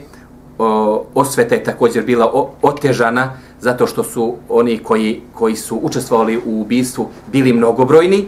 Osveta 1.13 1.55
je 1.55 1.63
također 1.63 2.03
bila 2.03 2.49
otežana 2.61 3.33
zato 3.61 3.87
što 3.87 4.03
su 4.03 4.35
oni 4.49 4.77
koji, 4.77 5.21
koji 5.33 5.55
su 5.55 5.79
učestvovali 5.81 6.37
u 6.45 6.61
ubistvu 6.61 7.09
bili 7.31 7.53
mnogobrojni, 7.53 8.27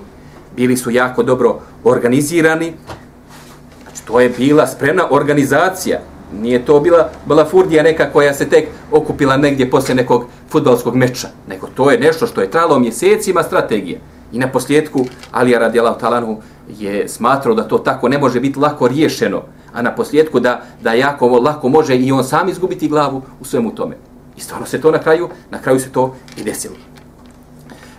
bili 0.56 0.78
su 0.78 0.92
jako 0.92 1.24
dobro 1.24 1.60
organizirani. 1.84 2.74
Znači, 3.84 4.06
to 4.06 4.20
je 4.20 4.30
bila 4.30 4.68
spremna 4.68 5.04
organizacija. 5.10 6.00
Nije 6.42 6.66
to 6.66 6.80
bila 6.80 7.10
balafurdija 7.26 7.84
neka 7.84 8.12
koja 8.12 8.34
se 8.34 8.50
tek 8.50 8.68
okupila 8.92 9.38
negdje 9.38 9.70
poslije 9.70 9.96
nekog 9.96 10.26
futbalskog 10.50 10.96
meča, 10.96 11.28
nego 11.48 11.68
to 11.68 11.92
je 11.92 12.00
nešto 12.00 12.28
što 12.28 12.42
je 12.42 12.52
trajalo 12.52 12.80
mjesecima 12.80 13.44
strategije. 13.44 14.00
I 14.32 14.40
na 14.40 14.48
posljedku 14.48 15.06
Alija 15.32 15.60
radijalahu 15.60 16.00
talanu 16.00 16.42
je 16.78 17.08
smatrao 17.10 17.56
da 17.56 17.68
to 17.68 17.78
tako 17.78 18.10
ne 18.10 18.18
može 18.18 18.40
biti 18.40 18.60
lako 18.60 18.88
riješeno, 18.88 19.42
a 19.74 19.82
na 19.82 19.96
posljedku 19.96 20.40
da, 20.40 20.62
da 20.82 20.94
jako 20.94 21.28
lako 21.28 21.70
može 21.70 21.96
i 21.96 22.12
on 22.12 22.24
sam 22.24 22.50
izgubiti 22.50 22.88
glavu 22.88 23.22
u 23.40 23.46
svemu 23.46 23.76
tome. 23.76 23.96
I 24.38 24.42
stvarno 24.42 24.66
se 24.66 24.82
to 24.82 24.92
na 24.92 25.00
kraju, 25.00 25.30
na 25.52 25.62
kraju 25.62 25.80
se 25.80 25.90
to 25.90 26.16
i 26.38 26.44
desilo. 26.44 26.76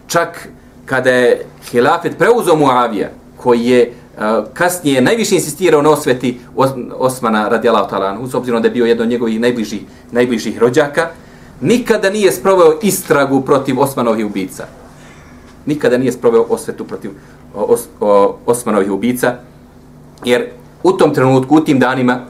Čak 0.06 0.48
kada 0.90 1.10
je 1.10 1.46
hilafet 1.70 2.18
preuzeo 2.18 2.56
Muavija, 2.56 3.08
koji 3.36 3.64
je 3.64 3.80
eh, 3.82 4.22
kasnije 4.54 5.00
najviše 5.00 5.34
insistirao 5.34 5.82
na 5.82 5.90
osveti 5.90 6.40
Osmana 6.98 7.48
radijalahu 7.48 7.90
ta'ala, 7.90 8.18
uz 8.18 8.34
obzirom 8.34 8.62
da 8.62 8.68
je 8.68 8.72
bio 8.72 8.86
jedan 8.86 9.06
od 9.06 9.10
njegovih 9.10 9.40
najbližih, 9.40 9.82
najbližih 10.10 10.58
rođaka, 10.58 11.08
nikada 11.60 12.10
nije 12.10 12.32
sproveo 12.32 12.78
istragu 12.82 13.40
protiv 13.40 13.80
Osmanovih 13.80 14.26
ubica. 14.26 14.66
Nikada 15.66 15.98
nije 15.98 16.12
sproveo 16.12 16.46
osvetu 16.48 16.84
protiv 16.84 17.10
os, 17.54 17.86
o, 18.00 18.36
Osmanovih 18.46 18.90
ubica, 18.90 19.34
jer 20.24 20.48
u 20.82 20.92
tom 20.92 21.14
trenutku, 21.14 21.56
u 21.56 21.60
tim 21.60 21.78
danima, 21.78 22.20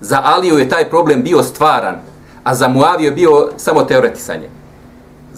za 0.00 0.20
Aliju 0.24 0.58
je 0.58 0.68
taj 0.68 0.90
problem 0.90 1.22
bio 1.22 1.42
stvaran, 1.42 1.96
a 2.44 2.54
za 2.54 2.68
Muaviju 2.68 3.06
je 3.06 3.12
bio 3.12 3.48
samo 3.56 3.82
teoretisanje. 3.82 4.57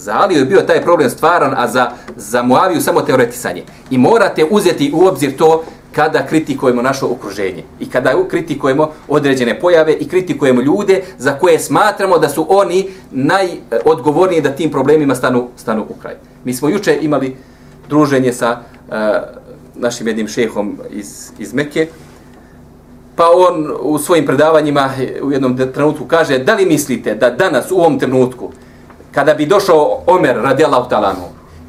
Za 0.01 0.15
Aliju 0.15 0.39
je 0.39 0.45
bio 0.45 0.61
taj 0.61 0.83
problem 0.83 1.11
stvaran, 1.11 1.55
a 1.57 1.69
za, 1.69 1.91
za 2.17 2.43
Muaviju 2.43 2.81
samo 2.81 3.01
teoretisanje. 3.01 3.63
I 3.91 3.99
morate 3.99 4.45
uzeti 4.51 4.93
u 4.95 5.07
obzir 5.07 5.37
to 5.37 5.65
kada 5.93 6.27
kritikujemo 6.27 6.83
naše 6.83 7.05
okruženje 7.05 7.65
i 7.81 7.91
kada 7.91 8.15
kritikujemo 8.29 8.91
određene 9.09 9.61
pojave 9.61 9.93
i 9.93 10.09
kritikujemo 10.09 10.63
ljude 10.63 11.03
za 11.19 11.33
koje 11.33 11.59
smatramo 11.59 12.19
da 12.19 12.29
su 12.29 12.47
oni 12.49 12.89
najodgovorniji 13.11 14.41
da 14.41 14.51
tim 14.51 14.71
problemima 14.71 15.15
stanu, 15.15 15.49
stanu 15.57 15.87
u 15.89 15.95
kraj. 16.03 16.15
Mi 16.45 16.55
smo 16.55 16.69
juče 16.69 16.99
imali 17.01 17.37
druženje 17.89 18.33
sa 18.33 18.59
uh, 18.89 18.95
našim 19.75 20.07
jednim 20.07 20.29
šehom 20.29 20.79
iz, 20.91 21.31
iz 21.39 21.55
Mekke, 21.55 21.89
pa 23.17 23.25
on 23.35 23.73
u 23.81 23.99
svojim 23.99 24.27
predavanjima 24.27 24.91
u 25.23 25.33
jednom 25.33 25.57
trenutku 25.57 26.05
kaže 26.05 26.39
da 26.39 26.55
li 26.55 26.67
mislite 26.67 27.15
da 27.15 27.31
danas 27.31 27.71
u 27.71 27.77
ovom 27.77 27.99
trenutku 27.99 28.51
kada 29.13 29.35
bi 29.35 29.47
došao 29.47 30.03
Omer 30.07 30.37
radijallahu 30.37 30.89
talanu 30.89 31.25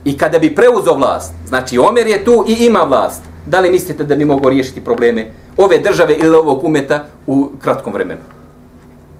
i 0.05 0.17
kada 0.17 0.39
bi 0.39 0.55
preuzeo 0.55 0.93
vlast, 0.93 1.33
znači 1.47 1.77
Omer 1.77 2.07
je 2.07 2.25
tu 2.25 2.45
i 2.47 2.65
ima 2.65 2.79
vlast, 2.79 3.21
Da 3.45 3.59
li 3.59 3.71
mislite 3.71 4.03
da 4.03 4.15
bi 4.15 4.25
mogao 4.25 4.49
riješiti 4.49 4.81
probleme 4.81 5.31
ove 5.57 5.77
države 5.77 6.15
ili 6.15 6.35
ovog 6.35 6.63
umeta 6.63 7.05
u 7.27 7.49
kratkom 7.61 7.93
vremenu? 7.93 8.21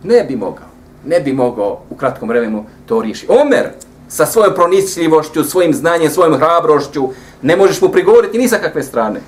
Ne 0.04 0.24
bi 0.24 0.36
mogao. 0.36 0.66
Ne 1.06 1.20
bi 1.20 1.34
mogao 1.34 1.80
u 1.90 1.96
kratkom 1.96 2.30
vremenu 2.30 2.66
to 2.86 3.02
riješiti. 3.02 3.32
Omer, 3.32 3.70
sa 4.08 4.26
svojom 4.26 4.54
pronisljivošću, 4.56 5.44
svojim 5.44 5.74
znanjem, 5.74 6.10
svojom 6.10 6.38
hrabrošću, 6.38 7.10
ne 7.42 7.56
možeš 7.56 7.82
mu 7.82 7.90
prigovoriti 7.90 8.38
ni 8.38 8.48
sa 8.48 8.58
kakve 8.58 8.84
strane. 8.84 9.20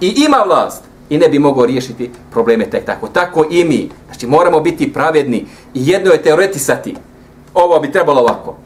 I 0.00 0.14
ima 0.26 0.42
vlast 0.46 0.82
i 1.10 1.18
ne 1.18 1.28
bi 1.28 1.38
mogao 1.38 1.66
riješiti 1.66 2.10
probleme 2.30 2.70
tek 2.70 2.84
tako. 2.84 3.08
Tako 3.08 3.46
i 3.50 3.64
mi. 3.64 3.90
Znači 4.06 4.26
moramo 4.26 4.60
biti 4.60 4.92
pravedni 4.92 5.46
i 5.74 5.88
jedno 5.88 6.12
je 6.12 6.22
teoretisati. 6.22 6.94
Ovo 7.54 7.80
bi 7.80 7.92
trebalo 7.92 8.20
ovako. 8.20 8.56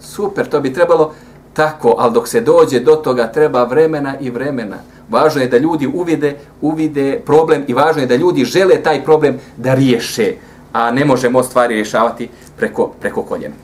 Super, 0.00 0.48
to 0.48 0.60
bi 0.60 0.72
trebalo 0.72 1.14
tako, 1.52 1.94
ali 1.98 2.12
dok 2.12 2.28
se 2.28 2.40
dođe 2.40 2.80
do 2.80 2.96
toga 2.96 3.32
treba 3.32 3.64
vremena 3.64 4.14
i 4.20 4.30
vremena. 4.30 4.76
Važno 5.08 5.40
je 5.42 5.48
da 5.48 5.58
ljudi 5.58 5.86
uvide, 5.86 6.36
uvide 6.60 7.20
problem 7.26 7.64
i 7.68 7.74
važno 7.74 8.02
je 8.02 8.06
da 8.06 8.16
ljudi 8.16 8.44
žele 8.44 8.82
taj 8.82 9.04
problem 9.04 9.38
da 9.56 9.74
riješe, 9.74 10.34
a 10.72 10.90
ne 10.90 11.04
možemo 11.04 11.42
stvari 11.42 11.74
rješavati 11.74 12.28
preko, 12.56 12.92
preko 13.00 13.22
koljena. 13.22 13.54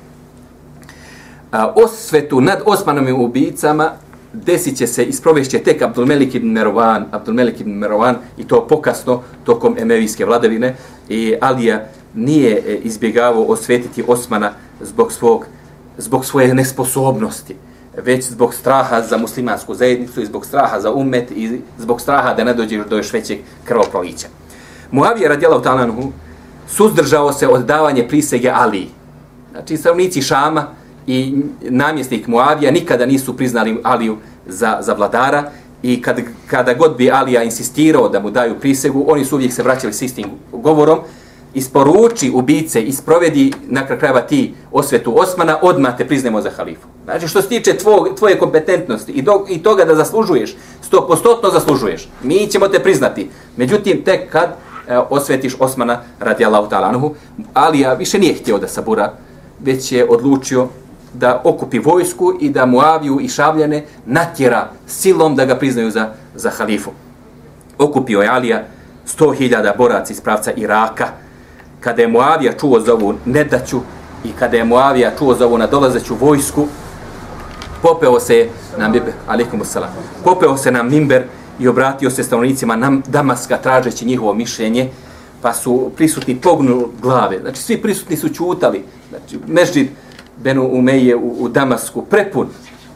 A, 1.52 1.72
osvetu 1.76 2.40
nad 2.40 2.62
Osmanovim 2.66 3.20
ubicama 3.20 3.90
desit 4.32 4.76
će 4.76 4.86
se 4.86 5.04
i 5.04 5.12
sprovešće 5.12 5.58
tek 5.58 5.82
Abdulmelik 5.82 6.34
ibn 6.34 6.48
Merovan, 6.48 7.04
Abdulmelik 7.12 7.60
ibn 7.60 7.70
Merovan 7.70 8.16
i 8.38 8.44
to 8.44 8.66
pokasno 8.68 9.22
tokom 9.44 9.76
emevijske 9.78 10.24
vladavine 10.24 10.76
i 11.08 11.34
Alija 11.40 11.84
nije 12.14 12.62
e, 12.66 12.74
izbjegavao 12.82 13.42
osvetiti 13.42 14.04
Osmana 14.06 14.52
zbog 14.80 15.12
svog 15.12 15.46
zbog 15.98 16.24
svoje 16.24 16.54
nesposobnosti 16.54 17.56
već 17.96 18.24
zbog 18.24 18.54
straha 18.54 19.02
za 19.02 19.16
muslimansku 19.16 19.74
zajednicu 19.74 20.20
i 20.20 20.26
zbog 20.26 20.46
straha 20.46 20.80
za 20.80 20.92
umet 20.92 21.30
i 21.30 21.60
zbog 21.78 22.00
straha 22.00 22.34
da 22.34 22.44
ne 22.44 22.54
dođe 22.54 22.84
do 22.84 22.96
još 22.96 23.12
većeg 23.12 23.38
krvoprolića. 23.64 24.26
Muavija 24.90 25.28
radijala 25.28 25.56
u 25.56 25.62
Talanhu 25.62 26.12
suzdržao 26.68 27.32
se 27.32 27.48
od 27.48 27.64
davanje 27.64 28.08
prisege 28.08 28.50
Ali. 28.54 28.88
Znači, 29.52 29.76
stanovnici 29.76 30.22
Šama 30.22 30.66
i 31.06 31.42
namjesnik 31.62 32.26
Muavija 32.26 32.70
nikada 32.70 33.06
nisu 33.06 33.36
priznali 33.36 33.80
Aliju 33.84 34.16
za, 34.46 34.78
za 34.80 34.92
vladara 34.92 35.50
i 35.82 36.02
kad, 36.02 36.20
kada 36.46 36.74
god 36.74 36.96
bi 36.96 37.10
Alija 37.10 37.42
insistirao 37.42 38.08
da 38.08 38.20
mu 38.20 38.30
daju 38.30 38.60
prisegu, 38.60 39.04
oni 39.08 39.24
su 39.24 39.36
uvijek 39.36 39.52
se 39.52 39.62
vraćali 39.62 39.92
s 39.92 40.02
istim 40.02 40.26
govorom, 40.52 40.98
isporuči 41.56 42.30
ubice, 42.34 42.82
isprovedi 42.82 43.52
na 43.68 43.86
krajeva 43.86 44.20
ti 44.20 44.54
osvetu 44.72 45.20
Osmana, 45.20 45.58
odmah 45.62 45.96
te 45.96 46.06
priznemo 46.06 46.40
za 46.40 46.50
halifu. 46.50 46.88
Znači 47.04 47.28
što 47.28 47.42
se 47.42 47.48
tiče 47.48 47.78
tvoj, 47.78 48.14
tvoje 48.14 48.38
kompetentnosti 48.38 49.12
i, 49.12 49.22
do, 49.22 49.44
i 49.48 49.62
toga 49.62 49.84
da 49.84 49.94
zaslužuješ, 49.94 50.56
sto 50.82 51.06
postotno 51.06 51.50
zaslužuješ, 51.50 52.08
mi 52.22 52.46
ćemo 52.46 52.68
te 52.68 52.78
priznati. 52.78 53.30
Međutim, 53.56 54.02
tek 54.04 54.30
kad 54.32 54.48
e, 54.88 54.98
osvetiš 54.98 55.56
Osmana 55.58 56.00
radi 56.20 56.44
Allahu 56.44 56.68
talanuhu, 56.68 57.14
Alija 57.54 57.94
više 57.94 58.18
nije 58.18 58.34
htio 58.34 58.58
da 58.58 58.68
sabura, 58.68 59.12
već 59.60 59.92
je 59.92 60.08
odlučio 60.08 60.68
da 61.14 61.40
okupi 61.44 61.78
vojsku 61.78 62.32
i 62.40 62.50
da 62.50 62.66
Muaviju 62.66 63.20
i 63.20 63.28
Šavljane 63.28 63.84
natjera 64.06 64.68
silom 64.86 65.36
da 65.36 65.44
ga 65.44 65.54
priznaju 65.54 65.90
za, 65.90 66.08
za 66.34 66.50
halifu. 66.50 66.90
Okupio 67.78 68.20
je 68.20 68.28
Alija 68.28 68.64
100.000 69.18 69.76
boraca 69.76 70.12
iz 70.12 70.20
pravca 70.20 70.52
Iraka, 70.56 71.06
kada 71.86 72.02
je 72.02 72.08
Muavija 72.08 72.52
čuo 72.52 72.80
za 72.80 72.94
ovu 72.94 73.14
nedaću 73.24 73.80
i 74.24 74.32
kada 74.38 74.56
je 74.56 74.64
Muavija 74.64 75.12
čuo 75.18 75.34
za 75.34 75.46
ovu 75.46 75.58
nadolazeću 75.58 76.14
vojsku, 76.20 76.66
popeo 77.82 78.20
se 78.20 78.48
na 78.78 78.88
mimber, 78.88 79.12
alikum 79.26 79.64
salam, 79.64 79.90
popeo 80.24 80.56
se 80.56 80.70
na 80.70 80.82
mimber 80.82 81.22
i 81.60 81.68
obratio 81.68 82.10
se 82.10 82.24
stanovnicima 82.24 82.76
nam, 82.76 83.02
Damaska 83.06 83.56
tražeći 83.56 84.06
njihovo 84.06 84.34
mišljenje, 84.34 84.90
pa 85.42 85.52
su 85.54 85.90
prisutni 85.96 86.36
pognuli 86.36 86.86
glave. 87.02 87.38
Znači, 87.40 87.62
svi 87.62 87.82
prisutni 87.82 88.16
su 88.16 88.28
čutali. 88.28 88.82
Znači, 89.08 89.38
Mežid 89.46 89.88
Benu 90.42 90.68
Umeje 90.72 91.16
u, 91.16 91.36
u 91.38 91.48
Damasku, 91.48 92.02
prepun 92.02 92.48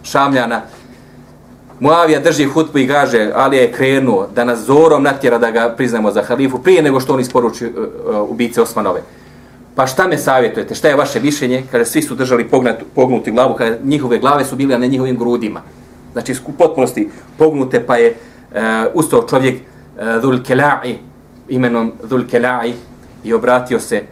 šamljana, 0.03 0.63
Muavija 1.81 2.21
drži 2.21 2.45
hutbu 2.45 2.79
i 2.79 2.87
gaže, 2.87 3.31
ali 3.35 3.57
je 3.57 3.73
krenuo 3.73 4.29
da 4.35 4.45
nas 4.45 4.59
zorom 4.59 5.03
natjera 5.03 5.39
da 5.39 5.51
ga 5.51 5.75
priznamo 5.77 6.11
za 6.11 6.23
halifu 6.23 6.59
prije 6.59 6.83
nego 6.83 7.01
što 7.01 7.15
on 7.15 7.21
isporuči 7.21 7.67
uh, 7.67 7.73
uh, 7.75 8.31
ubice 8.31 8.63
Osmanove. 8.63 9.03
Pa 9.75 9.87
šta 9.87 10.09
me 10.09 10.19
savjetujete? 10.19 10.75
Šta 10.75 10.89
je 10.89 10.97
vaše 10.97 11.21
mišljenje? 11.21 11.63
Kaže, 11.71 11.85
svi 11.85 12.03
su 12.03 12.15
držali 12.15 12.49
pognut, 12.49 12.75
pognuti 12.95 13.31
glavu, 13.31 13.55
kaže, 13.55 13.79
njihove 13.85 14.19
glave 14.19 14.45
su 14.45 14.57
bile 14.57 14.79
na 14.79 14.87
njihovim 14.87 15.19
grudima. 15.19 15.63
Znači, 16.13 16.35
u 16.47 16.53
potpunosti 16.53 17.09
pognute, 17.39 17.87
pa 17.87 17.97
je 17.97 18.15
uh, 18.15 18.59
ustao 18.95 19.27
čovjek 19.31 19.55
uh, 19.57 20.21
Dhul 20.21 20.39
Kela'i, 20.39 20.95
imenom 21.49 21.93
Dhul 22.03 22.23
Kela'i, 22.33 22.73
i 23.25 23.33
obratio 23.33 23.81
se 23.81 24.03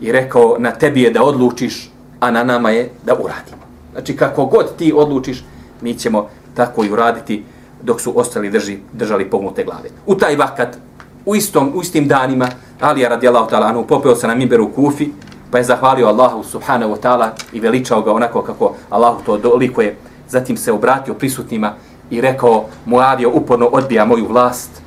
i 0.00 0.12
rekao, 0.12 0.56
na 0.58 0.70
tebi 0.70 1.02
je 1.02 1.10
da 1.10 1.22
odlučiš, 1.22 1.90
a 2.20 2.30
na 2.30 2.44
nama 2.44 2.70
je 2.70 2.90
da 3.04 3.14
uradimo. 3.14 3.62
Znači, 3.92 4.16
kako 4.16 4.44
god 4.44 4.76
ti 4.76 4.92
odlučiš, 4.96 5.44
mi 5.80 5.94
ćemo 5.94 6.28
tako 6.58 6.84
i 6.84 6.90
uraditi 6.90 7.44
dok 7.82 8.00
su 8.00 8.12
ostali 8.18 8.50
drži, 8.50 8.78
držali 8.92 9.30
pognute 9.30 9.64
glave. 9.64 9.90
U 10.06 10.14
taj 10.14 10.36
vakat, 10.36 10.78
u, 11.26 11.36
istom, 11.36 11.70
u 11.74 11.82
istim 11.82 12.08
danima, 12.08 12.48
Alija 12.80 13.08
radijallahu 13.08 13.50
ta'ala 13.50 13.68
anhu 13.68 13.86
popeo 13.86 14.16
se 14.16 14.26
na 14.26 14.34
mimberu 14.34 14.64
u 14.64 14.72
Kufi, 14.74 15.08
pa 15.50 15.58
je 15.58 15.64
zahvalio 15.64 16.08
Allahu 16.08 16.42
subhanahu 16.44 16.94
wa 16.94 17.00
ta'ala 17.02 17.28
i 17.52 17.60
veličao 17.60 18.02
ga 18.02 18.12
onako 18.12 18.42
kako 18.42 18.74
Allahu 18.90 19.22
to 19.26 19.36
dolikuje. 19.38 19.96
Zatim 20.28 20.56
se 20.56 20.72
obratio 20.72 21.14
prisutnima 21.14 21.74
i 22.10 22.20
rekao, 22.20 22.64
Muavio 22.84 23.30
uporno 23.30 23.66
odbija 23.66 24.04
moju 24.04 24.26
vlast, 24.28 24.82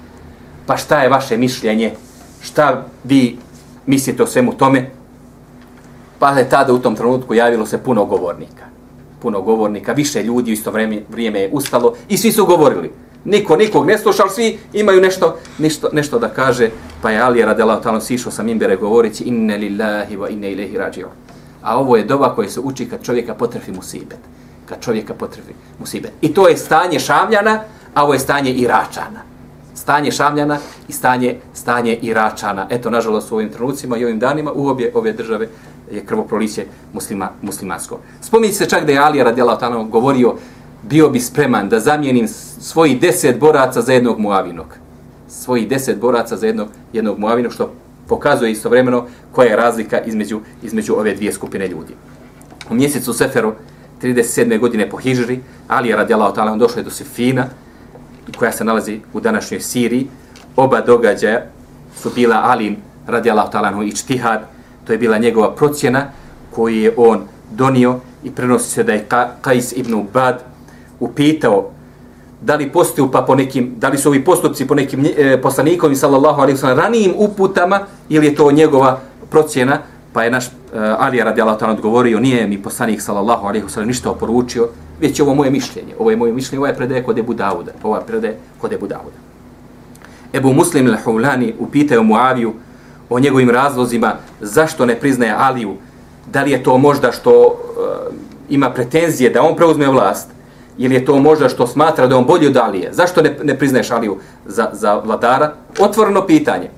pa 0.66 0.78
šta 0.78 1.00
je 1.04 1.10
vaše 1.10 1.38
mišljenje? 1.38 1.94
Šta 2.42 2.84
vi 3.04 3.38
mislite 3.86 4.24
o 4.24 4.28
svemu 4.28 4.54
tome? 4.54 4.90
Pa 6.20 6.30
je 6.30 6.50
tada 6.50 6.74
u 6.74 6.80
tom 6.80 6.96
trenutku 6.96 7.34
javilo 7.34 7.66
se 7.66 7.84
puno 7.84 8.06
govornika 8.06 8.71
puno 9.22 9.42
govornika, 9.42 9.94
više 9.94 10.24
ljudi 10.24 10.52
u 10.52 10.54
isto 10.54 10.72
vrijeme, 10.72 11.02
vrijeme 11.10 11.40
je 11.40 11.50
ustalo 11.52 11.94
i 12.10 12.18
svi 12.18 12.32
su 12.32 12.46
govorili. 12.46 12.92
Niko 13.26 13.56
nikog 13.56 13.86
ne 13.86 13.98
slušao, 13.98 14.30
svi 14.30 14.58
imaju 14.74 15.02
nešto, 15.02 15.38
nešto, 15.58 15.90
nešto 15.94 16.20
da 16.20 16.30
kaže, 16.30 16.70
pa 17.02 17.12
je 17.12 17.22
Alija 17.22 17.46
radela 17.46 17.82
tamo 17.82 18.00
sišao 18.00 18.32
sa 18.32 18.44
mimbere 18.44 18.76
govoreći 18.76 19.24
inne 19.24 19.58
lillahi 19.58 20.18
wa 20.18 20.30
inne 20.30 20.52
ilahi 20.52 20.78
rađio. 20.78 21.10
A 21.62 21.80
ovo 21.80 21.98
je 21.98 22.04
doba 22.04 22.36
koje 22.36 22.50
se 22.50 22.60
uči 22.60 22.90
kad 22.90 23.04
čovjeka 23.04 23.34
potrefi 23.34 23.72
musibet. 23.72 24.20
Kad 24.66 24.82
čovjeka 24.82 25.14
potrefi 25.14 25.54
musibet. 25.80 26.12
I 26.22 26.34
to 26.34 26.48
je 26.48 26.58
stanje 26.58 27.00
šamljana, 27.00 27.60
a 27.94 28.04
ovo 28.04 28.14
je 28.14 28.20
stanje 28.20 28.52
iračana. 28.52 29.22
Stanje 29.76 30.12
šamljana 30.12 30.58
i 30.88 30.94
stanje, 30.94 31.36
stanje 31.54 32.00
iračana. 32.02 32.68
Eto, 32.70 32.90
nažalost, 32.90 33.32
u 33.32 33.36
ovim 33.36 33.50
trenucima 33.50 33.98
i 33.98 34.04
ovim 34.04 34.20
danima 34.20 34.52
u 34.52 34.68
obje 34.68 34.92
ove 34.96 35.14
države 35.14 35.48
je 35.92 36.06
krvoproliće 36.06 36.66
muslima, 36.94 37.30
muslimansko. 37.42 38.00
Spominje 38.22 38.54
se 38.54 38.70
čak 38.70 38.86
da 38.86 38.92
je 38.92 39.00
Alija 39.00 39.24
radijalahu 39.24 39.62
ta'ala 39.62 39.90
govorio 39.90 40.36
bio 40.84 41.10
bi 41.10 41.20
spreman 41.20 41.70
da 41.70 41.80
zamijenim 41.80 42.28
svoji 42.62 42.96
deset 42.96 43.40
boraca 43.40 43.82
za 43.82 43.94
jednog 43.94 44.20
muavinog. 44.20 44.76
Svoji 45.30 45.66
deset 45.66 46.00
boraca 46.00 46.38
za 46.38 46.48
jednog, 46.48 46.68
jednog 46.94 47.20
muavinog, 47.20 47.54
što 47.54 47.72
pokazuje 48.08 48.52
istovremeno 48.52 49.06
koja 49.32 49.50
je 49.50 49.56
razlika 49.56 50.02
između, 50.02 50.40
između 50.64 50.94
ove 50.94 51.16
dvije 51.16 51.34
skupine 51.34 51.68
ljudi. 51.68 51.94
U 52.70 52.74
mjesecu 52.74 53.14
Seferu, 53.14 53.54
37. 54.02 54.60
godine 54.60 54.90
po 54.90 54.98
Hidžri, 54.98 55.40
Alija 55.68 55.98
radijala 55.98 56.34
tamo 56.34 56.58
došao 56.58 56.80
je 56.80 56.84
do 56.84 56.90
Sifina, 56.90 57.46
koja 58.38 58.52
se 58.52 58.64
nalazi 58.64 59.00
u 59.14 59.20
današnjoj 59.20 59.62
Siriji. 59.62 60.08
Oba 60.56 60.82
događaja 60.82 61.46
su 61.96 62.12
bila 62.16 62.42
Ali 62.44 62.78
radijala 63.08 63.50
tamo 63.50 63.84
i 63.84 63.92
Čtihad, 63.92 64.42
to 64.86 64.94
je 64.94 64.98
bila 64.98 65.18
njegova 65.18 65.56
procjena 65.56 66.06
koju 66.56 66.76
je 66.76 66.94
on 66.98 67.22
donio 67.52 68.00
i 68.24 68.32
prenosi 68.32 68.70
se 68.70 68.84
da 68.84 68.94
je 68.94 69.06
Kajs 69.42 69.74
ibn 69.78 69.94
Ubad 69.94 70.44
upitao 71.00 71.72
da 72.42 72.56
li 72.56 72.72
postoju 72.72 73.12
pa 73.12 73.22
po 73.22 73.36
nekim, 73.36 73.74
da 73.78 73.90
li 73.90 73.98
su 73.98 74.10
ovi 74.10 74.24
postupci 74.24 74.68
po 74.68 74.76
nekim 74.76 75.06
e, 75.18 75.42
poslanikom 75.42 75.96
sallallahu 75.96 76.42
alaihi 76.42 76.58
wasallam 76.60 76.78
ranijim 76.78 77.14
uputama 77.18 77.80
ili 78.10 78.28
je 78.28 78.36
to 78.36 78.52
njegova 78.52 79.00
procjena? 79.30 79.80
Pa 80.14 80.24
je 80.24 80.32
naš 80.32 80.46
e, 80.46 80.50
Ali 81.00 81.24
radijallahu 81.24 81.60
ta'ala 81.60 81.74
odgovorio 81.74 82.20
nije 82.20 82.48
mi 82.48 82.64
poslanik 82.64 83.02
sallallahu 83.02 83.48
alaihi 83.48 83.66
wasallam 83.66 83.86
ništa 83.86 84.12
oporučio 84.12 84.68
već 85.02 85.20
je 85.20 85.24
ovo 85.24 85.36
moje 85.36 85.52
mišljenje. 85.52 85.94
Ovo 86.00 86.12
je 86.12 86.18
moje 86.18 86.34
mišljenje, 86.34 86.60
ovo 86.60 86.68
je 86.68 86.76
predaje 86.76 87.04
kod 87.04 87.18
Ebu 87.18 87.34
Dauda 87.34 87.72
ovo 87.84 87.96
je 87.96 88.06
predaje 88.08 88.38
kod 88.58 88.74
Ebu 88.74 88.88
Dauda. 88.88 89.18
Ebu 90.34 90.54
Muslim 90.54 90.88
al-Hulani 90.88 91.54
upitao 91.60 92.04
Muaviju 92.04 92.54
o 93.12 93.20
njegovim 93.20 93.50
razlozima 93.50 94.16
zašto 94.42 94.86
ne 94.86 94.96
priznaje 95.00 95.36
Aliju, 95.38 95.76
da 96.32 96.44
li 96.44 96.52
je 96.52 96.64
to 96.64 96.78
možda 96.78 97.12
što 97.12 97.32
uh, 97.46 98.16
ima 98.50 98.70
pretenzije 98.70 99.30
da 99.30 99.42
on 99.42 99.56
preuzme 99.56 99.88
vlast, 99.88 100.30
ili 100.78 100.96
je 100.96 101.06
to 101.06 101.20
možda 101.20 101.50
što 101.50 101.68
smatra 101.68 102.08
da 102.08 102.18
on 102.18 102.26
bolji 102.26 102.48
od 102.48 102.58
Alije, 102.58 102.94
zašto 102.94 103.22
ne, 103.22 103.38
ne 103.44 103.58
priznaješ 103.58 103.92
Aliju 103.92 104.18
za, 104.46 104.70
za 104.74 104.94
vladara? 105.06 105.54
Otvoreno 105.80 106.26
pitanje. 106.28 106.70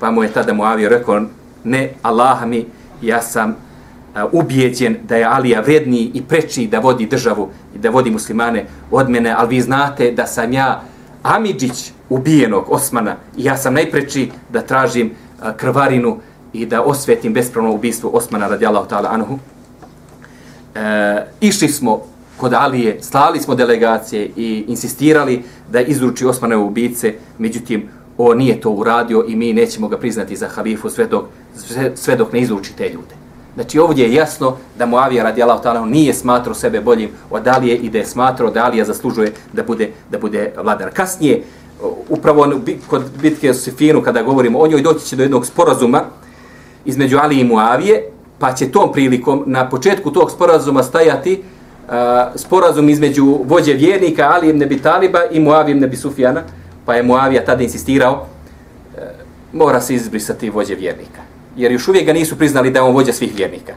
Pa 0.00 0.10
mu 0.10 0.22
je 0.22 0.32
tada 0.32 0.52
Muavija 0.52 0.88
rekao, 0.88 1.22
ne, 1.64 1.92
Allah 2.02 2.46
mi, 2.46 2.66
ja 3.02 3.22
sam 3.22 3.50
uh, 3.50 4.22
ubijeđen 4.32 4.96
da 5.08 5.16
je 5.16 5.24
Alija 5.24 5.60
vredniji 5.60 6.10
i 6.14 6.22
preči 6.22 6.66
da 6.66 6.78
vodi 6.78 7.06
državu 7.06 7.48
i 7.74 7.78
da 7.78 7.90
vodi 7.90 8.10
muslimane 8.10 8.66
od 8.90 9.10
mene, 9.10 9.34
ali 9.38 9.48
vi 9.48 9.60
znate 9.60 10.10
da 10.10 10.26
sam 10.26 10.52
ja 10.52 10.82
Amidžić 11.22 11.92
ubijenog 12.08 12.64
Osmana 12.68 13.16
i 13.36 13.44
ja 13.44 13.56
sam 13.56 13.74
najpreči 13.74 14.30
da 14.48 14.62
tražim 14.62 15.10
krvarinu 15.56 16.16
i 16.52 16.66
da 16.66 16.82
osvetim 16.82 17.32
bespravno 17.32 17.72
ubistvo 17.72 18.10
Osmana 18.10 18.48
radijallahu 18.48 18.88
ta'ala 18.88 19.08
anhu. 19.10 19.38
E, 20.74 21.26
išli 21.40 21.68
smo 21.68 22.02
kod 22.36 22.54
Alije, 22.54 23.02
slali 23.02 23.40
smo 23.40 23.54
delegacije 23.54 24.30
i 24.36 24.64
insistirali 24.68 25.42
da 25.72 25.80
izruči 25.80 26.26
Osmane 26.26 26.56
ubice, 26.56 27.14
međutim, 27.38 27.88
o 28.18 28.34
nije 28.34 28.60
to 28.60 28.70
uradio 28.70 29.24
i 29.28 29.36
mi 29.36 29.52
nećemo 29.52 29.88
ga 29.88 29.98
priznati 29.98 30.36
za 30.36 30.48
halifu 30.48 30.90
sve 30.90 31.06
dok, 31.06 31.24
sve, 31.56 31.92
sve 31.94 32.16
dok 32.16 32.32
ne 32.32 32.40
izruči 32.40 32.72
te 32.76 32.88
ljude. 32.88 33.20
Znači 33.54 33.78
ovdje 33.78 34.04
je 34.04 34.14
jasno 34.14 34.56
da 34.78 34.86
Muavija 34.86 35.24
radijalahu 35.24 35.62
ta'ala 35.62 35.84
nije 35.84 36.14
smatrao 36.14 36.54
sebe 36.54 36.80
boljim 36.80 37.10
od 37.30 37.48
Alije 37.48 37.76
i 37.76 37.90
da 37.90 37.98
je 37.98 38.06
smatrao 38.06 38.50
da 38.50 38.64
Alija 38.64 38.84
zaslužuje 38.84 39.32
da 39.52 39.62
bude, 39.62 39.90
da 40.10 40.18
bude 40.18 40.52
vladar. 40.62 40.90
Kasnije, 40.94 41.42
upravo 42.08 42.42
ono 42.42 42.60
kod 42.86 43.02
bitke 43.22 43.50
o 43.50 43.54
Sifinu, 43.54 44.02
kada 44.02 44.22
govorimo 44.22 44.58
o 44.58 44.66
njoj, 44.66 44.82
doći 44.82 45.06
će 45.06 45.16
do 45.16 45.22
jednog 45.22 45.46
sporazuma 45.46 46.02
između 46.84 47.18
Ali 47.22 47.40
i 47.40 47.44
Muavije, 47.44 48.10
pa 48.38 48.52
će 48.54 48.70
tom 48.72 48.92
prilikom 48.92 49.44
na 49.46 49.68
početku 49.68 50.10
tog 50.12 50.30
sporazuma 50.30 50.82
stajati 50.82 51.42
uh, 51.42 51.92
sporazum 52.34 52.88
između 52.88 53.38
vođe 53.44 53.72
vjernika 53.72 54.30
Ali 54.34 54.48
ibn 54.48 54.62
Abi 54.62 54.78
Taliba 54.78 55.18
i 55.30 55.40
Muavije 55.40 55.74
ibn 55.74 55.84
Abi 55.84 55.96
Sufjana, 55.96 56.42
pa 56.84 56.94
je 56.94 57.02
Muavija 57.02 57.44
tada 57.44 57.62
insistirao 57.62 58.12
uh, 58.12 59.00
mora 59.52 59.80
se 59.80 59.94
izbrisati 59.94 60.50
vođe 60.50 60.74
vjernika. 60.74 61.20
Jer 61.56 61.72
još 61.72 61.88
uvijek 61.88 62.06
ga 62.06 62.12
nisu 62.12 62.38
priznali 62.38 62.70
da 62.70 62.78
je 62.78 62.82
on 62.82 62.94
vođa 62.94 63.12
svih 63.12 63.34
vjernika. 63.36 63.72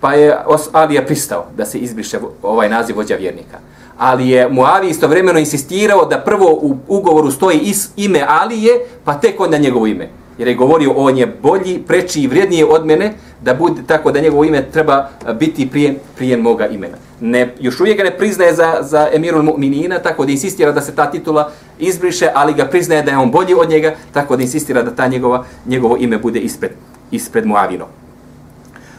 Pa 0.00 0.14
je 0.14 0.36
Alija 0.72 1.02
pristao 1.02 1.46
da 1.56 1.64
se 1.64 1.78
izbriše 1.78 2.18
ovaj 2.42 2.68
naziv 2.68 2.96
vođa 2.96 3.14
vjernika. 3.14 3.58
Ali 3.98 4.28
je 4.28 4.48
Muavi 4.48 4.88
istovremeno 4.88 5.38
insistirao 5.38 6.04
da 6.04 6.18
prvo 6.18 6.52
u 6.52 6.76
ugovoru 6.88 7.30
stoji 7.30 7.58
is, 7.58 7.90
ime 7.96 8.24
Alije, 8.28 8.72
pa 9.04 9.14
tek 9.14 9.40
onda 9.40 9.58
njegovo 9.58 9.86
ime 9.86 10.08
jer 10.38 10.48
je 10.48 10.54
govorio 10.54 10.92
on 10.96 11.18
je 11.18 11.26
bolji, 11.26 11.82
preči 11.86 12.20
i 12.22 12.26
vrijednije 12.26 12.64
od 12.64 12.86
mene, 12.86 13.12
da 13.42 13.54
bude 13.54 13.82
tako 13.86 14.12
da 14.12 14.20
njegovo 14.20 14.44
ime 14.44 14.70
treba 14.70 15.08
eh, 15.26 15.34
biti 15.34 15.70
prije, 15.70 15.94
prije 16.16 16.36
moga 16.36 16.66
imena. 16.66 16.96
Ne, 17.20 17.54
još 17.60 17.80
uvijek 17.80 17.96
ga 17.96 18.04
ne 18.04 18.16
priznaje 18.16 18.54
za, 18.54 18.78
za 18.80 19.08
emirul 19.14 19.42
mu'minina, 19.42 19.98
tako 20.02 20.24
da 20.24 20.32
insistira 20.32 20.72
da 20.72 20.80
se 20.80 20.94
ta 20.94 21.10
titula 21.10 21.50
izbriše, 21.78 22.30
ali 22.34 22.54
ga 22.54 22.64
priznaje 22.64 23.02
da 23.02 23.10
je 23.10 23.18
on 23.18 23.30
bolji 23.30 23.54
od 23.54 23.70
njega, 23.70 23.94
tako 24.12 24.36
da 24.36 24.42
insistira 24.42 24.82
da 24.82 24.90
ta 24.90 25.06
njegova, 25.06 25.44
njegovo 25.66 25.96
ime 25.96 26.18
bude 26.18 26.40
ispred, 26.40 26.72
ispred 27.10 27.46
Muavino. 27.46 27.86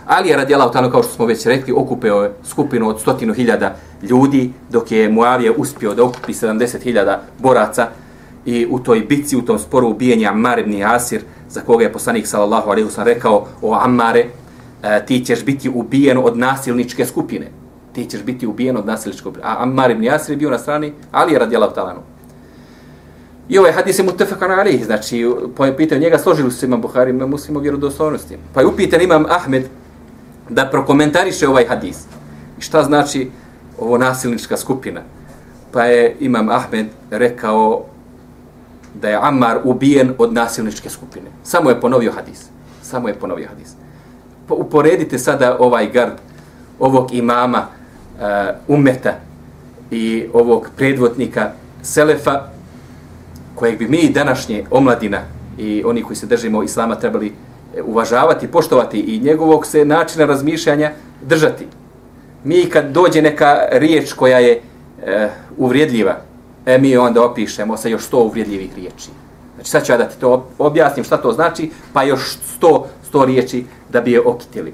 Ali 0.05 0.29
je 0.29 0.37
radijala 0.37 0.71
tamo, 0.71 0.89
kao 0.89 1.03
što 1.03 1.13
smo 1.13 1.25
već 1.25 1.45
rekli, 1.45 1.73
okupio 1.73 2.15
je 2.15 2.31
skupinu 2.43 2.89
od 2.89 2.99
stotinu 3.01 3.33
hiljada 3.33 3.75
ljudi, 4.01 4.51
dok 4.69 4.91
je 4.91 5.09
Muavije 5.09 5.51
uspio 5.51 5.93
da 5.93 6.03
okupi 6.03 6.33
70.000 6.33 7.17
boraca, 7.39 7.87
i 8.45 8.67
u 8.69 8.79
toj 8.79 8.99
bitci, 8.99 9.37
u 9.37 9.41
tom 9.41 9.59
sporu 9.59 9.89
ubijenja 9.89 10.29
Ammar 10.29 10.59
ibn 10.59 10.83
Asir, 10.83 11.21
za 11.49 11.61
koga 11.61 11.83
je 11.83 11.93
poslanik 11.93 12.27
sallallahu 12.27 12.69
alaihi 12.69 12.89
wasallam 12.89 13.03
rekao, 13.03 13.47
o 13.61 13.73
Ammare, 13.75 14.25
e, 14.83 15.05
ti 15.05 15.25
ćeš 15.25 15.45
biti 15.45 15.69
ubijen 15.69 16.17
od 16.17 16.37
nasilničke 16.37 17.05
skupine. 17.05 17.47
Ti 17.93 18.05
ćeš 18.05 18.23
biti 18.23 18.47
ubijen 18.47 18.77
od 18.77 18.85
nasilničke 18.85 19.19
skupine. 19.19 19.43
A 19.45 19.63
Ammar 19.63 19.91
ibn 19.91 20.09
Asir 20.09 20.33
je 20.33 20.37
bio 20.37 20.49
na 20.49 20.57
strani 20.57 20.93
Ali 21.11 21.37
radijalahu 21.37 21.73
talanu. 21.75 21.99
I 23.49 23.57
ovaj 23.57 23.71
hadis 23.71 23.99
je 23.99 24.03
mutefekan 24.03 24.51
alih, 24.51 24.85
znači, 24.85 25.29
po 25.55 25.65
pitanju 25.77 26.01
njega 26.01 26.17
složili 26.17 26.51
su 26.51 26.57
se 26.57 26.65
imam 26.65 26.81
Buhari, 26.81 27.09
imam 27.09 27.29
muslim 27.29 27.57
o 27.57 27.59
vjerodostojnosti. 27.59 28.37
Pa 28.53 28.61
je 28.61 28.67
upitan 28.67 29.01
imam 29.01 29.25
Ahmed 29.29 29.65
da 30.49 30.65
prokomentariše 30.65 31.47
ovaj 31.47 31.65
hadis. 31.65 31.97
I 32.59 32.61
šta 32.61 32.83
znači 32.83 33.29
ovo 33.81 33.97
nasilnička 33.97 34.57
skupina? 34.57 35.01
Pa 35.71 35.83
je 35.83 36.15
imam 36.19 36.49
Ahmed 36.49 36.87
rekao 37.11 37.85
da 39.01 39.09
je 39.09 39.19
Ammar 39.21 39.59
ubijen 39.63 40.13
od 40.17 40.33
nasilničke 40.33 40.89
skupine. 40.89 41.25
Samo 41.43 41.69
je 41.69 41.81
ponovio 41.81 42.11
hadis. 42.11 42.45
Samo 42.81 43.07
je 43.07 43.13
ponovio 43.13 43.47
hadis. 43.49 43.73
Po, 44.47 44.55
uporedite 44.55 45.19
sada 45.19 45.57
ovaj 45.59 45.91
gard 45.91 46.13
ovog 46.79 47.13
imama 47.13 47.67
eh, 48.19 48.23
uh, 48.67 48.77
umeta 48.77 49.13
i 49.91 50.27
ovog 50.33 50.69
predvodnika 50.77 51.51
Selefa 51.81 52.43
kojeg 53.55 53.79
bi 53.79 53.87
mi 53.87 54.09
današnje 54.09 54.65
omladina 54.71 55.19
i 55.57 55.83
oni 55.85 56.03
koji 56.03 56.15
se 56.15 56.25
držimo 56.25 56.63
islama 56.63 56.95
trebali 56.95 57.27
eh, 57.27 57.81
uvažavati, 57.81 58.47
poštovati 58.47 58.99
i 58.99 59.19
njegovog 59.19 59.65
se 59.65 59.85
načina 59.85 60.25
razmišljanja 60.25 60.91
držati. 61.21 61.67
Mi 62.43 62.69
kad 62.69 62.91
dođe 62.91 63.21
neka 63.21 63.57
riječ 63.71 64.13
koja 64.13 64.39
je 64.39 64.61
e, 65.05 65.29
uvrijedljiva, 65.57 66.15
e 66.65 66.77
mi 66.77 66.97
onda 66.97 67.23
opišemo 67.23 67.77
sa 67.77 67.87
još 67.87 68.03
sto 68.03 68.17
uvrijedljivih 68.17 68.75
riječi. 68.75 69.09
Znači 69.55 69.69
sad 69.69 69.85
ću 69.85 69.91
ja 69.91 69.97
da 69.97 70.05
ti 70.05 70.19
to 70.19 70.47
objasnim 70.57 71.05
šta 71.05 71.17
to 71.17 71.31
znači, 71.31 71.71
pa 71.93 72.03
još 72.03 72.37
sto, 72.55 72.87
sto 73.07 73.25
riječi 73.25 73.65
da 73.89 74.01
bi 74.01 74.11
je 74.11 74.21
okitili. 74.21 74.73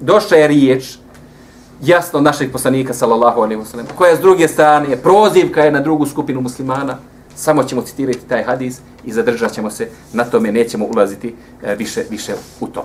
Došla 0.00 0.36
je 0.36 0.48
riječ, 0.48 0.96
jasno 1.82 2.20
našeg 2.20 2.52
poslanika, 2.52 2.94
sallallahu 2.94 3.40
alaihi 3.40 3.62
wa 3.62 3.64
sallam, 3.64 3.86
koja 3.96 4.16
s 4.16 4.20
druge 4.20 4.48
strane, 4.48 4.96
prozivka 4.96 5.60
je 5.60 5.72
na 5.72 5.80
drugu 5.80 6.06
skupinu 6.06 6.40
muslimana, 6.40 6.98
samo 7.34 7.64
ćemo 7.64 7.82
citirati 7.82 8.28
taj 8.28 8.42
hadis 8.42 8.80
i 9.04 9.12
zadržat 9.12 9.52
ćemo 9.52 9.70
se 9.70 9.88
na 10.12 10.24
tome, 10.24 10.52
nećemo 10.52 10.86
ulaziti 10.86 11.34
e, 11.62 11.74
više, 11.74 12.04
više 12.10 12.32
u 12.60 12.66
to. 12.66 12.84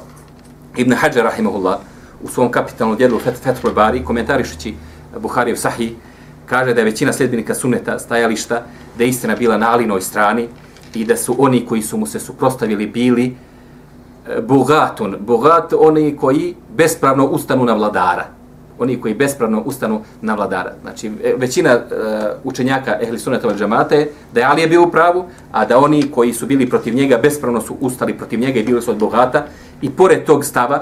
Ibn 0.78 0.94
Hajar, 0.94 1.26
rahimahullah, 1.26 1.80
u 2.24 2.28
svom 2.28 2.52
kapitalnom 2.52 2.98
djelu 2.98 3.20
Fethul 3.20 3.74
Bari, 3.74 4.04
komentarišući 4.04 4.74
Buharijev 5.20 5.56
sahih, 5.56 5.92
kaže 6.46 6.74
da 6.74 6.82
je 6.82 6.86
većina 6.86 7.14
sljedbenika 7.14 7.56
suneta 7.56 8.00
stajališta 8.00 8.62
da 8.98 9.04
je 9.04 9.10
istina 9.10 9.36
bila 9.36 9.58
na 9.58 9.72
Alinoj 9.72 10.02
strani 10.02 10.48
i 10.94 11.06
da 11.06 11.18
su 11.18 11.36
oni 11.38 11.66
koji 11.66 11.82
su 11.82 11.98
mu 11.98 12.06
se 12.06 12.20
suprostavili 12.20 12.88
bili 12.88 13.26
e, 13.26 14.42
bogatun, 14.42 15.16
bogat 15.20 15.74
oni 15.80 16.18
koji 16.18 16.56
bespravno 16.76 17.26
ustanu 17.26 17.66
na 17.66 17.74
vladara. 17.74 18.26
Oni 18.80 19.02
koji 19.02 19.14
bespravno 19.14 19.62
ustanu 19.62 20.02
na 20.22 20.36
vladara. 20.36 20.74
Znači, 20.82 21.12
e, 21.24 21.34
većina 21.38 21.76
uh, 21.76 21.82
učenjaka 22.44 22.98
ehli 23.02 23.20
suneta 23.20 23.54
džamate 23.54 24.08
da 24.34 24.40
je 24.40 24.46
Ali 24.46 24.62
je 24.62 24.68
bio 24.68 24.84
u 24.84 24.92
pravu, 24.92 25.26
a 25.52 25.66
da 25.66 25.78
oni 25.78 26.12
koji 26.12 26.34
su 26.34 26.46
bili 26.46 26.70
protiv 26.70 26.96
njega 26.96 27.18
bespravno 27.18 27.62
su 27.62 27.76
ustali 27.80 28.18
protiv 28.18 28.40
njega 28.40 28.60
i 28.60 28.64
bili 28.64 28.82
su 28.82 28.92
od 28.92 28.98
bogata. 28.98 29.46
I 29.82 29.90
pored 29.90 30.24
tog 30.26 30.46
stava, 30.46 30.80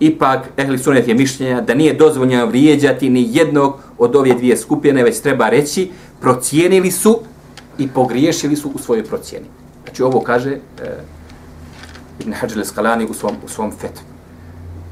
ipak 0.00 0.48
ehli 0.56 0.78
sunet 0.78 1.08
je 1.08 1.14
mišljenja 1.14 1.60
da 1.60 1.74
nije 1.74 1.94
dozvoljeno 1.94 2.46
vrijeđati 2.46 3.10
ni 3.10 3.28
jednog 3.30 3.76
od 3.98 4.16
ove 4.16 4.34
dvije 4.34 4.56
skupine, 4.56 5.04
već 5.04 5.20
treba 5.20 5.48
reći, 5.48 5.90
procijenili 6.20 6.90
su 6.90 7.18
i 7.78 7.88
pogriješili 7.88 8.56
su 8.56 8.70
u 8.74 8.78
svojoj 8.78 9.04
procjeni. 9.04 9.46
Znači 9.84 10.02
ovo 10.02 10.20
kaže 10.20 10.50
e, 10.50 10.58
Ibn 12.20 12.32
Hađile 12.32 12.64
Skalani 12.64 13.06
u 13.10 13.14
svom, 13.14 13.36
u 13.44 13.48
svom 13.48 13.72
fetu. 13.80 14.00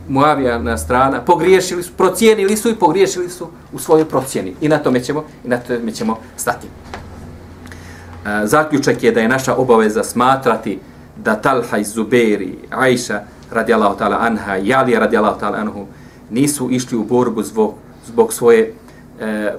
Muavijana 0.08 0.78
strana, 0.78 1.20
pogriješili 1.20 1.82
su, 1.82 1.92
procijenili 1.96 2.56
su 2.56 2.70
i 2.70 2.74
pogriješili 2.74 3.28
su 3.28 3.48
u 3.72 3.78
svojoj 3.78 4.04
procjeni. 4.04 4.54
I 4.60 4.68
na 4.68 4.78
tome 4.78 5.00
ćemo, 5.04 5.24
i 5.44 5.48
na 5.48 5.56
tome 5.56 5.92
ćemo 5.92 6.18
stati. 6.36 6.66
E, 6.66 8.46
zaključak 8.46 9.02
je 9.02 9.12
da 9.12 9.20
je 9.20 9.28
naša 9.28 9.54
obaveza 9.54 10.04
smatrati 10.04 10.78
da 11.16 11.34
Talha 11.34 11.78
i 11.78 11.84
Zuberi, 11.84 12.58
Ajša, 12.70 13.22
radijallahu 13.50 13.98
ta'ala 13.98 14.18
anha, 14.20 14.56
Jali 14.56 14.94
radijallahu 14.94 15.40
ta'ala 15.40 15.58
anhu, 15.60 15.86
nisu 16.30 16.70
išli 16.70 16.98
u 16.98 17.04
borbu 17.04 17.42
zbog, 17.42 17.74
zbog 18.06 18.32
svoje 18.32 18.72
e, 19.20 19.52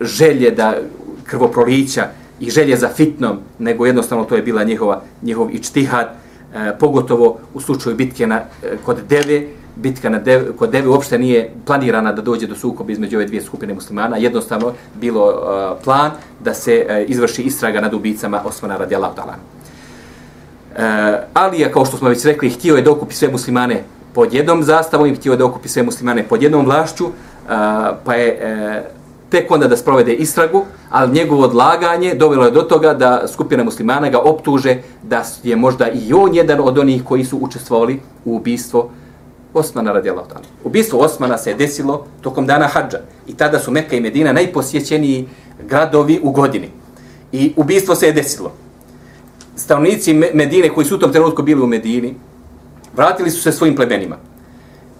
želje 0.00 0.50
da 0.50 0.74
krvoprolića 1.24 2.08
i 2.40 2.50
želje 2.50 2.76
za 2.76 2.88
fitnom, 2.88 3.38
nego 3.58 3.86
jednostavno 3.86 4.24
to 4.24 4.36
je 4.36 4.42
bila 4.42 4.64
njihova, 4.64 5.02
njihov 5.22 5.50
ičtihad, 5.50 6.06
e, 6.06 6.72
pogotovo 6.78 7.38
u 7.54 7.60
slučaju 7.60 7.96
bitke 7.96 8.26
na, 8.26 8.36
e, 8.36 8.76
kod 8.84 8.98
Deve, 9.08 9.46
bitka 9.76 10.08
na 10.10 10.18
Deve, 10.18 10.52
kod 10.56 10.70
Deve 10.70 10.88
uopšte 10.88 11.18
nije 11.18 11.50
planirana 11.66 12.12
da 12.12 12.22
dođe 12.22 12.46
do 12.46 12.54
sukoba 12.54 12.92
između 12.92 13.16
ove 13.16 13.26
dvije 13.26 13.42
skupine 13.42 13.74
muslimana, 13.74 14.16
jednostavno 14.16 14.72
bilo 15.00 15.30
e, 15.30 15.84
plan 15.84 16.10
da 16.40 16.54
se 16.54 16.86
e, 16.88 17.04
izvrši 17.08 17.42
istraga 17.42 17.80
nad 17.80 17.94
ubicama 17.94 18.42
Osmana 18.44 18.76
radijallahu 18.76 19.16
ta'ala 19.16 19.59
E, 20.76 20.82
Alija, 21.34 21.72
kao 21.72 21.84
što 21.84 21.96
smo 21.96 22.08
već 22.08 22.24
rekli, 22.24 22.50
htio 22.50 22.76
je 22.76 22.82
da 22.82 22.90
okupi 22.90 23.14
sve 23.14 23.28
muslimane 23.28 23.82
pod 24.14 24.34
jednom 24.34 24.62
zastavom 24.62 25.06
i 25.06 25.14
htio 25.14 25.32
je 25.32 25.36
da 25.36 25.44
okupi 25.44 25.68
sve 25.68 25.82
muslimane 25.82 26.22
pod 26.28 26.42
jednom 26.42 26.64
vlašću, 26.66 27.04
e, 27.06 27.10
pa 28.04 28.14
je 28.14 28.28
e, 28.28 28.82
tek 29.30 29.50
onda 29.50 29.68
da 29.68 29.76
sprovede 29.76 30.12
istragu, 30.12 30.64
ali 30.90 31.12
njegovo 31.12 31.44
odlaganje 31.44 32.14
dovelo 32.14 32.44
je 32.44 32.50
do 32.50 32.62
toga 32.62 32.94
da 32.94 33.28
skupina 33.28 33.64
muslimana 33.64 34.08
ga 34.08 34.18
optuže 34.18 34.76
da 35.02 35.24
je 35.42 35.56
možda 35.56 35.88
i 35.88 36.12
on 36.12 36.34
jedan 36.34 36.60
od 36.60 36.78
onih 36.78 37.04
koji 37.04 37.24
su 37.24 37.38
učestvovali 37.38 38.00
u 38.24 38.36
ubistvo 38.36 38.90
Osmana 39.54 39.92
radijallahu 39.92 40.28
ta'ala. 40.28 40.44
Ubistvo 40.64 41.00
Osmana 41.00 41.38
se 41.38 41.50
je 41.50 41.54
desilo 41.56 42.06
tokom 42.20 42.46
dana 42.46 42.66
hađa 42.66 42.98
i 43.26 43.34
tada 43.34 43.58
su 43.58 43.70
Mekka 43.70 43.96
i 43.96 44.00
Medina 44.00 44.32
najposjećeniji 44.32 45.28
gradovi 45.68 46.20
u 46.22 46.30
godini. 46.30 46.70
I 47.32 47.52
ubistvo 47.56 47.94
se 47.94 48.06
je 48.06 48.12
desilo 48.12 48.52
stanovnici 49.60 50.14
Medine 50.14 50.68
koji 50.68 50.86
su 50.86 50.94
u 50.94 50.98
tom 50.98 51.12
trenutku 51.12 51.42
bili 51.42 51.62
u 51.62 51.66
Medini, 51.66 52.14
vratili 52.96 53.30
su 53.30 53.42
se 53.42 53.52
svojim 53.52 53.76
plemenima 53.76 54.16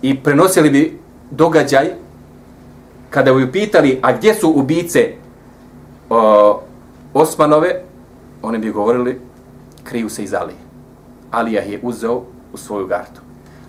i 0.02 0.16
prenosili 0.22 0.70
bi 0.70 0.98
događaj 1.30 1.90
kada 3.10 3.32
bi 3.34 3.52
pitali, 3.52 3.98
a 4.02 4.12
gdje 4.12 4.34
su 4.34 4.52
ubice 4.56 5.12
o, 6.10 6.60
Osmanove, 7.14 7.82
oni 8.42 8.58
bi 8.58 8.70
govorili, 8.70 9.20
kriju 9.84 10.08
se 10.08 10.24
iz 10.24 10.34
Alije. 10.34 10.58
Alija 11.30 11.62
je 11.62 11.80
uzeo 11.82 12.22
u 12.52 12.56
svoju 12.56 12.86
gardu. 12.86 13.20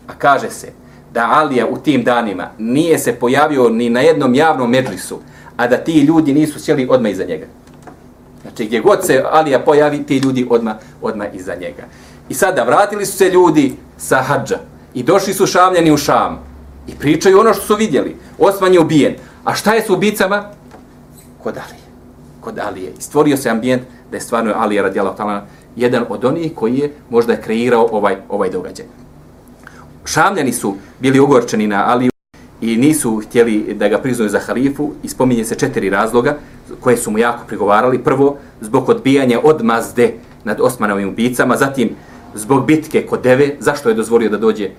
A 0.08 0.14
kaže 0.18 0.50
se 0.50 0.72
da 1.14 1.30
Alija 1.32 1.68
u 1.68 1.78
tim 1.78 2.04
danima 2.04 2.50
nije 2.58 3.00
se 3.00 3.14
pojavio 3.14 3.70
ni 3.70 3.89
na 3.89 4.00
jednom 4.00 4.36
javnom 4.36 4.70
medlisu, 4.70 5.20
a 5.58 5.68
da 5.68 5.78
ti 5.78 6.00
ljudi 6.00 6.34
nisu 6.34 6.60
sjeli 6.60 6.88
odmah 6.89 7.12
iza 7.12 7.24
njega. 7.26 7.46
Znači, 8.52 8.66
gdje 8.66 8.80
god 8.80 9.06
se 9.06 9.24
Alija 9.32 9.60
pojavi, 9.60 10.04
ti 10.04 10.18
ljudi 10.18 10.47
odma, 10.49 10.78
odma 11.02 11.28
iza 11.28 11.56
njega. 11.56 11.84
I 12.30 12.34
sada 12.34 12.64
vratili 12.64 13.06
su 13.06 13.18
se 13.18 13.30
ljudi 13.30 13.76
sa 13.97 14.22
hađa 14.22 14.60
i 14.93 15.04
došli 15.04 15.34
su 15.34 15.45
šamljeni 15.45 15.91
u 15.91 15.97
šam 15.97 16.39
i 16.88 16.95
pričaju 16.95 17.39
ono 17.39 17.54
što 17.54 17.64
su 17.66 17.76
vidjeli. 17.76 18.16
Osman 18.39 18.74
je 18.74 18.80
ubijen. 18.80 19.16
A 19.43 19.56
šta 19.56 19.74
je 19.74 19.82
s 19.82 19.89
ubicama? 19.89 20.49
Kod 21.43 21.58
Alije. 21.58 21.86
Kod 22.41 22.60
Alije. 22.60 22.93
I 22.99 23.02
stvorio 23.02 23.38
se 23.38 23.49
ambijent 23.49 23.84
da 24.12 24.18
je 24.18 24.22
stvarno 24.22 24.54
Alija 24.56 24.84
radijala 24.84 25.16
talana 25.16 25.45
jedan 25.76 26.06
od 26.10 26.26
onih 26.26 26.52
koji 26.56 26.78
je 26.78 26.93
možda 27.10 27.41
kreirao 27.41 27.88
ovaj 27.91 28.18
ovaj 28.30 28.49
događaj. 28.49 28.86
Šamljani 30.06 30.54
su 30.54 30.76
bili 30.99 31.20
ogorčeni 31.20 31.68
na 31.68 31.86
Aliju 31.88 32.12
i 32.62 32.78
nisu 32.78 33.22
htjeli 33.26 33.74
da 33.74 33.88
ga 33.88 33.97
priznaju 33.97 34.30
za 34.30 34.39
halifu. 34.39 34.91
I 35.03 35.07
spominje 35.07 35.45
se 35.45 35.55
četiri 35.55 35.89
razloga 35.89 36.38
koje 36.80 36.97
su 36.97 37.12
mu 37.12 37.18
jako 37.18 37.43
prigovarali. 37.47 38.03
Prvo, 38.03 38.38
zbog 38.62 38.89
odbijanja 38.89 39.39
od 39.43 39.64
mazde 39.64 40.14
nad 40.43 40.62
Osmanovim 40.62 41.09
ubicama, 41.09 41.57
zatim 41.57 41.89
zbog 42.36 42.66
bitke 42.66 43.05
kod 43.05 43.22
Deve, 43.22 43.49
zašto 43.59 43.89
je 43.89 43.95
dozvolio 43.95 44.30
da 44.30 44.38
dođe 44.38 44.66
e, 44.66 44.72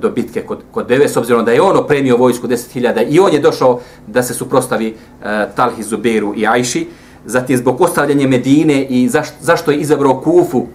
do 0.00 0.10
bitke 0.10 0.42
kod, 0.42 0.58
kod 0.70 0.86
Deve, 0.86 1.08
s 1.08 1.16
obzirom 1.16 1.44
da 1.44 1.52
je 1.52 1.62
on 1.62 1.76
opremio 1.76 2.16
vojsku 2.16 2.48
10.000 2.48 3.06
i 3.08 3.20
on 3.20 3.32
je 3.32 3.40
došao 3.40 3.80
da 4.06 4.22
se 4.22 4.34
suprostavi 4.34 4.94
uh, 4.94 5.26
Talhi 5.54 5.82
Zuberu 5.82 6.34
i 6.36 6.46
Ajši, 6.46 6.86
zatim 7.24 7.56
zbog 7.56 7.80
ostavljanja 7.80 8.28
Medine 8.28 8.84
i 8.84 9.08
zašto, 9.08 9.36
zašto 9.40 9.70
je 9.70 9.78
izabrao 9.78 10.20
Kufu 10.20 10.66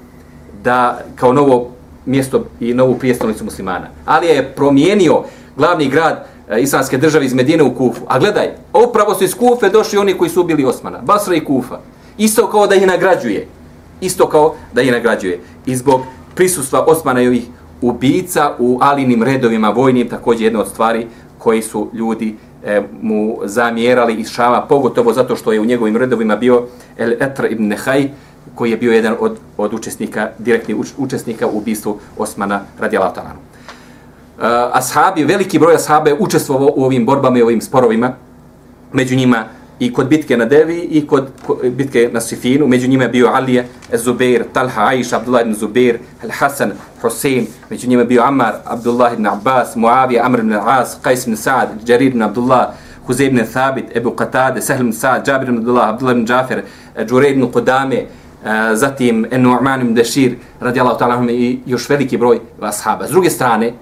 da 0.63 1.01
kao 1.15 1.33
novo 1.33 1.71
mjesto 2.05 2.45
i 2.59 2.73
novu 2.73 2.95
prijestolnicu 2.95 3.45
muslimana. 3.45 3.87
Ali 4.05 4.27
je 4.27 4.51
promijenio 4.55 5.23
glavni 5.57 5.89
grad 5.89 6.25
e, 6.49 6.61
islamske 6.61 6.97
države 6.97 7.25
iz 7.25 7.33
Medine 7.33 7.63
u 7.63 7.75
Kufu. 7.75 8.01
A 8.07 8.19
gledaj, 8.19 8.49
upravo 8.89 9.15
su 9.15 9.23
iz 9.23 9.35
Kufe 9.35 9.69
došli 9.69 9.99
oni 9.99 10.13
koji 10.13 10.29
su 10.29 10.41
ubili 10.41 10.65
Osmana. 10.65 11.01
Basra 11.01 11.35
i 11.35 11.45
Kufa. 11.45 11.79
Isto 12.17 12.47
kao 12.49 12.67
da 12.67 12.75
ih 12.75 12.87
nagrađuje. 12.87 13.47
Isto 14.01 14.29
kao 14.29 14.55
da 14.73 14.81
ih 14.81 14.91
nagrađuje. 14.91 15.39
I 15.65 15.75
zbog 15.75 16.01
prisustva 16.35 16.85
Osmana 16.87 17.21
i 17.21 17.27
ovih 17.27 17.43
ubica 17.81 18.53
u 18.59 18.79
alinim 18.81 19.23
redovima 19.23 19.69
vojnim, 19.69 20.09
također 20.09 20.43
jedna 20.43 20.59
od 20.59 20.67
stvari 20.67 21.07
koji 21.37 21.61
su 21.61 21.89
ljudi 21.93 22.35
e, 22.65 22.81
mu 23.01 23.39
zamjerali 23.43 24.13
iz 24.13 24.29
Šama, 24.29 24.61
pogotovo 24.61 25.13
zato 25.13 25.35
što 25.35 25.51
je 25.51 25.59
u 25.59 25.65
njegovim 25.65 25.97
redovima 25.97 26.35
bio 26.35 26.63
El 26.97 27.11
Etr 27.11 27.45
ibn 27.49 27.67
Nehaj, 27.67 28.09
koji 28.55 28.71
je 28.71 28.77
bio 28.77 28.91
jedan 28.91 29.15
od, 29.19 29.37
od 29.57 29.73
učesnika, 29.73 30.29
direktnih 30.37 30.77
uč, 30.77 30.87
učesnika 30.97 31.47
u 31.47 31.57
ubistvu 31.57 31.99
Osmana 32.17 32.61
radijalahu 32.79 33.13
Eh, 34.41 34.69
ashabi, 34.73 35.23
veliki 35.23 35.59
broj 35.59 35.75
ashaba 35.75 36.09
je 36.09 36.17
učestvovao 36.19 36.69
u 36.75 36.85
ovim 36.85 37.05
borbama 37.05 37.39
i 37.39 37.41
ovim 37.41 37.61
sporovima, 37.61 38.13
među 38.93 39.15
njima 39.15 39.43
i 39.79 39.93
kod 39.93 40.07
bitke 40.07 40.37
na 40.37 40.45
Devi 40.45 40.77
i 40.79 41.07
kod 41.07 41.27
bitke 41.71 42.09
na 42.13 42.21
Sifinu, 42.21 42.67
među 42.67 42.87
njima 42.87 43.03
je 43.03 43.09
bio 43.09 43.27
Alije, 43.27 43.67
Zubair, 43.93 44.43
Talha, 44.53 44.81
Aisha, 44.81 45.17
Abdullah 45.17 45.41
ibn 45.41 45.55
Zubair, 45.55 45.99
Al-Hasan, 46.23 46.71
Hussein, 47.01 47.47
među 47.69 47.89
njima 47.89 48.01
je 48.01 48.05
bio 48.05 48.23
Ammar, 48.23 48.53
Abdullah 48.65 49.13
ibn 49.13 49.27
Abbas, 49.27 49.75
Muavija, 49.75 50.25
Amr 50.25 50.39
ibn 50.39 50.53
As, 50.53 50.97
Qais 51.03 51.27
ibn 51.27 51.35
Sa'ad, 51.35 51.67
Jarir 51.85 52.07
ibn 52.07 52.21
Abdullah, 52.21 52.67
Huzay 53.07 53.27
ibn 53.27 53.41
Thabit, 53.53 53.95
Ebu 53.95 54.11
Qatade, 54.11 54.61
Sahl 54.61 54.79
ibn 54.79 54.91
Sa'ad, 54.91 55.27
Jabir 55.27 55.47
ibn 55.47 55.57
Abdullah, 55.57 55.89
Abdullah 55.89 56.15
ibn 56.15 56.25
Jafer, 56.27 56.63
Džurej 57.05 57.29
eh, 57.29 57.33
ibn 57.33 57.51
Qudame, 57.51 57.95
eh, 57.95 58.75
zatim 58.75 59.25
Nu'man 59.31 59.81
ibn 59.81 59.93
Dešir, 59.93 60.35
radijallahu 60.59 60.99
ta'ala, 60.99 61.31
i 61.31 61.59
još 61.65 61.89
veliki 61.89 62.17
broj 62.17 62.39
ashaba. 62.61 63.07
S 63.07 63.09
druge 63.09 63.29
strane, 63.29 63.73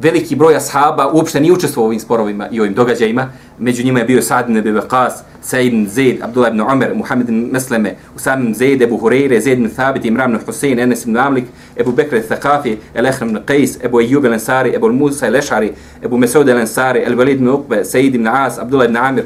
veliki 0.00 0.36
broj 0.36 0.56
ashaba 0.56 1.10
uopšte 1.12 1.40
nije 1.40 1.52
učestvovao 1.52 1.86
u 1.86 1.88
ovim 1.88 2.00
sporovima 2.00 2.48
i 2.50 2.60
ovim 2.60 2.74
događajima. 2.74 3.28
Među 3.58 3.84
njima 3.84 3.98
je 3.98 4.04
bio 4.04 4.22
Sa'd 4.22 4.48
ibn 4.48 4.58
Abi 4.58 4.70
Waqas, 4.70 5.12
Sa'id 5.42 5.66
ibn 5.66 5.86
Zaid, 5.88 6.22
Abdullah 6.22 6.50
ibn 6.50 6.60
Umar, 6.60 6.94
Muhammed 6.94 7.28
ibn 7.28 7.48
Mesleme, 7.52 7.94
Usam 8.16 8.42
ibn 8.42 8.54
Zaid, 8.54 8.82
Ebu 8.82 8.98
Hureyre, 8.98 9.40
Zaid 9.40 9.58
ibn 9.58 9.70
Thabit, 9.70 10.04
Imran 10.04 10.34
ibn 10.34 10.44
Hussein, 10.46 10.78
Enes 10.78 11.02
ibn 11.02 11.16
Amlik, 11.16 11.44
Ebu 11.76 11.92
Bekr 11.92 12.16
al-Thaqafi, 12.16 12.76
El-Ehrem 12.94 13.28
ibn 13.28 13.38
Qais, 13.46 13.84
Ebu 13.84 13.98
Ayyub 13.98 14.24
al-Ansari, 14.26 14.74
Ebu 14.74 14.92
Musa 14.92 15.26
al-Ešari, 15.26 15.72
Ebu 16.02 16.18
Mesaud 16.18 16.48
al-Ansari, 16.48 17.02
El-Walid 17.06 17.34
ibn 17.34 17.48
Uqba, 17.48 17.84
Sa'id 17.84 18.14
ibn 18.14 18.26
As, 18.26 18.58
Abdullah 18.58 18.84
ibn 18.84 18.96
Amir, 18.96 19.24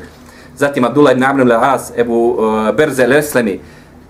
zatim 0.57 0.85
Abdullah 0.85 1.13
ibn 1.13 1.23
Amr 1.23 1.43
al-As, 1.43 1.93
Ebu 1.97 2.13
uh, 2.13 2.77
Berze 2.77 3.05
al-Eslemi, 3.05 3.59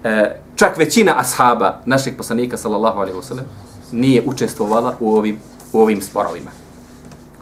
uh, 0.04 0.10
čak 0.54 0.78
većina 0.78 1.14
ashaba 1.16 1.80
našeg 1.86 2.16
poslanika, 2.16 2.56
sallallahu 2.56 2.98
alaihi 2.98 3.16
ve 3.16 3.22
sellem 3.22 3.44
nije 3.92 4.22
učestvovala 4.26 4.96
u 5.00 5.16
ovim, 5.16 5.38
u 5.72 5.80
ovim 5.80 6.02
sporovima. 6.02 6.50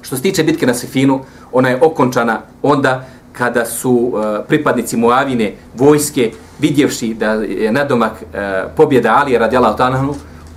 Što 0.02 0.16
se 0.16 0.22
tiče 0.22 0.42
bitke 0.42 0.66
na 0.66 0.74
Sefinu, 0.74 1.20
ona 1.52 1.68
je 1.68 1.78
okončana 1.82 2.40
onda 2.62 3.06
kada 3.32 3.66
su 3.66 3.90
uh, 3.92 4.22
pripadnici 4.48 4.96
Muavine 4.96 5.54
vojske 5.76 6.32
vidjevši 6.58 7.14
da 7.14 7.32
je 7.32 7.72
nadomak 7.72 8.12
uh, 8.12 8.38
pobjeda 8.76 9.14
Alije 9.14 9.38
radijala 9.38 9.70
Otanahnu, 9.70 10.14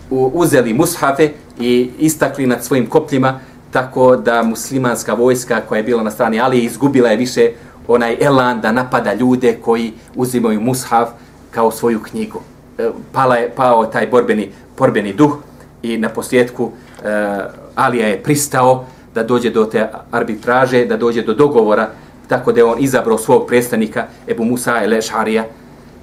uzeli 0.09 0.73
mushafe 0.73 1.29
i 1.59 1.91
istakli 1.99 2.47
nad 2.47 2.63
svojim 2.63 2.87
kopljima 2.89 3.39
tako 3.71 4.15
da 4.15 4.43
muslimanska 4.43 5.13
vojska 5.13 5.61
koja 5.61 5.77
je 5.77 5.83
bila 5.83 6.03
na 6.03 6.11
strani 6.11 6.39
Alije 6.39 6.63
izgubila 6.63 7.09
je 7.09 7.17
više 7.17 7.51
onaj 7.87 8.17
elan 8.21 8.61
da 8.61 8.71
napada 8.71 9.13
ljude 9.13 9.57
koji 9.61 9.93
uzimaju 10.15 10.61
mushaf 10.61 11.09
kao 11.51 11.71
svoju 11.71 11.99
knjigu. 12.03 12.41
E, 12.77 12.89
pala 13.11 13.35
je, 13.35 13.49
pao 13.55 13.85
taj 13.85 14.07
borbeni, 14.07 14.51
borbeni 14.77 15.13
duh 15.13 15.37
i 15.83 15.97
na 15.97 16.09
posljedku 16.09 16.71
e, 17.03 17.62
Alija 17.75 18.07
je 18.07 18.23
pristao 18.23 18.85
da 19.15 19.23
dođe 19.23 19.49
do 19.49 19.65
te 19.65 19.89
arbitraže, 20.11 20.85
da 20.85 20.97
dođe 20.97 21.21
do 21.21 21.33
dogovora, 21.33 21.89
tako 22.27 22.51
da 22.51 22.59
je 22.59 22.65
on 22.65 22.77
izabrao 22.79 23.17
svog 23.17 23.47
predstavnika, 23.47 24.05
Ebu 24.27 24.43
Musa 24.43 24.83
el 24.83 24.93
Ešarija, 24.93 25.45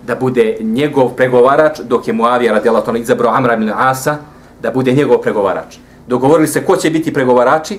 da 0.06 0.14
bude 0.14 0.56
njegov 0.60 1.08
pregovarač, 1.08 1.80
dok 1.80 2.08
je 2.08 2.14
Muavija 2.14 2.52
radijalatano 2.52 2.98
izabrao 2.98 3.34
Amra 3.34 3.54
ibn 3.54 3.70
Asa, 3.74 4.16
da 4.62 4.70
bude 4.70 4.92
njegov 4.92 5.18
pregovarač. 5.18 5.76
Dogovorili 6.06 6.48
se 6.48 6.64
ko 6.64 6.76
će 6.76 6.90
biti 6.90 7.12
pregovarači, 7.12 7.78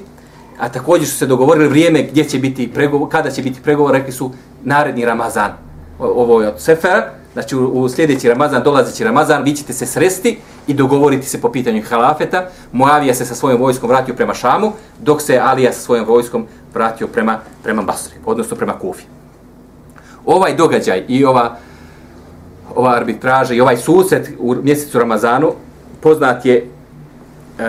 a 0.59 0.69
također 0.69 1.07
su 1.07 1.17
se 1.17 1.25
dogovorili 1.25 1.67
vrijeme 1.67 2.03
gdje 2.03 2.23
će 2.23 2.39
biti 2.39 2.71
pregovor, 2.73 3.09
kada 3.09 3.31
će 3.31 3.41
biti 3.41 3.61
pregovor, 3.61 3.91
rekli 3.91 4.11
su 4.11 4.31
naredni 4.63 5.05
Ramazan. 5.05 5.51
Ovo 5.99 6.41
je 6.41 6.47
od 6.47 6.61
Sefera, 6.61 7.09
znači 7.33 7.55
u, 7.55 7.67
u 7.67 7.89
sljedeći 7.89 8.29
Ramazan, 8.29 8.63
dolazeći 8.63 9.03
Ramazan, 9.03 9.43
vi 9.43 9.55
ćete 9.55 9.73
se 9.73 9.85
sresti 9.85 10.37
i 10.67 10.73
dogovoriti 10.73 11.27
se 11.27 11.41
po 11.41 11.51
pitanju 11.51 11.83
halafeta. 11.89 12.45
Moavija 12.71 13.13
se 13.13 13.25
sa 13.25 13.35
svojom 13.35 13.61
vojskom 13.61 13.89
vratio 13.89 14.15
prema 14.15 14.33
Šamu, 14.33 14.71
dok 14.99 15.21
se 15.21 15.39
Alija 15.39 15.73
sa 15.73 15.79
svojom 15.81 16.05
vojskom 16.05 16.45
vratio 16.73 17.07
prema, 17.07 17.39
prema 17.63 17.81
Basri, 17.81 18.13
odnosno 18.25 18.57
prema 18.57 18.79
Kufi. 18.79 19.03
Ovaj 20.25 20.55
događaj 20.55 21.05
i 21.07 21.25
ova, 21.25 21.57
ova 22.75 22.95
arbitraža 22.95 23.53
i 23.53 23.61
ovaj 23.61 23.77
susret 23.77 24.29
u 24.39 24.55
mjesecu 24.55 24.99
Ramazanu 24.99 25.53
poznat 26.01 26.45
je 26.45 26.65
uh, 26.65 27.65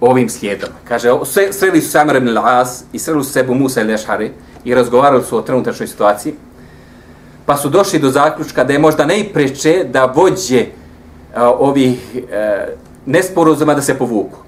ovim 0.00 0.28
slijedom. 0.28 0.68
Kaže, 0.88 1.10
sreli 1.52 1.80
su 1.80 1.90
Samar 1.90 2.16
ibn 2.16 2.28
al-As 2.28 2.82
i 2.92 2.98
sreli 2.98 3.24
su 3.24 3.32
sebu 3.32 3.54
Musa 3.54 3.80
i 3.80 3.84
Lešhari 3.84 4.32
i 4.64 4.74
razgovarali 4.74 5.24
su 5.24 5.38
o 5.38 5.42
trenutačnoj 5.42 5.86
situaciji 5.86 6.34
pa 7.46 7.56
su 7.56 7.68
došli 7.68 7.98
do 7.98 8.10
zaključka 8.10 8.64
da 8.64 8.72
je 8.72 8.78
možda 8.78 9.06
najpreče 9.06 9.84
da 9.84 10.04
vođe 10.04 10.66
a, 11.34 11.50
ovih 11.50 12.16
e, 12.16 12.36
a, 12.36 12.66
nesporozuma 13.06 13.74
da 13.74 13.82
se 13.82 13.98
povuku. 13.98 14.38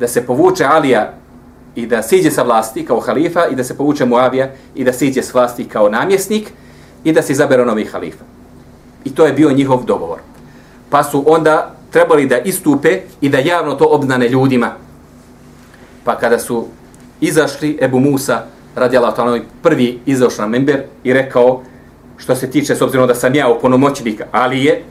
Da 0.00 0.08
se 0.08 0.26
povuče 0.26 0.64
Alija 0.64 1.12
i 1.74 1.86
da 1.86 2.02
siđe 2.02 2.30
sa 2.30 2.42
vlasti 2.42 2.84
kao 2.84 3.00
halifa 3.00 3.46
i 3.46 3.54
da 3.54 3.64
se 3.64 3.76
povuče 3.76 4.06
Muavija 4.06 4.50
i 4.74 4.84
da 4.84 4.92
siđe 4.92 5.22
s 5.22 5.34
vlasti 5.34 5.64
kao 5.64 5.88
namjesnik 5.88 6.52
i 7.04 7.12
da 7.12 7.22
se 7.22 7.32
izabere 7.32 7.64
novi 7.64 7.84
halifa. 7.84 8.24
I 9.04 9.14
to 9.14 9.26
je 9.26 9.32
bio 9.32 9.50
njihov 9.50 9.84
dogovor. 9.84 10.18
Pa 10.90 11.04
su 11.04 11.24
onda 11.26 11.74
trebali 11.90 12.26
da 12.26 12.38
istupe 12.38 13.00
i 13.20 13.28
da 13.28 13.38
javno 13.38 13.74
to 13.74 13.84
obznane 13.84 14.28
ljudima. 14.28 14.72
Pa 16.04 16.18
kada 16.18 16.38
su 16.38 16.66
izašli, 17.20 17.78
Ebu 17.82 18.00
Musa, 18.00 18.42
radijala 18.74 19.40
prvi 19.62 20.00
izašao 20.06 20.44
na 20.44 20.48
member 20.48 20.82
i 21.04 21.12
rekao, 21.12 21.62
što 22.16 22.36
se 22.36 22.50
tiče, 22.50 22.74
s 22.74 22.82
obzirom 22.82 23.06
da 23.08 23.14
sam 23.14 23.34
ja 23.34 23.48
oponomoćnik 23.48 24.22
Alije, 24.32 24.82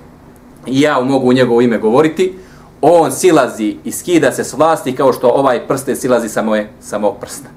i 0.68 0.82
ja 0.82 1.00
mogu 1.00 1.30
u 1.30 1.34
njegovo 1.34 1.62
ime 1.62 1.78
govoriti, 1.78 2.34
on 2.82 3.12
silazi 3.12 3.78
i 3.84 3.92
skida 3.92 4.32
se 4.32 4.44
s 4.44 4.54
vlasti 4.54 4.96
kao 4.96 5.14
što 5.14 5.28
ovaj 5.28 5.68
prste 5.68 5.96
silazi 5.96 6.30
sa 6.30 6.42
moje 6.42 6.70
samo 6.80 7.12
prsta. 7.12 7.50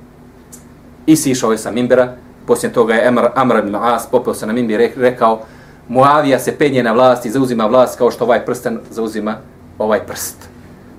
I 1.06 1.16
sišao 1.16 1.52
je 1.52 1.58
sa 1.58 1.70
Mimbera, 1.70 2.16
poslije 2.46 2.72
toga 2.72 2.94
je 2.94 3.08
Amr, 3.08 3.26
Amr 3.34 3.58
ibn 3.58 3.74
As 3.74 4.06
popeo 4.10 4.34
se 4.34 4.46
na 4.46 4.52
Mimber 4.52 4.80
i 4.80 4.90
rekao, 4.96 5.40
Muavija 5.88 6.38
se 6.38 6.56
penje 6.58 6.82
na 6.82 6.92
vlast 6.92 7.26
i 7.26 7.30
zauzima 7.30 7.66
vlast 7.66 7.98
kao 7.98 8.10
što 8.10 8.24
ovaj 8.24 8.44
prsten 8.44 8.78
zauzima 8.90 9.36
ovaj 9.78 10.06
prst. 10.06 10.36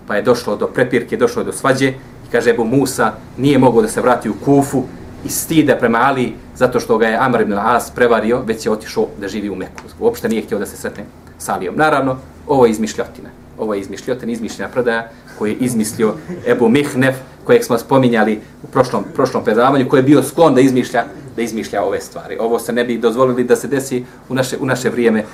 Pa 0.07 0.15
je 0.15 0.21
došlo 0.21 0.55
do 0.55 0.67
prepirke, 0.67 1.17
došlo 1.17 1.41
je 1.41 1.45
do 1.45 1.51
svađe 1.51 1.87
i 1.87 2.31
kaže 2.31 2.49
Ebu 2.49 2.65
Musa 2.65 3.13
nije 3.37 3.57
mogao 3.57 3.81
da 3.81 3.87
se 3.87 4.01
vrati 4.01 4.29
u 4.29 4.33
Kufu 4.45 4.83
i 5.25 5.29
stida 5.29 5.75
prema 5.75 5.99
Ali 6.01 6.33
zato 6.55 6.79
što 6.79 6.97
ga 6.97 7.07
je 7.07 7.17
Amr 7.17 7.41
ibn 7.41 7.53
As 7.53 7.91
prevario, 7.91 8.41
već 8.45 8.65
je 8.65 8.71
otišao 8.71 9.07
da 9.21 9.27
živi 9.27 9.49
u 9.49 9.55
Meku. 9.55 9.81
Uopšte 9.99 10.29
nije 10.29 10.41
htio 10.41 10.59
da 10.59 10.65
se 10.65 10.77
sretne 10.77 11.05
Salijom. 11.41 11.75
Naravno, 11.75 12.17
ovo 12.47 12.65
je 12.65 12.71
izmišljotina. 12.71 13.29
Ovo 13.57 13.73
je 13.73 13.79
izmišljotina, 13.79 14.31
izmišljena 14.31 14.71
predaja 14.71 15.09
koju 15.37 15.51
je 15.51 15.57
izmislio 15.57 16.13
Ebu 16.47 16.69
Mihnef, 16.69 17.15
kojeg 17.43 17.63
smo 17.63 17.77
spominjali 17.77 18.39
u 18.63 18.67
prošlom, 18.67 19.03
prošlom 19.13 19.43
predavanju, 19.43 19.89
koji 19.89 19.99
je 19.99 20.03
bio 20.03 20.23
sklon 20.23 20.55
da 20.55 20.61
izmišlja, 20.61 21.03
da 21.35 21.41
izmišlja 21.41 21.83
ove 21.83 22.01
stvari. 22.01 22.37
Ovo 22.39 22.59
se 22.59 22.73
ne 22.73 22.83
bi 22.83 22.97
dozvolili 22.97 23.43
da 23.43 23.55
se 23.55 23.67
desi 23.67 24.03
u 24.29 24.35
naše, 24.35 24.57
u 24.59 24.65
naše 24.65 24.89
vrijeme 24.89 25.19
e, 25.19 25.25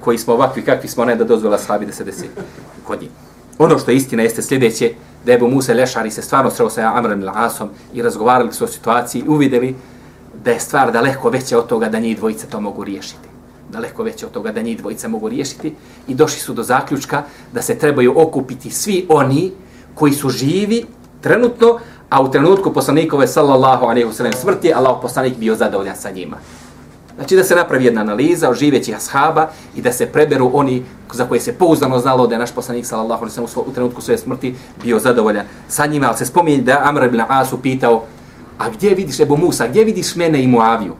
koji 0.00 0.18
smo 0.18 0.34
ovakvi, 0.34 0.62
kakvi 0.62 0.88
smo, 0.88 1.04
ne 1.04 1.16
da 1.16 1.24
dozvola 1.24 1.58
slabi 1.58 1.86
da 1.86 1.92
se 1.92 2.04
desi 2.04 2.28
kod 2.84 3.00
njih. 3.00 3.10
Ono 3.58 3.78
što 3.78 3.90
je 3.90 3.96
istina 3.96 4.22
jeste 4.22 4.42
sljedeće, 4.42 4.92
da 5.24 5.32
je 5.32 5.36
Ebu 5.36 5.48
Musa 5.48 5.74
Lešari 5.74 6.10
se 6.10 6.22
stvarno 6.22 6.50
sreo 6.50 6.70
sa 6.70 6.92
Amran 6.94 7.28
Asom 7.34 7.68
i 7.94 8.02
razgovarali 8.02 8.52
su 8.52 8.64
o 8.64 8.68
situaciji 8.68 9.22
i 9.22 9.28
uvideli 9.28 9.74
da 10.44 10.50
je 10.50 10.60
stvar 10.60 10.92
daleko 10.92 11.30
veća 11.30 11.58
od 11.58 11.66
toga 11.66 11.88
da 11.88 11.98
njih 11.98 12.16
dvojice 12.16 12.46
to 12.46 12.60
mogu 12.60 12.84
riješiti. 12.84 13.29
Daleko 13.70 14.02
veće 14.02 14.26
od 14.26 14.32
toga 14.32 14.52
da 14.52 14.62
njih 14.62 14.78
dvojica 14.78 15.08
mogu 15.08 15.28
riješiti 15.28 15.74
i 16.08 16.14
došli 16.14 16.40
su 16.40 16.52
do 16.52 16.62
zaključka 16.62 17.22
da 17.52 17.62
se 17.62 17.78
trebaju 17.78 18.14
okupiti 18.16 18.70
svi 18.70 19.06
oni 19.08 19.52
koji 19.94 20.12
su 20.12 20.28
živi 20.28 20.84
trenutno, 21.20 21.78
a 22.10 22.22
u 22.22 22.30
trenutku 22.30 22.72
poslanikove 22.72 23.26
sallallahu 23.26 23.84
alaihi 23.84 24.08
wa 24.08 24.36
smrti, 24.36 24.72
Allah 24.74 24.98
poslanik 25.02 25.36
bio 25.36 25.56
zadovoljan 25.56 25.96
sa 25.96 26.10
njima. 26.10 26.36
Znači 27.16 27.36
da 27.36 27.44
se 27.44 27.54
napravi 27.54 27.84
jedna 27.84 28.00
analiza 28.00 28.50
o 28.50 28.54
živećih 28.54 28.96
ashaba 28.96 29.48
i 29.76 29.82
da 29.82 29.92
se 29.92 30.06
preberu 30.06 30.50
oni 30.54 30.82
za 31.12 31.24
koje 31.24 31.40
se 31.40 31.52
pouzdano 31.52 31.98
znalo 31.98 32.26
da 32.26 32.34
je 32.34 32.38
naš 32.38 32.54
poslanik 32.54 32.86
sallallahu 32.86 33.22
alejhi 33.24 33.40
ve 33.40 33.48
sellem 33.48 33.70
u 33.70 33.74
trenutku 33.74 34.00
svoje 34.00 34.18
smrti 34.18 34.54
bio 34.82 34.98
zadovoljan 34.98 35.46
sa 35.68 35.86
njima, 35.86 36.08
al 36.08 36.16
se 36.16 36.26
spominje 36.26 36.62
da 36.62 36.80
Amr 36.84 37.04
ibn 37.04 37.22
Asu 37.28 37.58
pitao: 37.62 38.04
"A 38.58 38.68
gdje 38.68 38.94
vidiš 38.94 39.20
Ebu 39.20 39.36
Musa, 39.36 39.68
gdje 39.68 39.84
vidiš 39.84 40.16
mene 40.16 40.42
i 40.42 40.46
Muaviju?" 40.46 40.94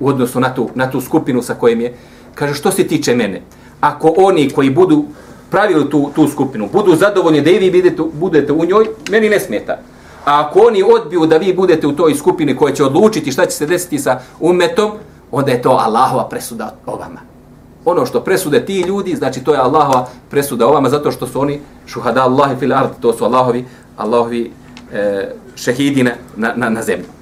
U 0.00 0.08
odnosu 0.08 0.40
na 0.40 0.54
tu, 0.54 0.68
na 0.74 0.90
tu 0.90 1.00
skupinu 1.00 1.42
sa 1.42 1.54
kojim 1.54 1.80
je 1.80 1.94
kaže 2.36 2.54
što 2.54 2.70
se 2.70 2.86
tiče 2.86 3.14
mene. 3.14 3.42
Ako 3.80 4.14
oni 4.16 4.50
koji 4.50 4.70
budu 4.70 5.04
pravili 5.50 5.90
tu, 5.90 6.10
tu 6.14 6.28
skupinu, 6.28 6.68
budu 6.72 6.96
zadovoljni 6.96 7.40
da 7.40 7.50
i 7.50 7.58
vi 7.58 7.70
budete, 7.70 8.02
budete 8.12 8.52
u 8.52 8.64
njoj, 8.64 8.86
meni 9.10 9.28
ne 9.28 9.40
smeta. 9.40 9.78
A 10.24 10.40
ako 10.40 10.60
oni 10.60 10.82
odbiju 10.82 11.26
da 11.26 11.36
vi 11.36 11.54
budete 11.54 11.86
u 11.86 11.96
toj 11.96 12.14
skupini 12.14 12.56
koja 12.56 12.74
će 12.74 12.84
odlučiti 12.84 13.32
šta 13.32 13.46
će 13.46 13.56
se 13.56 13.66
desiti 13.66 13.98
sa 13.98 14.20
umetom, 14.40 14.90
onda 15.30 15.52
je 15.52 15.62
to 15.62 15.70
Allahova 15.70 16.28
presuda 16.28 16.74
o 16.86 16.96
vama. 16.96 17.20
Ono 17.84 18.06
što 18.06 18.20
presude 18.20 18.64
ti 18.66 18.80
ljudi, 18.80 19.14
znači 19.14 19.44
to 19.44 19.54
je 19.54 19.60
Allahova 19.60 20.08
presuda 20.30 20.66
o 20.66 20.72
vama, 20.72 20.88
zato 20.88 21.12
što 21.12 21.26
su 21.26 21.40
oni 21.40 21.60
šuhada 21.86 22.22
Allahi 22.22 22.56
fil 22.58 22.74
ard, 22.74 22.90
to 23.00 23.12
su 23.12 23.24
Allahovi, 23.24 23.64
Allahovi 23.96 24.50
e, 24.92 25.30
šehidine 25.54 26.16
na, 26.36 26.52
na, 26.56 26.70
na 26.70 26.82
zemlji. 26.82 27.15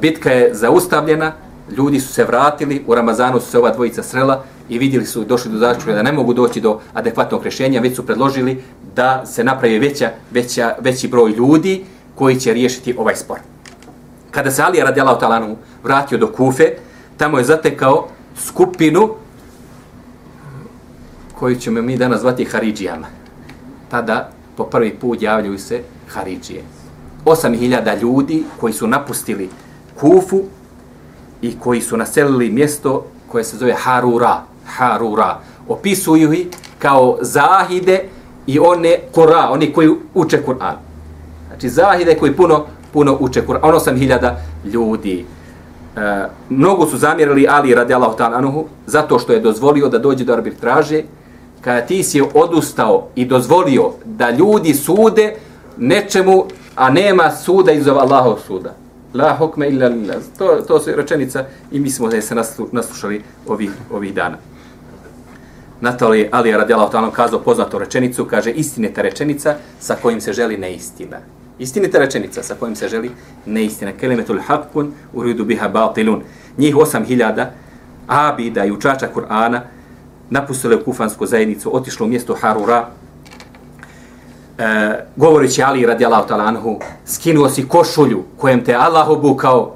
Bitka 0.00 0.30
je 0.30 0.54
zaustavljena, 0.54 1.32
ljudi 1.76 2.00
su 2.00 2.12
se 2.12 2.24
vratili, 2.24 2.84
u 2.86 2.94
Ramazanu 2.94 3.40
su 3.40 3.50
se 3.50 3.58
ova 3.58 3.70
dvojica 3.70 4.02
srela 4.02 4.44
i 4.68 4.78
vidjeli 4.78 5.06
su 5.06 5.24
došli 5.24 5.50
do 5.50 5.58
začuka 5.58 5.92
da 5.92 6.02
ne 6.02 6.12
mogu 6.12 6.34
doći 6.34 6.60
do 6.60 6.80
adekvatnog 6.94 7.42
rješenja, 7.42 7.80
već 7.80 7.96
su 7.96 8.06
predložili 8.06 8.62
da 8.96 9.26
se 9.26 9.44
napravi 9.44 9.78
veća, 9.78 10.10
veća, 10.30 10.74
veći 10.80 11.08
broj 11.08 11.30
ljudi 11.30 11.84
koji 12.14 12.40
će 12.40 12.52
riješiti 12.52 12.94
ovaj 12.98 13.16
spor. 13.16 13.38
Kada 14.30 14.50
se 14.50 14.62
Alija 14.62 14.84
radijalao 14.84 15.14
talanu 15.14 15.56
vratio 15.82 16.18
do 16.18 16.32
Kufe, 16.32 16.64
tamo 17.16 17.38
je 17.38 17.44
zatekao 17.44 18.08
skupinu 18.36 19.14
koju 21.38 21.56
ćemo 21.56 21.82
mi 21.82 21.96
danas 21.96 22.20
zvati 22.20 22.44
Haridžijama. 22.44 23.06
Tada 23.90 24.30
po 24.56 24.64
prvi 24.64 24.94
put 24.94 25.22
javljaju 25.22 25.58
se 25.58 25.82
Haridžije. 26.08 26.62
8000 27.24 28.00
ljudi 28.00 28.44
koji 28.60 28.72
su 28.72 28.86
napustili 28.86 29.48
Kufu 30.00 30.42
i 31.42 31.58
koji 31.60 31.80
su 31.80 31.96
naselili 31.96 32.50
mjesto 32.50 33.04
koje 33.28 33.44
se 33.44 33.56
zove 33.56 33.74
Harura. 33.78 34.42
Harura. 34.66 35.38
Opisuju 35.68 36.32
ih 36.32 36.46
kao 36.78 37.18
zahide 37.20 38.00
i 38.46 38.58
one 38.58 38.98
kora, 39.12 39.48
oni 39.50 39.72
koji 39.72 39.90
uče 40.14 40.42
Kur'an. 40.46 40.76
Znači 41.48 41.68
zahide 41.68 42.14
koji 42.14 42.36
puno 42.36 42.64
puno 42.92 43.16
uče 43.20 43.42
Kur'an. 43.46 43.60
Ono 43.62 43.80
sam 43.80 43.96
hiljada 43.96 44.40
ljudi. 44.64 45.24
E, 45.96 46.26
mnogo 46.50 46.86
su 46.86 46.98
zamjerili 46.98 47.46
Ali 47.50 47.74
radi 47.74 47.94
Allahu 47.94 48.16
ta'ala 48.18 48.64
zato 48.86 49.18
što 49.18 49.32
je 49.32 49.40
dozvolio 49.40 49.88
da 49.88 49.98
dođe 49.98 50.24
do 50.24 50.32
arbitraže 50.32 51.02
kada 51.60 51.80
ti 51.80 52.02
si 52.02 52.22
odustao 52.34 53.08
i 53.14 53.24
dozvolio 53.24 53.90
da 54.04 54.30
ljudi 54.30 54.74
sude 54.74 55.36
nečemu, 55.76 56.44
a 56.74 56.90
nema 56.90 57.30
suda 57.30 57.72
iz 57.72 57.88
Allahov 57.88 58.38
suda. 58.46 58.74
La 59.14 59.36
hukme 59.38 59.68
illa 59.68 59.88
lillah. 59.88 60.16
To, 60.38 60.62
to 60.68 60.80
su 60.80 60.90
rečenica 60.96 61.44
i 61.72 61.80
mi 61.80 61.90
smo 61.90 62.08
da 62.08 62.20
se 62.20 62.34
naslušali 62.72 63.22
ovih, 63.46 63.70
ovih 63.90 64.14
dana. 64.14 64.38
Natali 65.80 66.28
Ali 66.32 66.52
radi 66.52 66.72
Allahu 66.72 66.92
ta'ala 66.92 67.10
kazao 67.10 67.40
poznatu 67.40 67.78
rečenicu, 67.78 68.24
kaže 68.24 68.50
istinita 68.50 69.02
rečenica 69.02 69.56
sa 69.80 69.96
kojim 70.02 70.20
se 70.20 70.32
želi 70.32 70.56
neistina. 70.56 71.18
Istinita 71.58 71.98
rečenica 71.98 72.42
sa 72.42 72.54
kojim 72.54 72.76
se 72.76 72.88
želi 72.88 73.10
neistina. 73.46 73.92
Kelimetul 73.92 74.40
haqqun 74.48 74.90
uridu 75.12 75.44
biha 75.44 75.68
batilun. 75.68 76.22
Njih 76.58 76.76
8000 76.76 77.46
abida 78.06 78.64
i 78.64 78.72
učača 78.72 79.08
Kur'ana 79.14 79.60
napustile 80.30 80.84
kufansku 80.84 81.26
zajednicu, 81.26 81.76
otišlo 81.76 82.06
u 82.06 82.08
mjesto 82.08 82.34
Harura, 82.40 82.88
e, 84.58 85.04
govoreći 85.16 85.62
Ali 85.62 85.86
radijalahu 85.86 86.28
ta'ala 86.28 86.78
skinuo 87.06 87.48
si 87.48 87.68
košulju 87.68 88.22
kojem 88.38 88.64
te 88.64 88.74
Allah 88.74 89.08
obukao, 89.08 89.74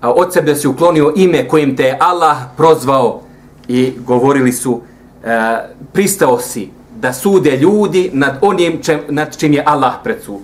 a 0.00 0.12
od 0.12 0.32
sebe 0.32 0.54
si 0.54 0.68
uklonio 0.68 1.12
ime 1.16 1.48
kojim 1.48 1.76
te 1.76 1.96
Allah 2.00 2.36
prozvao 2.56 3.20
i 3.68 3.92
govorili 3.98 4.52
su, 4.52 4.80
e, 5.24 5.58
pristao 5.92 6.40
si 6.40 6.70
da 6.96 7.12
sude 7.12 7.56
ljudi 7.56 8.10
nad 8.12 8.38
onim 8.40 8.82
čem, 8.82 9.00
nad 9.08 9.36
čim 9.36 9.52
je 9.52 9.62
Allah 9.66 9.92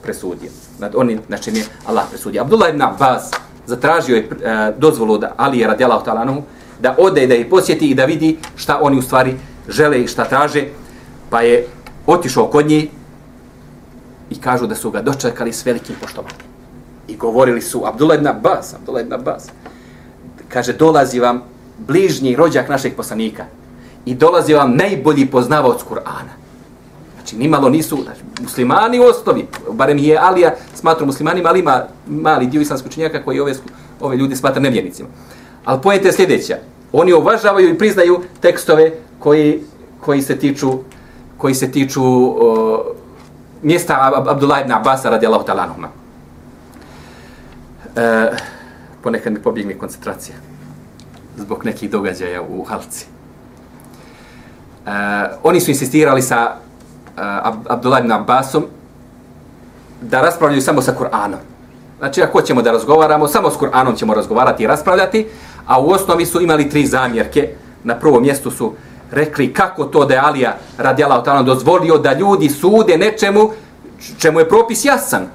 presudio 0.03 0.51
nad 0.79 0.95
onim 0.95 1.20
nad 1.29 1.45
čim 1.45 1.57
je 1.57 1.64
Allah 1.87 2.05
presudio. 2.11 2.43
Abdullah 2.43 2.70
ibn 2.70 2.83
Abbas 2.83 3.31
zatražio 3.66 4.16
je 4.16 4.22
e, 4.22 4.72
dozvolu 4.79 5.18
da 5.18 5.33
Ali 5.37 5.66
radijalahu 5.66 6.05
radijallahu 6.07 6.43
da 6.81 6.95
ode 6.99 7.27
da 7.27 7.35
ih 7.35 7.47
posjeti 7.51 7.91
i 7.91 7.95
da 7.95 8.05
vidi 8.05 8.39
šta 8.57 8.79
oni 8.83 8.99
u 8.99 9.03
stvari 9.03 9.35
žele 9.68 10.03
i 10.03 10.07
šta 10.07 10.25
traže. 10.25 10.64
Pa 11.31 11.41
je 11.41 11.66
otišao 12.07 12.47
kod 12.47 12.66
njih 12.66 12.89
i 14.35 14.41
kažu 14.41 14.66
da 14.66 14.74
su 14.74 14.91
ga 14.91 15.03
dočekali 15.03 15.53
s 15.53 15.66
velikim 15.66 15.97
poštovanjem. 16.01 16.39
I 17.09 17.16
govorili 17.16 17.61
su 17.62 17.82
Abdullah 17.87 18.18
ibn 18.18 18.26
Abbas, 18.26 18.74
Abdullah 18.74 19.03
ibn 19.03 19.12
Abbas, 19.12 19.49
kaže 20.49 20.72
dolazi 20.72 21.20
vam 21.20 21.43
bližnji 21.78 22.37
rođak 22.37 22.68
našeg 22.68 22.97
poslanika 22.97 23.45
i 24.07 24.14
dolazi 24.14 24.55
vam 24.55 24.76
najbolji 24.76 25.26
poznavaoc 25.26 25.82
Kur'ana. 25.91 26.35
Znači, 27.14 27.37
nimalo 27.37 27.68
nisu 27.68 27.99
znači, 28.05 28.20
muslimani 28.43 29.01
u 29.01 29.03
osnovi, 29.03 29.47
barem 29.70 29.99
je 29.99 30.18
Alija 30.18 30.55
smatru 30.74 31.07
muslimanima, 31.07 31.49
ali 31.49 31.61
ima 31.61 31.85
mali 32.07 32.47
dio 32.47 32.61
islamskog 32.61 32.93
činjaka 32.93 33.22
koji 33.22 33.41
ove, 33.41 33.55
ove 34.01 34.16
ljudi 34.16 34.37
smatra 34.37 34.62
nevjernicima. 34.62 35.09
Ali 35.64 35.80
pojete 35.82 36.09
je 36.09 36.12
sljedeća. 36.12 36.57
Oni 36.93 37.12
uvažavaju 37.12 37.68
i 37.70 37.78
priznaju 37.78 38.22
tekstove 38.41 38.93
koji, 39.18 39.62
koji 40.01 40.22
se 40.22 40.37
tiču 40.37 40.78
koji 41.37 41.55
se 41.55 41.70
tiču 41.70 42.03
o, 42.05 42.85
mjesta 43.65 44.12
Abdullah 44.27 44.61
ibn 44.61 44.73
Abbas 44.73 45.05
radijallahu 45.05 45.45
ta'ala 45.45 45.62
anhuma. 45.62 45.89
E, 47.97 48.31
ponekad 49.03 49.33
mi 49.33 49.43
pobjegne 49.43 49.79
koncentracija 49.79 50.37
zbog 51.37 51.65
nekih 51.65 51.91
događaja 51.91 52.43
u 52.43 52.65
Halci. 52.65 53.07
E, 54.87 54.91
oni 55.43 55.61
su 55.61 55.71
insistirali 55.71 56.23
sa 56.23 56.57
uh, 57.17 57.23
Abdullah 57.69 58.01
ibn 58.01 58.12
Abbasom 58.12 58.65
da 60.01 60.23
raspravljaju 60.23 60.62
samo 60.62 60.83
sa 60.83 60.95
Kur'anom. 60.99 61.39
Znači, 61.99 62.23
ako 62.23 62.43
ćemo 62.43 62.62
da 62.62 62.73
razgovaramo, 62.73 63.29
samo 63.29 63.51
s 63.51 63.55
Kur'anom 63.57 63.97
ćemo 63.97 64.15
razgovarati 64.15 64.62
i 64.62 64.67
raspravljati, 64.67 65.27
a 65.67 65.81
u 65.81 65.91
osnovi 65.91 66.27
su 66.27 66.41
imali 66.41 66.71
tri 66.71 66.87
zamjerke. 66.87 67.55
Na 67.85 67.95
prvom 67.95 68.23
mjestu 68.23 68.51
su 68.51 68.73
rekli 69.15 69.53
kako 69.53 69.85
to 69.85 70.05
da 70.05 70.15
je 70.15 70.21
Alija 70.21 70.57
radijala 70.79 71.23
od 71.39 71.47
dozvolio 71.47 71.99
da 71.99 72.12
ljudi 72.12 72.49
sude 72.49 72.99
nečemu 72.99 73.51
čemu 74.19 74.41
je 74.41 74.49
propis 74.49 74.85
jasan. 74.85 75.27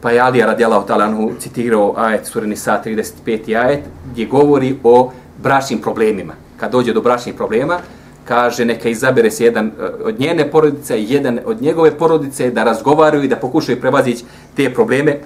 Pa 0.00 0.10
je 0.10 0.20
Alija 0.20 0.46
radijala 0.46 0.78
od 0.78 1.38
citirao 1.38 1.94
ajet 1.96 2.26
sureni 2.26 2.56
sa 2.56 2.82
35. 2.84 3.56
ajet 3.64 3.84
gdje 4.10 4.26
govori 4.26 4.78
o 4.84 5.10
bračnim 5.42 5.80
problemima. 5.80 6.32
Kad 6.56 6.72
dođe 6.72 6.92
do 6.92 7.00
bračnih 7.00 7.34
problema, 7.34 7.78
kaže 8.24 8.64
neka 8.64 8.88
izabere 8.88 9.30
se 9.30 9.44
jedan 9.44 9.66
e, 9.66 9.70
od 10.04 10.20
njene 10.20 10.50
porodice 10.50 11.00
i 11.00 11.12
jedan 11.12 11.40
od 11.44 11.62
njegove 11.62 11.90
porodice 11.98 12.50
da 12.50 12.64
razgovaraju 12.64 13.24
i 13.24 13.28
da 13.28 13.36
pokušaju 13.36 13.80
prevazići 13.80 14.24
te 14.56 14.74
probleme 14.74 15.18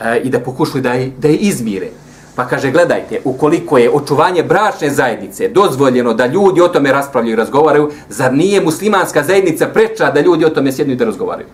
e, 0.00 0.20
i 0.24 0.30
da 0.30 0.40
pokušaju 0.40 0.82
da 0.82 0.92
je, 0.92 1.12
da 1.18 1.28
je 1.28 1.36
izmire. 1.36 1.90
Pa 2.38 2.44
kaže, 2.46 2.70
gledajte, 2.70 3.18
ukoliko 3.24 3.78
je 3.78 3.90
očuvanje 3.90 4.42
bračne 4.42 4.90
zajednice 4.90 5.48
dozvoljeno 5.48 6.14
da 6.14 6.26
ljudi 6.26 6.60
o 6.60 6.68
tome 6.68 6.92
raspravljaju 6.92 7.32
i 7.32 7.36
razgovaraju, 7.36 7.90
zar 8.08 8.34
nije 8.34 8.60
muslimanska 8.60 9.22
zajednica 9.22 9.66
preča 9.66 10.10
da 10.10 10.20
ljudi 10.20 10.44
o 10.44 10.48
tome 10.48 10.72
sjednu 10.72 10.94
i 10.94 10.96
da 10.96 11.04
razgovaraju? 11.04 11.46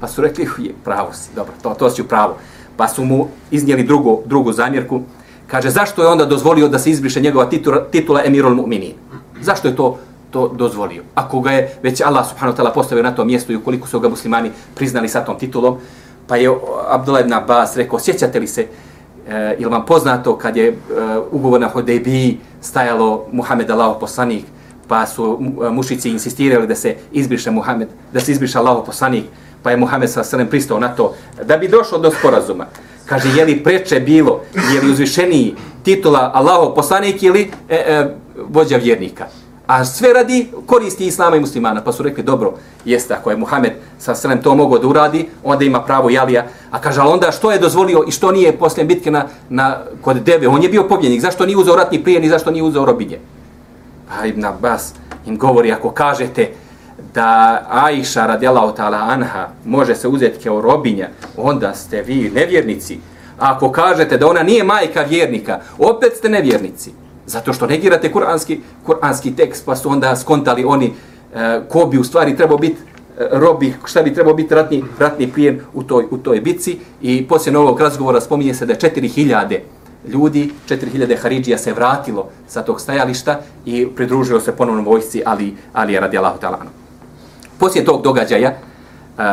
Pa 0.00 0.08
su 0.08 0.22
rekli, 0.22 0.48
je, 0.58 0.74
pravo 0.84 1.12
si, 1.12 1.30
dobro, 1.34 1.54
to, 1.62 1.74
to 1.78 1.90
si 1.90 2.02
u 2.02 2.04
pravo. 2.04 2.36
Pa 2.76 2.88
su 2.88 3.04
mu 3.04 3.28
iznijeli 3.50 3.84
drugu, 3.84 4.22
drugu 4.26 4.52
zamjerku. 4.52 5.00
Kaže, 5.46 5.70
zašto 5.70 6.02
je 6.02 6.08
onda 6.08 6.24
dozvolio 6.24 6.68
da 6.68 6.78
se 6.78 6.90
izbriše 6.90 7.20
njegova 7.20 7.46
titula, 7.46 7.84
titula 7.90 8.24
Emirul 8.24 8.54
Mu'minin? 8.54 8.92
Zašto 9.40 9.68
je 9.68 9.76
to 9.76 9.98
to 10.30 10.48
dozvolio? 10.48 11.02
Ako 11.14 11.40
ga 11.40 11.50
je 11.52 11.78
već 11.82 12.00
Allah 12.00 12.28
subhanahu 12.28 12.58
wa 12.58 12.62
ta'ala 12.62 12.74
postavio 12.74 13.04
na 13.04 13.14
to 13.14 13.24
mjesto 13.24 13.52
i 13.52 13.56
ukoliko 13.56 13.88
su 13.88 14.00
ga 14.00 14.08
muslimani 14.08 14.50
priznali 14.74 15.08
sa 15.08 15.24
tom 15.24 15.38
titulom, 15.38 15.78
pa 16.26 16.36
je 16.36 16.50
Abdullah 16.88 17.24
ibn 17.24 17.32
Abbas 17.32 17.76
rekao, 17.76 17.98
sjećate 17.98 18.40
li 18.40 18.46
se, 18.46 18.66
Eh, 19.28 19.34
e, 19.34 19.56
ili 19.58 19.70
vam 19.70 19.86
poznato 19.86 20.36
kad 20.38 20.56
je 20.56 20.68
e, 20.68 20.74
ugovor 21.30 21.60
na 21.60 21.68
Hodebiji 21.68 22.38
stajalo 22.60 23.26
Muhammed 23.32 23.70
Allaho 23.70 23.98
poslanik, 23.98 24.44
pa 24.88 25.06
su 25.06 25.38
eh, 25.40 25.70
mušici 25.70 26.10
insistirali 26.10 26.66
da 26.66 26.74
se 26.74 26.94
izbriše 27.12 27.50
Muhammed, 27.50 27.88
da 28.12 28.20
se 28.20 28.32
izbriše 28.32 28.58
Allaho 28.58 28.84
poslanik, 28.84 29.24
pa 29.62 29.70
je 29.70 29.76
Muhammed 29.76 30.10
sa 30.10 30.24
srem 30.24 30.46
pristao 30.46 30.80
na 30.80 30.88
to, 30.88 31.14
da 31.44 31.56
bi 31.56 31.68
došlo 31.68 31.98
do 31.98 32.10
sporazuma. 32.10 32.66
Kaže, 33.06 33.28
je 33.38 33.44
li 33.44 33.62
preče 33.64 34.00
bilo, 34.00 34.40
je 34.74 34.80
li 34.80 34.92
uzvišeniji 34.92 35.54
titula 35.82 36.30
Allaho 36.34 36.74
poslanik 36.74 37.22
ili 37.22 37.50
e, 37.68 37.74
e, 37.76 38.14
vođa 38.48 38.76
vjernika? 38.76 39.26
A 39.66 39.84
sve 39.84 40.12
radi 40.12 40.48
koristi 40.66 41.06
islama 41.06 41.36
i 41.36 41.40
muslimana. 41.40 41.84
Pa 41.84 41.92
su 41.92 42.02
rekli, 42.02 42.22
dobro, 42.22 42.52
jeste, 42.84 43.14
ako 43.14 43.30
je 43.30 43.36
Muhammed 43.36 43.72
sa 43.98 44.14
srem 44.14 44.42
to 44.42 44.54
mogao 44.54 44.78
da 44.78 44.88
uradi, 44.88 45.28
onda 45.44 45.64
ima 45.64 45.82
pravo 45.82 46.10
Jalija. 46.10 46.46
A 46.70 46.80
kaže, 46.80 47.00
ali 47.00 47.10
onda 47.10 47.32
što 47.32 47.52
je 47.52 47.58
dozvolio 47.58 48.04
i 48.08 48.10
što 48.10 48.32
nije 48.32 48.58
poslije 48.58 48.84
bitke 48.84 49.10
na, 49.10 49.26
na, 49.48 49.78
kod 50.00 50.16
Deve? 50.16 50.48
On 50.48 50.62
je 50.62 50.68
bio 50.68 50.88
pobjednik. 50.88 51.20
Zašto 51.20 51.46
nije 51.46 51.56
uzao 51.56 51.76
ratni 51.76 52.04
plijen 52.04 52.24
i 52.24 52.28
zašto 52.28 52.50
nije 52.50 52.62
uzao 52.62 52.84
robinje? 52.84 53.18
Pa 54.08 54.26
Ibn 54.26 54.44
Abbas 54.44 54.94
im 55.26 55.38
govori, 55.38 55.72
ako 55.72 55.90
kažete, 55.90 56.50
da 57.14 57.62
Aisha 57.70 58.26
radijallahu 58.26 58.76
ta'ala 58.76 58.98
anha 59.08 59.48
može 59.64 59.94
se 59.94 60.08
uzeti 60.08 60.44
kao 60.44 60.60
robinja, 60.60 61.08
onda 61.36 61.74
ste 61.74 62.02
vi 62.02 62.30
nevjernici. 62.34 62.98
A 63.38 63.52
ako 63.54 63.72
kažete 63.72 64.18
da 64.18 64.28
ona 64.28 64.42
nije 64.42 64.64
majka 64.64 65.02
vjernika, 65.02 65.60
opet 65.78 66.12
ste 66.16 66.28
nevjernici. 66.28 66.92
Zato 67.26 67.52
što 67.52 67.66
negirate 67.66 68.12
kuranski, 68.12 68.60
kuranski 68.86 69.36
tekst, 69.36 69.66
pa 69.66 69.76
su 69.76 69.90
onda 69.90 70.16
skontali 70.16 70.64
oni 70.64 70.92
e, 71.34 71.60
ko 71.68 71.86
bi 71.86 71.98
u 71.98 72.04
stvari 72.04 72.36
trebao 72.36 72.58
biti 72.58 72.76
e, 73.18 73.28
robih, 73.32 73.40
robi, 73.40 73.74
šta 73.84 74.02
bi 74.02 74.14
trebao 74.14 74.34
biti 74.34 74.54
ratni, 74.54 74.84
ratni 74.98 75.32
plijen 75.32 75.60
u 75.74 75.82
toj, 75.82 76.04
u 76.10 76.18
toj 76.18 76.40
bici. 76.40 76.78
I 77.02 77.28
poslije 77.28 77.52
novog 77.52 77.80
razgovora 77.80 78.20
spominje 78.20 78.54
se 78.54 78.66
da 78.66 78.72
je 78.72 78.78
4000 78.78 79.58
ljudi, 80.08 80.52
4000 80.68 81.16
Haridžija 81.22 81.58
se 81.58 81.72
vratilo 81.72 82.28
sa 82.48 82.62
tog 82.62 82.80
stajališta 82.80 83.40
i 83.64 83.86
pridružilo 83.96 84.40
se 84.40 84.56
ponovno 84.56 84.82
vojsci 84.82 85.22
Ali, 85.26 85.56
Ali 85.72 85.92
je 85.92 86.00
radi 86.00 86.18
Allahu 86.18 86.38
talanu. 86.38 86.70
Poslije 87.58 87.84
tog 87.84 88.02
događaja, 88.02 88.50
uh, 88.50 89.24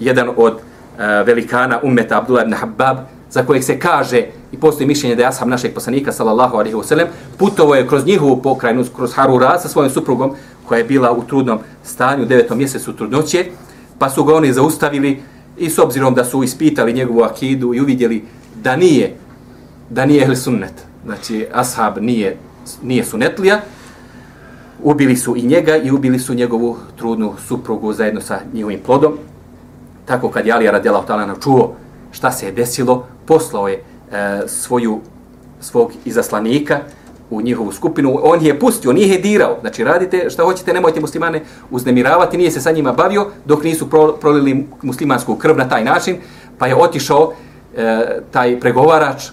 jedan 0.00 0.28
od 0.36 0.52
uh, 0.52 0.60
velikana 1.26 1.80
ummeta 1.82 2.18
Abdullah 2.18 2.44
ibn 2.44 2.54
Habab, 2.54 2.96
za 3.30 3.42
kojeg 3.42 3.64
se 3.64 3.78
kaže 3.78 4.26
i 4.52 4.56
postoji 4.56 4.86
mišljenje 4.86 5.16
da 5.16 5.22
je 5.22 5.28
ashab 5.28 5.48
našeg 5.48 5.74
poslanika 5.74 6.12
sallallahu 6.12 6.56
alaihi 6.56 6.76
wa 6.76 6.84
sallam, 6.84 7.06
putovo 7.38 7.74
je 7.74 7.88
kroz 7.88 8.06
njihovu 8.06 8.42
pokrajinu, 8.42 8.84
kroz 8.96 9.12
Harura 9.14 9.58
sa 9.58 9.68
svojim 9.68 9.90
suprugom, 9.90 10.34
koja 10.68 10.78
je 10.78 10.84
bila 10.84 11.12
u 11.12 11.22
trudnom 11.22 11.58
stanju, 11.84 12.22
u 12.22 12.26
devetom 12.26 12.58
mjesecu 12.58 12.92
trudnoće, 12.92 13.44
pa 13.98 14.10
su 14.10 14.24
ga 14.24 14.34
oni 14.34 14.52
zaustavili 14.52 15.22
i 15.58 15.70
s 15.70 15.78
obzirom 15.78 16.14
da 16.14 16.24
su 16.24 16.42
ispitali 16.42 16.92
njegovu 16.92 17.22
akidu 17.22 17.74
i 17.74 17.80
uvidjeli 17.80 18.24
da 18.62 18.76
nije, 18.76 19.16
da 19.90 20.06
nije 20.06 20.22
ehli 20.22 20.36
sunnet, 20.36 20.74
znači 21.04 21.46
ashab 21.52 21.98
nije, 22.00 22.36
nije 22.82 23.04
sunetlija, 23.04 23.60
ubili 24.82 25.16
su 25.16 25.36
i 25.36 25.42
njega 25.42 25.76
i 25.76 25.90
ubili 25.90 26.18
su 26.18 26.34
njegovu 26.34 26.76
trudnu 26.96 27.34
suprugu 27.48 27.92
zajedno 27.92 28.20
sa 28.20 28.40
njihovim 28.52 28.80
plodom. 28.86 29.12
Tako 30.04 30.28
kad 30.28 30.46
je 30.46 30.52
Alija 30.52 30.70
radijala 30.70 31.06
talana 31.06 31.34
čuo 31.42 31.74
šta 32.12 32.32
se 32.32 32.46
je 32.46 32.52
desilo, 32.52 33.06
poslao 33.30 33.68
je 33.68 33.76
e, 33.76 33.82
svoju, 34.46 35.00
svog 35.60 35.92
izaslanika 36.04 36.80
u 37.30 37.40
njihovu 37.40 37.72
skupinu. 37.72 38.18
On 38.22 38.42
je 38.42 38.58
pustio, 38.58 38.92
nije 38.92 39.08
je 39.08 39.18
dirao. 39.18 39.58
Znači 39.60 39.84
radite 39.84 40.30
šta 40.30 40.44
hoćete, 40.44 40.72
nemojte 40.72 41.00
muslimane 41.00 41.42
uznemiravati. 41.70 42.38
Nije 42.38 42.50
se 42.50 42.60
sa 42.60 42.72
njima 42.72 42.92
bavio 42.92 43.26
dok 43.44 43.64
nisu 43.64 43.90
pro, 43.90 44.16
prolili 44.20 44.66
muslimansku 44.82 45.36
krv 45.36 45.56
na 45.56 45.68
taj 45.68 45.84
način. 45.84 46.16
Pa 46.58 46.66
je 46.66 46.76
otišao 46.76 47.32
e, 47.76 48.20
taj 48.30 48.60
pregovarač 48.60 49.30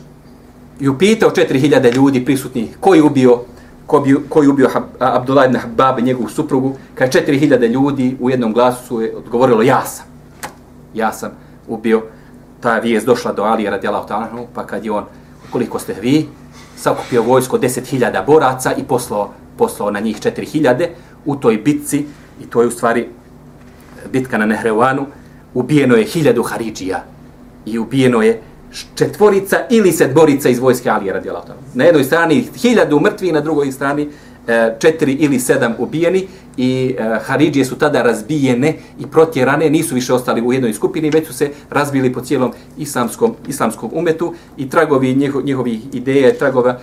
i 0.80 0.89
upitao 0.89 1.30
4000 1.30 1.95
ljudi 1.95 2.26
prisutnih 2.26 2.78
ko 2.80 2.93
je 2.93 3.04
ubio 3.04 3.39
ko 3.88 4.00
bi, 4.00 4.16
ko 4.30 4.43
je 4.43 4.50
ubio 4.50 4.70
Abdullah 5.00 5.45
ibn 5.45 5.58
Habbab 5.58 6.00
i 6.00 6.02
njegovu 6.02 6.30
suprugu, 6.30 6.76
kad 6.95 7.14
4000 7.14 7.72
ljudi 7.72 8.18
u 8.20 8.30
jednom 8.30 8.54
glasu 8.54 8.86
su 8.88 9.02
odgovorilo 9.18 9.62
ja 9.62 9.86
sam. 9.86 10.06
Ja 10.93 11.12
sam 11.14 11.32
ubio. 11.68 12.02
Ta 12.60 12.80
vijest 12.80 13.05
došla 13.05 13.34
do 13.34 13.43
Alije 13.43 13.70
radijalahu 13.70 14.08
ta'ala, 14.08 14.45
pa 14.53 14.66
kad 14.66 14.86
je 14.86 14.91
on, 14.91 15.05
koliko 15.51 15.80
ste 15.80 15.93
vi, 16.01 16.28
sakupio 16.76 17.22
vojsko 17.22 17.58
10.000 17.58 18.26
boraca 18.26 18.74
i 18.74 18.84
poslao, 18.84 19.34
poslao 19.58 19.91
na 19.91 19.99
njih 19.99 20.18
4.000 20.18 20.88
u 21.26 21.36
toj 21.36 21.58
bitci, 21.58 22.05
i 22.41 22.45
to 22.45 22.62
je 22.62 22.68
u 22.68 22.72
stvari 22.72 23.01
e, 23.01 24.08
bitka 24.12 24.38
na 24.38 24.45
Nehrevanu, 24.45 25.05
ubijeno 25.53 25.95
je 25.95 26.05
1000 26.05 26.49
Haridžija 26.49 27.03
i 27.66 27.80
ubijeno 27.80 28.22
je 28.22 28.41
četvorica 28.95 29.58
ili 29.70 29.91
sedborica 29.91 30.49
iz 30.49 30.60
vojske 30.60 30.89
Alije 30.89 31.14
radijalahu 31.14 31.47
ta'ala. 31.47 31.74
Na 31.74 31.84
jednoj 31.84 32.03
strani 32.03 32.49
hiljadu 32.55 32.99
mrtvi, 32.99 33.32
na 33.32 33.41
drugoj 33.41 33.72
strani 33.72 34.10
E, 34.48 34.76
četiri 34.80 35.14
ili 35.14 35.39
sedam 35.39 35.74
ubijeni 35.78 36.28
i 36.58 36.95
e, 37.00 37.20
Haridžije 37.26 37.66
su 37.66 37.76
tada 37.76 38.04
razbijene 38.04 38.74
i 39.00 39.08
protjerane, 39.08 39.70
nisu 39.70 39.95
više 39.95 40.14
ostali 40.14 40.41
u 40.41 40.54
jednoj 40.54 40.74
skupini, 40.74 41.10
već 41.10 41.28
su 41.28 41.34
se 41.34 41.52
razbili 41.70 42.14
po 42.14 42.22
cijelom 42.22 42.54
islamskom, 42.78 43.36
islamskom 43.48 43.89
umetu 43.93 44.34
i 44.58 44.70
tragovi 44.70 45.16
njiho, 45.16 45.41
ideja 45.45 45.80
ideje, 45.93 46.38
tragova. 46.38 46.80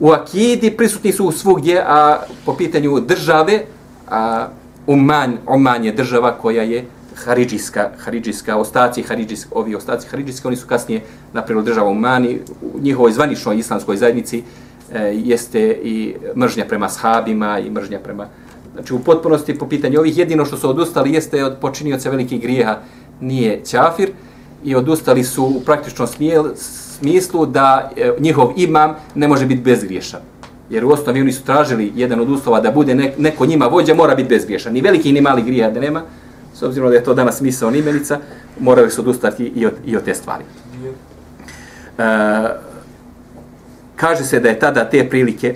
U 0.00 0.10
Akidi 0.10 0.70
prisutni 0.70 1.12
su 1.12 1.32
svugdje, 1.32 1.82
a 1.86 2.20
po 2.46 2.54
pitanju 2.54 3.00
države, 3.00 3.64
a 4.08 4.48
Uman, 4.86 5.38
Oman 5.46 5.84
je 5.84 5.92
država 5.92 6.32
koja 6.32 6.62
je 6.62 6.84
haridžijska, 7.24 7.90
haridžijska 7.98 8.56
ostaci, 8.56 9.02
Haridžijska, 9.02 9.50
ovi 9.54 9.74
ostaci 9.74 10.08
Haridžijska, 10.08 10.48
oni 10.48 10.56
su 10.56 10.66
kasnije 10.66 11.00
napravili 11.32 11.64
državu 11.64 11.94
Mani, 11.94 12.38
u 12.62 12.80
njihovoj 12.80 13.12
zvaničnoj 13.12 13.58
islamskoj 13.58 13.96
zajednici 13.96 14.42
e, 14.92 15.02
jeste 15.24 15.60
i 15.82 16.14
mržnja 16.36 16.64
prema 16.68 16.88
sahabima 16.88 17.58
i 17.58 17.70
mržnja 17.70 17.98
prema, 17.98 18.26
znači 18.74 18.94
u 18.94 18.98
potpunosti 18.98 19.58
po 19.58 19.68
pitanju 19.68 19.98
ovih 19.98 20.18
jedino 20.18 20.44
što 20.44 20.56
su 20.56 20.70
odustali 20.70 21.12
jeste 21.12 21.44
od 21.44 21.56
počinioca 21.60 22.10
velikih 22.10 22.40
grijeha 22.40 22.78
nije 23.20 23.64
ćafir 23.64 24.10
i 24.64 24.74
odustali 24.74 25.24
su 25.24 25.44
u 25.44 25.60
praktičnom 25.60 26.08
smijel, 26.08 26.44
smislu 26.98 27.46
da 27.46 27.90
e, 27.96 28.12
njihov 28.18 28.52
imam 28.56 28.96
ne 29.14 29.28
može 29.28 29.46
biti 29.46 29.62
bezgriješan. 29.62 30.20
Jer 30.70 30.84
u 30.84 30.90
osnovi 30.90 31.20
oni 31.20 31.32
su 31.32 31.44
tražili 31.44 31.92
jedan 31.94 32.20
od 32.20 32.30
uslova 32.30 32.60
da 32.60 32.70
bude 32.70 32.94
neko 33.18 33.46
njima 33.46 33.66
vođa, 33.66 33.94
mora 33.94 34.14
biti 34.14 34.28
bezgriješan. 34.28 34.72
Ni 34.72 34.80
veliki 34.80 35.12
ni 35.12 35.20
mali 35.20 35.42
grija 35.42 35.70
da 35.70 35.80
nema, 35.80 36.02
s 36.54 36.62
obzirom 36.62 36.90
da 36.90 36.96
je 36.96 37.04
to 37.04 37.14
danas 37.14 37.40
misao 37.40 37.74
imenica, 37.74 38.18
morali 38.60 38.90
su 38.90 39.00
odustati 39.00 39.44
i 39.44 39.66
od, 39.66 39.72
i 39.86 39.96
od 39.96 40.04
te 40.04 40.14
stvari. 40.14 40.44
E, 41.98 42.02
kaže 44.00 44.24
se 44.24 44.40
da 44.40 44.48
je 44.48 44.58
tada 44.58 44.84
te 44.90 45.08
prilike, 45.08 45.54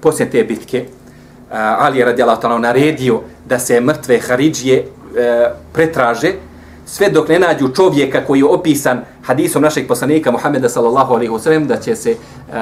poslije 0.00 0.30
te 0.30 0.44
bitke, 0.44 0.84
Ali 1.50 1.98
je 1.98 2.04
radijala 2.04 2.58
naredio 2.58 3.20
da 3.48 3.58
se 3.58 3.80
mrtve 3.80 4.18
Haridžije 4.20 4.76
e, 4.78 5.50
pretraže, 5.72 6.32
sve 6.86 7.10
dok 7.10 7.28
ne 7.28 7.38
nađu 7.38 7.68
čovjeka 7.68 8.24
koji 8.26 8.38
je 8.38 8.44
opisan 8.44 9.00
hadisom 9.22 9.62
našeg 9.62 9.86
poslanika 9.88 10.30
Muhameda 10.30 10.68
sallallahu 10.68 11.14
alaihi 11.14 11.32
wasallam 11.32 11.66
da 11.66 11.76
će 11.76 11.96
se 11.96 12.10
uh, 12.10 12.54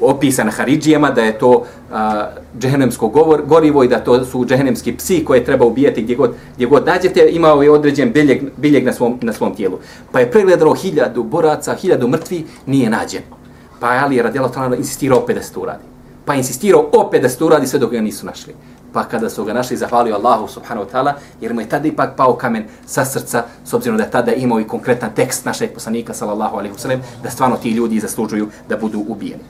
opisan 0.00 0.50
Haridžijama, 0.50 1.10
da 1.10 1.22
je 1.22 1.38
to 1.38 1.64
a, 1.92 2.26
džehennemsko 2.58 3.08
govor, 3.08 3.42
gorivo 3.46 3.84
i 3.84 3.88
da 3.88 3.98
to 3.98 4.24
su 4.24 4.44
džehennemski 4.44 4.96
psi 4.96 5.24
koje 5.24 5.44
treba 5.44 5.64
ubijati 5.64 6.02
gdje 6.02 6.16
god, 6.16 6.34
gdje 6.54 6.66
god 6.66 6.86
nađete, 6.86 7.28
imao 7.30 7.62
je 7.62 7.70
određen 7.70 8.12
biljeg, 8.12 8.42
biljeg 8.56 8.84
na, 8.84 8.92
svom, 8.92 9.18
na 9.22 9.32
svom 9.32 9.54
tijelu. 9.54 9.78
Pa 10.12 10.20
je 10.20 10.30
pregledalo 10.30 10.74
hiljadu 10.74 11.22
boraca, 11.22 11.74
hiljadu 11.74 12.08
mrtvi, 12.08 12.44
nije 12.66 12.90
nađen. 12.90 13.22
Pa 13.80 13.94
je 13.94 14.00
Ali 14.00 14.22
radijalo 14.22 14.48
talano 14.48 14.76
insistirao 14.76 15.18
opet 15.18 15.36
da 15.36 15.42
se 15.42 15.52
to 15.52 15.60
uradi. 15.60 15.84
Pa 16.24 16.32
je 16.32 16.38
insistirao 16.38 16.90
opet 16.92 17.22
da 17.22 17.28
se 17.28 17.38
to 17.38 17.46
uradi 17.46 17.66
sve 17.66 17.78
dok 17.78 17.90
ga 17.92 18.00
nisu 18.00 18.26
našli. 18.26 18.54
Pa 18.92 19.04
kada 19.04 19.30
su 19.30 19.44
ga 19.44 19.52
našli, 19.52 19.76
zahvalio 19.76 20.14
Allahu 20.14 20.48
subhanahu 20.48 20.86
wa 20.86 20.92
ta'ala, 20.92 21.12
jer 21.40 21.54
mu 21.54 21.60
je 21.60 21.68
tada 21.68 21.88
ipak 21.88 22.16
pao 22.16 22.36
kamen 22.36 22.64
sa 22.86 23.04
srca, 23.04 23.44
s 23.64 23.72
obzirom 23.72 23.98
da 23.98 24.04
je 24.04 24.10
tada 24.10 24.32
imao 24.32 24.60
i 24.60 24.64
konkretan 24.64 25.10
tekst 25.14 25.44
našeg 25.44 25.74
poslanika, 25.74 26.14
sallallahu 26.14 26.56
alaihi 26.56 26.74
wasallam, 26.74 26.98
da 27.22 27.30
stvarno 27.30 27.56
ti 27.56 27.70
ljudi 27.70 28.00
zaslužuju 28.00 28.48
da 28.68 28.76
budu 28.76 29.04
ubijeni 29.08 29.42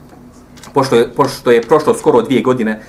pošto 0.77 0.97
je, 0.97 1.09
pošto 1.09 1.51
je 1.51 1.63
prošlo 1.63 1.95
skoro 1.95 2.23
dvije 2.23 2.43
godine 2.43 2.81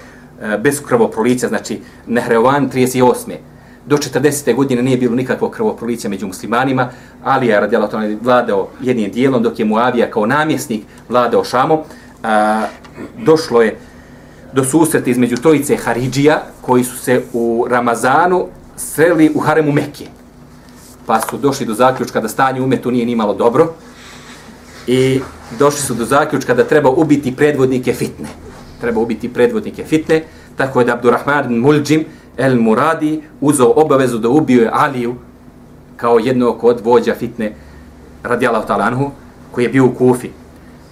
eh, 0.41 0.57
bez 0.57 0.81
krvoprolića, 0.83 1.47
znači 1.47 1.81
Nehrevan 2.07 2.69
38. 2.71 3.35
Do 3.88 3.97
40. 3.97 4.55
godine 4.55 4.81
nije 4.81 4.97
bilo 4.97 5.15
nikakvog 5.15 5.51
krvoprolića 5.51 6.09
među 6.09 6.27
muslimanima, 6.27 6.89
ali 7.23 7.47
je 7.47 7.59
radijalo 7.59 7.88
to 7.88 7.97
vladao 8.21 8.67
jednim 8.81 9.11
dijelom, 9.11 9.43
dok 9.43 9.59
je 9.59 9.65
Muavija 9.65 10.11
kao 10.11 10.25
namjesnik 10.25 10.81
vladao 11.09 11.43
Šamo. 11.43 11.83
A, 12.23 12.67
došlo 13.17 13.61
je 13.61 13.77
do 14.53 14.63
susreta 14.63 15.09
između 15.09 15.38
tojice 15.38 15.77
Haridžija, 15.77 16.41
koji 16.61 16.83
su 16.83 16.97
se 16.97 17.21
u 17.33 17.67
Ramazanu 17.69 18.47
sreli 18.75 19.31
u 19.35 19.39
Haremu 19.39 19.71
Mekije. 19.71 20.09
pa 21.05 21.21
su 21.21 21.38
došli 21.38 21.65
do 21.65 21.73
zaključka 21.73 22.21
da 22.21 22.27
stanje 22.27 22.61
umetu 22.61 22.91
nije 22.91 23.05
nimalo 23.05 23.33
dobro 23.33 23.73
i 24.88 25.21
došli 25.59 25.81
su 25.81 25.93
do 25.93 26.05
zaključka 26.05 26.53
da 26.53 26.63
treba 26.63 26.89
ubiti 26.89 27.35
predvodnike 27.35 27.93
fitne. 27.93 28.27
Treba 28.81 28.99
ubiti 28.99 29.33
predvodnike 29.33 29.83
fitne, 29.83 30.23
tako 30.57 30.79
je 30.79 30.85
da 30.85 30.93
Abdurrahman 30.93 31.53
Muljim 31.59 32.05
El 32.38 32.59
Muradi 32.59 33.21
uzao 33.41 33.73
obavezu 33.75 34.17
da 34.17 34.29
ubije 34.29 34.69
Aliju 34.73 35.15
kao 35.97 36.19
jednog 36.19 36.63
od 36.63 36.81
vođa 36.83 37.15
fitne 37.15 37.53
radijalahu 38.23 38.67
talanhu 38.67 39.11
koji 39.51 39.65
je 39.65 39.69
bio 39.69 39.85
u 39.85 39.93
Kufi. 39.93 40.29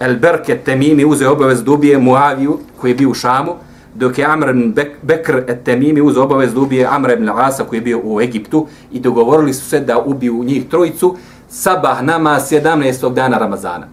El 0.00 0.16
Berke 0.16 0.58
Temimi 0.58 1.04
uzeo 1.04 1.32
obavezu 1.32 1.64
da 1.64 1.72
ubije 1.72 1.98
Muaviju 1.98 2.58
koji 2.80 2.90
je 2.90 2.94
bio 2.94 3.10
u 3.10 3.14
Šamu, 3.14 3.52
dok 3.94 4.18
je 4.18 4.24
Amr 4.24 4.48
ibn 4.48 4.74
Bekr 5.02 5.36
et 5.48 5.62
Temimi 5.64 6.00
uzeo 6.00 6.22
obavezu 6.22 6.54
da 6.54 6.60
ubije 6.60 6.86
Amr 6.90 7.10
ibn 7.10 7.28
Asa 7.28 7.64
koji 7.64 7.78
je 7.78 7.82
bio 7.82 8.00
u 8.04 8.20
Egiptu 8.20 8.66
i 8.92 9.00
dogovorili 9.00 9.54
su 9.54 9.68
se 9.68 9.80
da 9.80 9.98
ubiju 9.98 10.44
njih 10.44 10.68
trojicu 10.68 11.16
sabah 11.48 12.02
nama 12.02 12.30
17. 12.30 13.12
dana 13.12 13.38
Ramazana. 13.38 13.86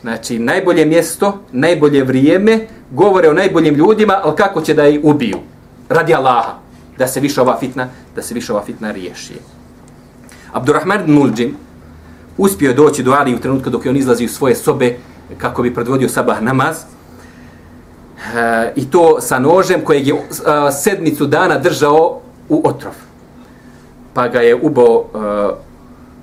Znači, 0.00 0.38
najbolje 0.38 0.84
mjesto, 0.86 1.38
najbolje 1.52 2.04
vrijeme, 2.04 2.66
govore 2.90 3.28
o 3.28 3.32
najboljim 3.32 3.74
ljudima, 3.74 4.20
ali 4.22 4.36
kako 4.36 4.60
će 4.60 4.74
da 4.74 4.88
ih 4.88 5.00
ubiju? 5.02 5.38
Radi 5.88 6.14
Allaha, 6.14 6.61
da 6.98 7.06
se 7.06 7.20
više 7.20 7.40
ova 7.40 7.58
fitna, 7.58 7.88
da 8.16 8.22
se 8.22 8.34
više 8.34 8.52
ova 8.52 8.62
fitna 8.64 8.90
riješi. 8.90 9.34
Abdurrahman 10.52 11.02
Muljim 11.06 11.56
uspio 12.38 12.68
je 12.68 12.74
doći 12.74 13.02
do 13.02 13.12
Ali 13.12 13.34
u 13.34 13.38
trenutku 13.38 13.70
dok 13.70 13.84
je 13.84 13.90
on 13.90 13.96
izlazi 13.96 14.24
u 14.24 14.28
svoje 14.28 14.54
sobe 14.54 14.96
kako 15.38 15.62
bi 15.62 15.74
predvodio 15.74 16.08
sabah 16.08 16.42
namaz. 16.42 16.76
E, 18.34 18.72
I 18.76 18.90
to 18.90 19.20
sa 19.20 19.38
nožem 19.38 19.80
kojeg 19.84 20.06
je 20.06 20.14
a, 20.46 20.72
sedmicu 20.72 21.26
dana 21.26 21.58
držao 21.58 22.20
u 22.48 22.62
otrov. 22.64 22.94
Pa 24.14 24.28
ga 24.28 24.40
je 24.40 24.54
ubo 24.54 25.04
a, 25.14 25.50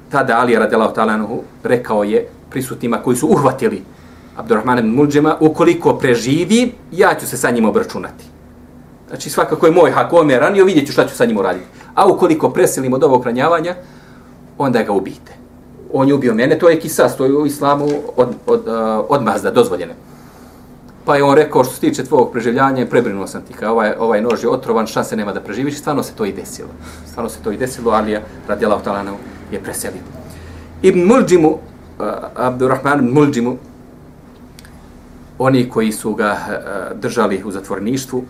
tada 0.10 0.38
Ali 0.40 0.56
radijalahu 0.56 0.94
talanuhu, 0.94 1.44
rekao 1.64 2.04
je 2.04 2.28
prisutnima 2.50 2.98
koji 2.98 3.18
su 3.18 3.28
uhvatili 3.28 3.84
Abdurrahmana 4.40 4.82
Muljima, 4.82 5.36
ukoliko 5.40 5.94
preživi, 5.94 6.72
ja 6.92 7.16
ću 7.20 7.28
se 7.28 7.38
sa 7.38 7.52
njim 7.52 7.66
obračunati. 7.66 8.26
Znači 9.10 9.30
svakako 9.30 9.66
je 9.66 9.72
moj 9.72 9.92
hak, 9.92 10.14
on 10.14 10.30
ranio, 10.30 10.66
vidjet 10.66 10.88
ću 10.88 10.94
šta 10.94 11.08
ću 11.08 11.16
sa 11.16 11.26
njim 11.26 11.38
uraditi. 11.38 11.66
A 11.96 12.08
ukoliko 12.08 12.50
preselim 12.50 12.94
od 12.94 13.04
ovog 13.04 13.26
ranjavanja, 13.26 13.76
onda 14.58 14.84
ga 14.84 14.92
ubijte. 14.92 15.32
On 15.94 16.08
je 16.08 16.14
ubio 16.14 16.34
mene, 16.34 16.60
to 16.60 16.70
je 16.70 16.80
kisas, 16.80 17.18
to 17.18 17.26
je 17.26 17.34
u 17.34 17.46
islamu 17.46 17.88
od, 18.18 18.36
od, 18.48 18.68
eh, 18.68 18.72
od, 18.72 19.06
odmazda, 19.10 19.52
dozvoljene. 19.52 19.94
Pa 21.06 21.16
je 21.16 21.24
on 21.24 21.36
rekao, 21.36 21.64
što 21.64 21.74
se 21.74 21.80
tiče 21.80 22.06
tvojeg 22.06 22.28
preživljanja, 22.32 22.86
prebrinuo 22.86 23.28
sam 23.28 23.42
ti, 23.42 23.54
kao 23.54 23.74
ovaj, 23.74 23.94
ovaj 24.00 24.22
nož 24.22 24.44
je 24.44 24.50
otrovan, 24.50 24.88
šanse 24.88 25.16
nema 25.16 25.34
da 25.34 25.42
preživiš, 25.42 25.80
stvarno 25.80 26.04
se 26.04 26.14
to 26.14 26.26
i 26.26 26.34
desilo. 26.34 26.70
Stvarno 27.08 27.30
se 27.30 27.40
to 27.44 27.52
i 27.52 27.58
desilo, 27.58 27.92
ali 27.92 28.12
je, 28.12 28.22
radijala 28.48 28.78
u 28.78 29.54
je 29.54 29.64
preselio. 29.64 30.02
Ibn 30.82 31.04
Mulđimu, 31.04 31.50
uh, 31.50 32.06
Abdurrahman 32.36 33.10
Mulđimu, 33.10 33.58
oni 35.40 35.70
koji 35.70 35.92
su 35.92 36.14
ga 36.14 36.32
uh, 36.32 37.00
držali 37.00 37.44
u 37.46 37.52
zatvorništvu, 37.52 38.24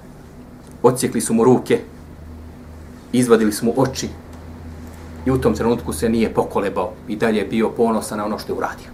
odsjekli 0.83 1.21
su 1.21 1.33
mu 1.33 1.43
ruke, 1.43 1.79
izvadili 3.11 3.51
su 3.51 3.65
mu 3.65 3.73
oči, 3.77 4.07
i 5.25 5.31
u 5.31 5.37
tom 5.37 5.55
trenutku 5.55 5.93
se 5.93 6.09
nije 6.09 6.33
pokolebao 6.33 6.91
i 7.07 7.15
dalje 7.15 7.37
je 7.37 7.45
bio 7.45 7.69
ponosan 7.69 8.17
na 8.17 8.25
ono 8.25 8.39
što 8.39 8.53
je 8.53 8.57
uradio. 8.57 8.87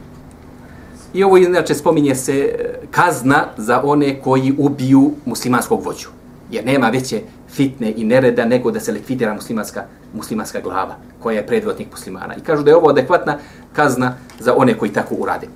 I 1.14 1.24
ovo 1.24 1.38
inače 1.38 1.76
spominje 1.76 2.16
se 2.16 2.34
e, 2.34 2.88
kazna 2.92 3.46
za 3.58 3.82
one 3.84 4.22
koji 4.22 4.54
ubiju 4.58 5.12
muslimanskog 5.26 5.86
vođu. 5.86 6.08
Jer 6.52 6.66
nema 6.66 6.90
veće 6.90 7.22
fitne 7.50 7.94
i 7.96 8.04
nereda 8.04 8.46
nego 8.46 8.72
da 8.72 8.80
se 8.80 8.92
likvidira 8.92 9.34
muslimanska, 9.34 9.84
muslimanska 10.14 10.62
glava 10.62 10.96
koja 11.20 11.38
je 11.38 11.48
predvodnik 11.48 11.88
muslimana. 11.92 12.36
I 12.36 12.42
kažu 12.42 12.64
da 12.64 12.72
je 12.72 12.76
ovo 12.76 12.90
adekvatna 12.90 13.38
kazna 13.74 14.18
za 14.40 14.54
one 14.58 14.78
koji 14.78 14.92
tako 14.92 15.16
urade. 15.16 15.48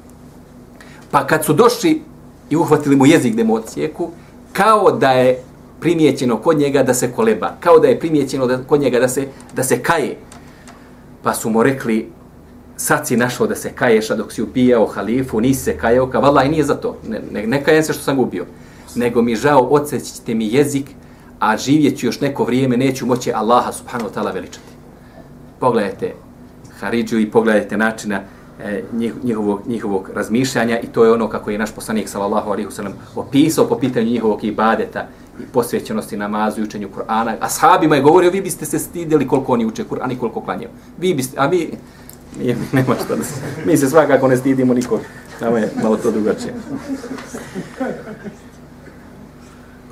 Pa 1.12 1.28
kad 1.28 1.46
su 1.46 1.54
došli 1.54 2.02
i 2.50 2.56
uhvatili 2.56 2.96
mu 2.96 3.06
jezik 3.06 3.36
da 3.36 3.44
mu 3.44 3.56
odsjeku, 3.56 4.10
kao 4.54 4.92
da 4.92 5.12
je 5.12 5.44
primijećeno 5.80 6.38
kod 6.38 6.60
njega 6.60 6.84
da 6.84 6.94
se 6.94 7.12
koleba, 7.12 7.56
kao 7.60 7.80
da 7.80 7.88
je 7.88 8.00
primijećeno 8.00 8.48
da, 8.48 8.58
kod 8.58 8.82
njega 8.82 9.00
da 9.00 9.08
se, 9.08 9.28
da 9.56 9.64
se 9.64 9.80
kaje, 9.84 10.18
pa 11.24 11.34
su 11.34 11.50
mu 11.50 11.64
rekli, 11.64 12.10
sad 12.78 13.08
si 13.08 13.18
našao 13.18 13.48
da 13.48 13.56
se 13.56 13.72
kaješ, 13.76 14.12
a 14.12 14.16
dok 14.16 14.32
si 14.32 14.42
ubijao 14.42 14.86
halifu, 14.86 15.42
nisi 15.42 15.64
se 15.64 15.78
kajao, 15.78 16.08
ka 16.08 16.20
valla 16.20 16.44
i 16.44 16.50
nije 16.50 16.64
za 16.64 16.76
to, 16.76 16.98
ne, 17.08 17.22
ne, 17.32 17.48
ne 17.48 17.64
kajem 17.64 17.84
se 17.84 17.94
što 17.94 18.04
sam 18.04 18.20
ubio, 18.20 18.46
nego 18.96 19.22
mi 19.22 19.36
žao, 19.36 19.62
odsećite 19.62 20.36
mi 20.36 20.54
jezik, 20.54 20.86
a 21.40 21.58
živjet 21.58 22.00
ću 22.00 22.06
još 22.06 22.22
neko 22.22 22.44
vrijeme, 22.44 22.78
neću 22.78 23.06
moći 23.06 23.32
Allaha 23.34 23.72
subhanahu 23.72 24.10
wa 24.10 24.14
ta'ala 24.14 24.34
veličati. 24.34 24.70
Pogledajte 25.60 26.14
Haridžu 26.80 27.20
i 27.20 27.32
pogledajte 27.32 27.78
načina 27.78 28.22
e, 28.60 28.84
njihovog, 29.24 29.62
njihovog 29.68 30.10
razmišljanja 30.16 30.80
i 30.80 30.88
to 30.88 31.06
je 31.06 31.12
ono 31.12 31.30
kako 31.30 31.52
je 31.52 31.58
naš 31.58 31.72
poslanik 31.72 32.10
sallallahu 32.10 32.52
alaihi 32.52 32.70
wasallam 32.70 32.92
opisao 33.16 33.68
po 33.68 33.80
pitanju 33.80 34.12
njihovog 34.12 34.44
ibadeta 34.44 35.08
posvećenosti 35.54 36.18
namazu 36.18 36.62
i 36.62 36.64
učenju 36.64 36.90
Kur'ana. 36.98 37.36
Ashabima 37.40 37.96
je 37.96 38.02
govorio, 38.02 38.32
vi 38.32 38.42
biste 38.42 38.66
se 38.66 38.80
stidjeli 38.80 39.28
koliko 39.28 39.54
oni 39.54 39.66
uče 39.66 39.84
Kur'an 39.90 40.12
i 40.12 40.18
koliko 40.18 40.42
klanjaju. 40.42 40.70
Vi 40.98 41.14
biste, 41.14 41.38
a 41.40 41.48
mi, 41.48 41.70
mi 42.40 42.56
nema 42.72 42.96
što 43.06 43.16
da 43.16 43.24
se, 43.24 43.42
mi 43.66 43.78
se 43.78 43.90
svakako 43.90 44.28
ne 44.28 44.38
stidimo 44.38 44.74
nikog. 44.74 45.00
Nama 45.42 45.58
je 45.60 45.72
malo 45.84 45.98
to 45.98 46.12
drugačije. 46.12 46.54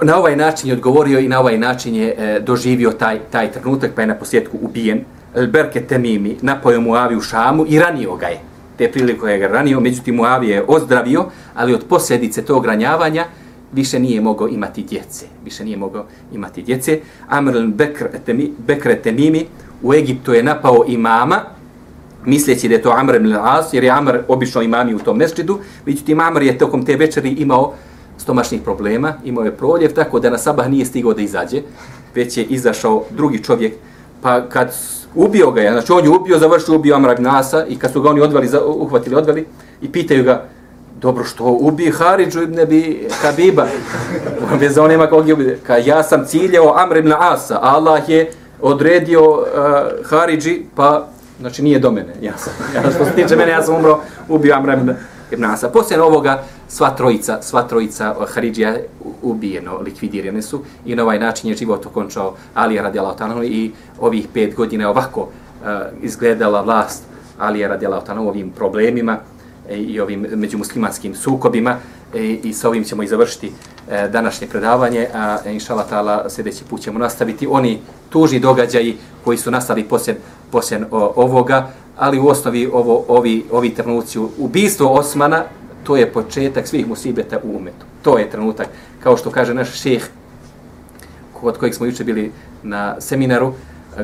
Na 0.02 0.18
ovaj 0.18 0.36
način 0.36 0.70
je 0.70 0.74
odgovorio 0.74 1.20
i 1.20 1.28
na 1.28 1.40
ovaj 1.40 1.58
način 1.58 1.96
je 1.96 2.16
e, 2.18 2.40
doživio 2.40 2.92
taj, 2.92 3.20
taj 3.32 3.52
trenutak, 3.52 3.92
pa 3.96 4.02
je 4.02 4.08
na 4.08 4.16
posjetku 4.16 4.58
ubijen. 4.62 5.04
Berke 5.46 5.82
Temimi 5.82 6.38
napojio 6.42 6.82
Muavi 6.82 7.16
u 7.16 7.22
Šamu 7.22 7.66
i 7.68 7.80
ranio 7.80 8.16
ga 8.16 8.28
je. 8.28 8.40
Te 8.78 8.92
prilike 8.92 9.26
je 9.26 9.38
ga 9.38 9.48
ranio, 9.48 9.80
međutim 9.80 10.16
Muavi 10.16 10.48
je 10.48 10.64
ozdravio, 10.68 11.26
ali 11.56 11.74
od 11.74 11.86
posljedice 11.90 12.42
tog 12.46 12.66
ranjavanja, 12.66 13.26
više 13.74 14.00
nije 14.00 14.22
mogao 14.22 14.48
imati 14.48 14.84
djece. 14.84 15.26
Više 15.46 15.66
nije 15.66 15.78
mogao 15.78 16.06
imati 16.34 16.62
djece. 16.62 17.00
Amr 17.28 17.52
al-Bekr 17.52 18.06
Bekr 18.68 18.96
Temimi 19.04 19.46
u 19.82 19.94
Egiptu 19.94 20.34
je 20.34 20.44
napao 20.44 20.84
imama, 20.88 21.42
misleći 22.26 22.68
da 22.68 22.76
je 22.76 22.82
to 22.82 22.92
Amr 22.92 23.16
ibn 23.16 23.34
As, 23.34 23.74
jer 23.74 23.84
je 23.84 23.90
Amr 23.90 24.18
obično 24.28 24.62
imami 24.62 24.96
u 24.96 25.00
tom 25.00 25.18
mesčidu, 25.18 25.60
međutim 25.86 26.20
Amr 26.20 26.42
je 26.42 26.58
tokom 26.58 26.86
te 26.86 26.96
večeri 26.96 27.30
imao 27.30 27.74
stomačnih 28.18 28.62
problema, 28.62 29.14
imao 29.24 29.44
je 29.44 29.58
proljev, 29.58 29.94
tako 29.94 30.20
da 30.20 30.30
na 30.30 30.38
sabah 30.38 30.70
nije 30.70 30.86
stigao 30.86 31.14
da 31.14 31.22
izađe, 31.22 31.62
već 32.16 32.38
je 32.38 32.44
izašao 32.44 33.04
drugi 33.10 33.44
čovjek, 33.44 33.74
pa 34.22 34.50
kad 34.50 34.74
ubio 35.16 35.52
ga 35.52 35.62
je, 35.62 35.72
znači 35.72 35.92
on 35.92 36.04
je 36.04 36.10
ubio, 36.10 36.40
završio 36.40 36.76
ubio 36.76 36.96
Amr 36.96 37.12
ibn 37.12 37.28
Asa 37.28 37.66
i 37.66 37.76
kad 37.76 37.94
su 37.94 38.02
ga 38.02 38.10
oni 38.10 38.22
odvali, 38.22 38.50
uhvatili, 38.68 39.16
odvali 39.16 39.46
i 39.82 39.92
pitaju 39.92 40.24
ga, 40.24 40.46
dobro 41.02 41.24
što 41.24 41.44
ubi 41.44 41.92
Haridžu 41.92 42.42
ibn 42.42 42.60
Abi 42.60 43.08
Habiba. 43.22 43.66
Bez 44.60 44.78
onima 44.78 45.08
kog 45.08 45.28
je 45.28 45.34
ubi. 45.34 45.60
Ka 45.68 45.78
ja 45.78 46.04
sam 46.04 46.26
ciljao 46.26 46.74
Amr 46.78 46.98
ibn 46.98 47.14
Asa. 47.20 47.60
Allah 47.62 48.10
je 48.10 48.32
odredio 48.62 49.32
uh, 49.32 49.46
Haridži, 50.06 50.62
pa 50.76 51.08
znači 51.40 51.64
nije 51.64 51.80
do 51.80 51.92
mene. 51.92 52.14
Ja 52.22 52.38
sam, 52.38 52.54
ja, 52.76 52.92
što 52.92 53.06
se 53.06 53.12
tiče 53.12 53.36
mene, 53.36 53.52
ja 53.52 53.64
sam 53.64 53.76
umro, 53.76 54.00
ubio 54.28 54.56
Amr 54.56 54.74
ibn, 54.74 54.94
ibn 55.32 55.46
Asa. 55.46 55.70
Poslije 55.70 56.02
ovoga, 56.02 56.44
sva 56.68 56.90
trojica, 56.90 57.42
sva 57.42 57.64
trojica 57.64 58.16
uh, 58.20 58.30
Haridžija 58.30 58.76
ubijeno, 59.22 59.78
likvidirane 59.78 60.42
su 60.42 60.62
i 60.86 60.96
na 60.96 61.04
ovaj 61.04 61.20
način 61.20 61.50
je 61.50 61.56
život 61.56 61.86
okončao 61.86 62.36
Ali 62.54 62.82
radi 62.82 63.00
Allah 63.00 63.16
i 63.44 63.72
ovih 64.00 64.28
pet 64.34 64.56
godina 64.56 64.90
ovako 64.90 65.22
uh, 65.22 65.28
izgledala 66.02 66.62
vlast 66.62 67.04
Ali 67.40 67.68
radi 67.68 67.86
Allah 67.86 68.04
ovim 68.18 68.50
problemima 68.50 69.18
E, 69.70 69.78
i 69.78 70.00
ovim 70.00 70.28
međumuslimanskim 70.36 71.16
sukobima 71.16 71.78
i, 72.16 72.40
i 72.44 72.54
sa 72.54 72.68
ovim 72.68 72.84
ćemo 72.84 73.04
i 73.04 73.08
završiti 73.08 73.52
e, 73.92 74.08
današnje 74.08 74.48
predavanje, 74.48 75.08
a 75.14 75.38
e, 75.46 75.54
inšala 75.54 75.86
ta'ala 75.92 76.30
sljedeći 76.30 76.64
put 76.64 76.82
ćemo 76.82 77.00
nastaviti 77.00 77.48
oni 77.48 77.80
tužni 78.10 78.40
događaji 78.40 78.98
koji 79.24 79.38
su 79.38 79.52
nastali 79.52 79.84
posljen, 79.84 80.18
posljen 80.52 80.86
o, 80.92 81.14
ovoga, 81.16 81.70
ali 81.98 82.20
u 82.20 82.28
osnovi 82.28 82.70
ovo, 82.74 83.06
ovi, 83.08 83.46
ovi 83.52 83.70
trenuci 83.70 84.20
ubistvo 84.38 84.94
Osmana, 84.94 85.44
to 85.84 85.98
je 85.98 86.14
početak 86.14 86.68
svih 86.68 86.88
musibeta 86.88 87.40
u 87.44 87.58
umetu. 87.58 87.86
To 88.02 88.18
je 88.18 88.30
trenutak, 88.30 88.68
kao 89.04 89.18
što 89.18 89.32
kaže 89.32 89.54
naš 89.54 89.82
šeh, 89.82 90.04
kod 91.34 91.58
kojeg 91.58 91.74
smo 91.74 91.86
juče 91.86 92.04
bili 92.04 92.32
na 92.64 93.02
seminaru, 93.02 93.54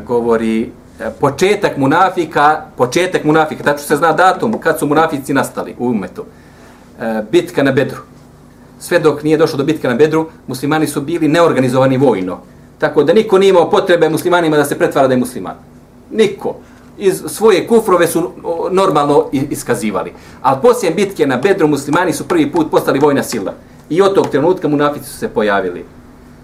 govori 0.06 0.72
E, 1.00 1.10
početak 1.20 1.78
munafika, 1.78 2.66
početak 2.78 3.24
munafika, 3.24 3.64
tačno 3.64 3.88
se 3.88 3.96
zna 3.96 4.12
datum 4.14 4.60
kad 4.60 4.80
su 4.80 4.88
munafici 4.88 5.34
nastali 5.34 5.76
u 5.80 5.88
umetu. 5.88 6.26
E, 7.02 7.24
bitka 7.32 7.64
na 7.64 7.72
Bedru. 7.72 7.98
Sve 8.80 9.00
dok 9.00 9.24
nije 9.24 9.38
došlo 9.38 9.58
do 9.58 9.64
bitke 9.64 9.88
na 9.88 9.96
Bedru, 9.96 10.28
muslimani 10.48 10.88
su 10.88 11.02
bili 11.02 11.28
neorganizovani 11.28 11.98
vojno. 11.98 12.40
Tako 12.78 13.04
da 13.04 13.14
niko 13.14 13.38
nije 13.38 13.50
imao 13.50 13.70
potrebe 13.70 14.10
muslimanima 14.10 14.58
da 14.58 14.66
se 14.66 14.78
pretvara 14.78 15.08
da 15.08 15.14
je 15.14 15.20
musliman. 15.20 15.56
Niko. 16.12 16.56
Iz 16.98 17.24
svoje 17.28 17.68
kufrove 17.68 18.08
su 18.08 18.32
normalno 18.72 19.30
iskazivali. 19.32 20.14
Ali 20.42 20.62
poslije 20.62 20.94
bitke 20.94 21.28
na 21.28 21.38
Bedru 21.38 21.68
muslimani 21.68 22.14
su 22.14 22.28
prvi 22.28 22.52
put 22.52 22.72
postali 22.72 23.00
vojna 23.00 23.24
sila. 23.24 23.54
I 23.90 24.02
od 24.02 24.16
tog 24.16 24.28
trenutka 24.28 24.68
munafici 24.68 25.10
su 25.10 25.18
se 25.18 25.28
pojavili. 25.28 25.86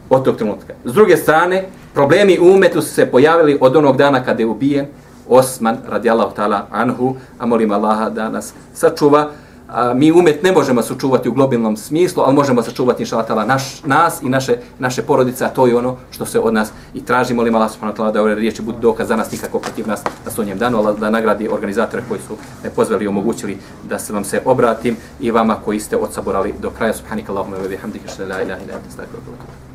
Od 0.10 0.24
tog 0.24 0.38
trenutka. 0.38 0.74
S 0.86 0.94
druge 0.94 1.18
strane, 1.18 1.66
problemi 1.94 2.40
u 2.40 2.54
umetu 2.54 2.82
su 2.82 2.94
se 2.94 3.06
pojavili 3.06 3.58
od 3.62 3.76
onog 3.76 3.98
dana 3.98 4.24
kada 4.24 4.42
je 4.42 4.48
ubijen 4.48 4.86
Osman 5.30 5.78
radijallahu 5.90 6.36
ta'ala 6.36 6.66
anhu, 6.72 7.16
a 7.40 7.46
molim 7.46 7.72
Allaha 7.72 8.10
da 8.10 8.30
nas 8.30 8.54
sačuva. 8.74 9.30
A, 9.70 9.94
mi 9.94 10.12
umet 10.12 10.44
ne 10.44 10.52
možemo 10.52 10.82
sačuvati 10.82 11.30
u 11.30 11.34
globalnom 11.34 11.78
smislu, 11.78 12.24
ali 12.26 12.36
možemo 12.36 12.64
sačuvati 12.64 13.04
inšalatala 13.04 13.46
naš, 13.46 13.84
nas 13.84 14.22
i 14.22 14.30
naše, 14.30 14.58
naše 14.80 15.02
porodice, 15.02 15.46
a 15.46 15.50
to 15.50 15.68
je 15.68 15.76
ono 15.76 15.98
što 16.12 16.26
se 16.26 16.40
od 16.40 16.54
nas 16.54 16.72
i 16.94 17.06
traži. 17.06 17.34
Molim 17.34 17.56
Allah 17.56 17.72
subhanahu 17.72 18.04
wa 18.04 18.12
da 18.12 18.22
ove 18.22 18.36
riječi 18.36 18.62
budu 18.62 18.80
dokaz 18.80 19.08
za 19.08 19.16
nas 19.16 19.32
nikako 19.32 19.60
protiv 19.60 19.88
nas 19.88 20.02
na 20.26 20.32
sunjem 20.32 20.58
danu, 20.58 20.78
ali 20.78 21.00
da 21.00 21.10
nagradi 21.10 21.50
organizatore 21.52 22.04
koji 22.08 22.20
su 22.28 22.34
me 22.64 22.70
pozvali 22.70 23.06
i 23.06 23.08
omogućili 23.08 23.58
da 23.90 24.00
se 24.00 24.14
vam 24.14 24.24
se 24.24 24.42
obratim 24.46 24.98
i 25.20 25.32
vama 25.32 25.56
koji 25.66 25.80
ste 25.80 25.98
odsaborali 25.98 26.54
do 26.62 26.70
kraja. 26.70 26.94
Subhanika 26.94 27.32
Allahumma 27.32 27.58
wa 27.58 27.70
bihamdika, 27.70 28.10
la 28.20 28.26
ilaha 28.26 28.64
illa 28.64 28.76
anta, 28.76 28.90
astaghfiruka 28.90 29.28
wa 29.28 29.34
atubu 29.34 29.70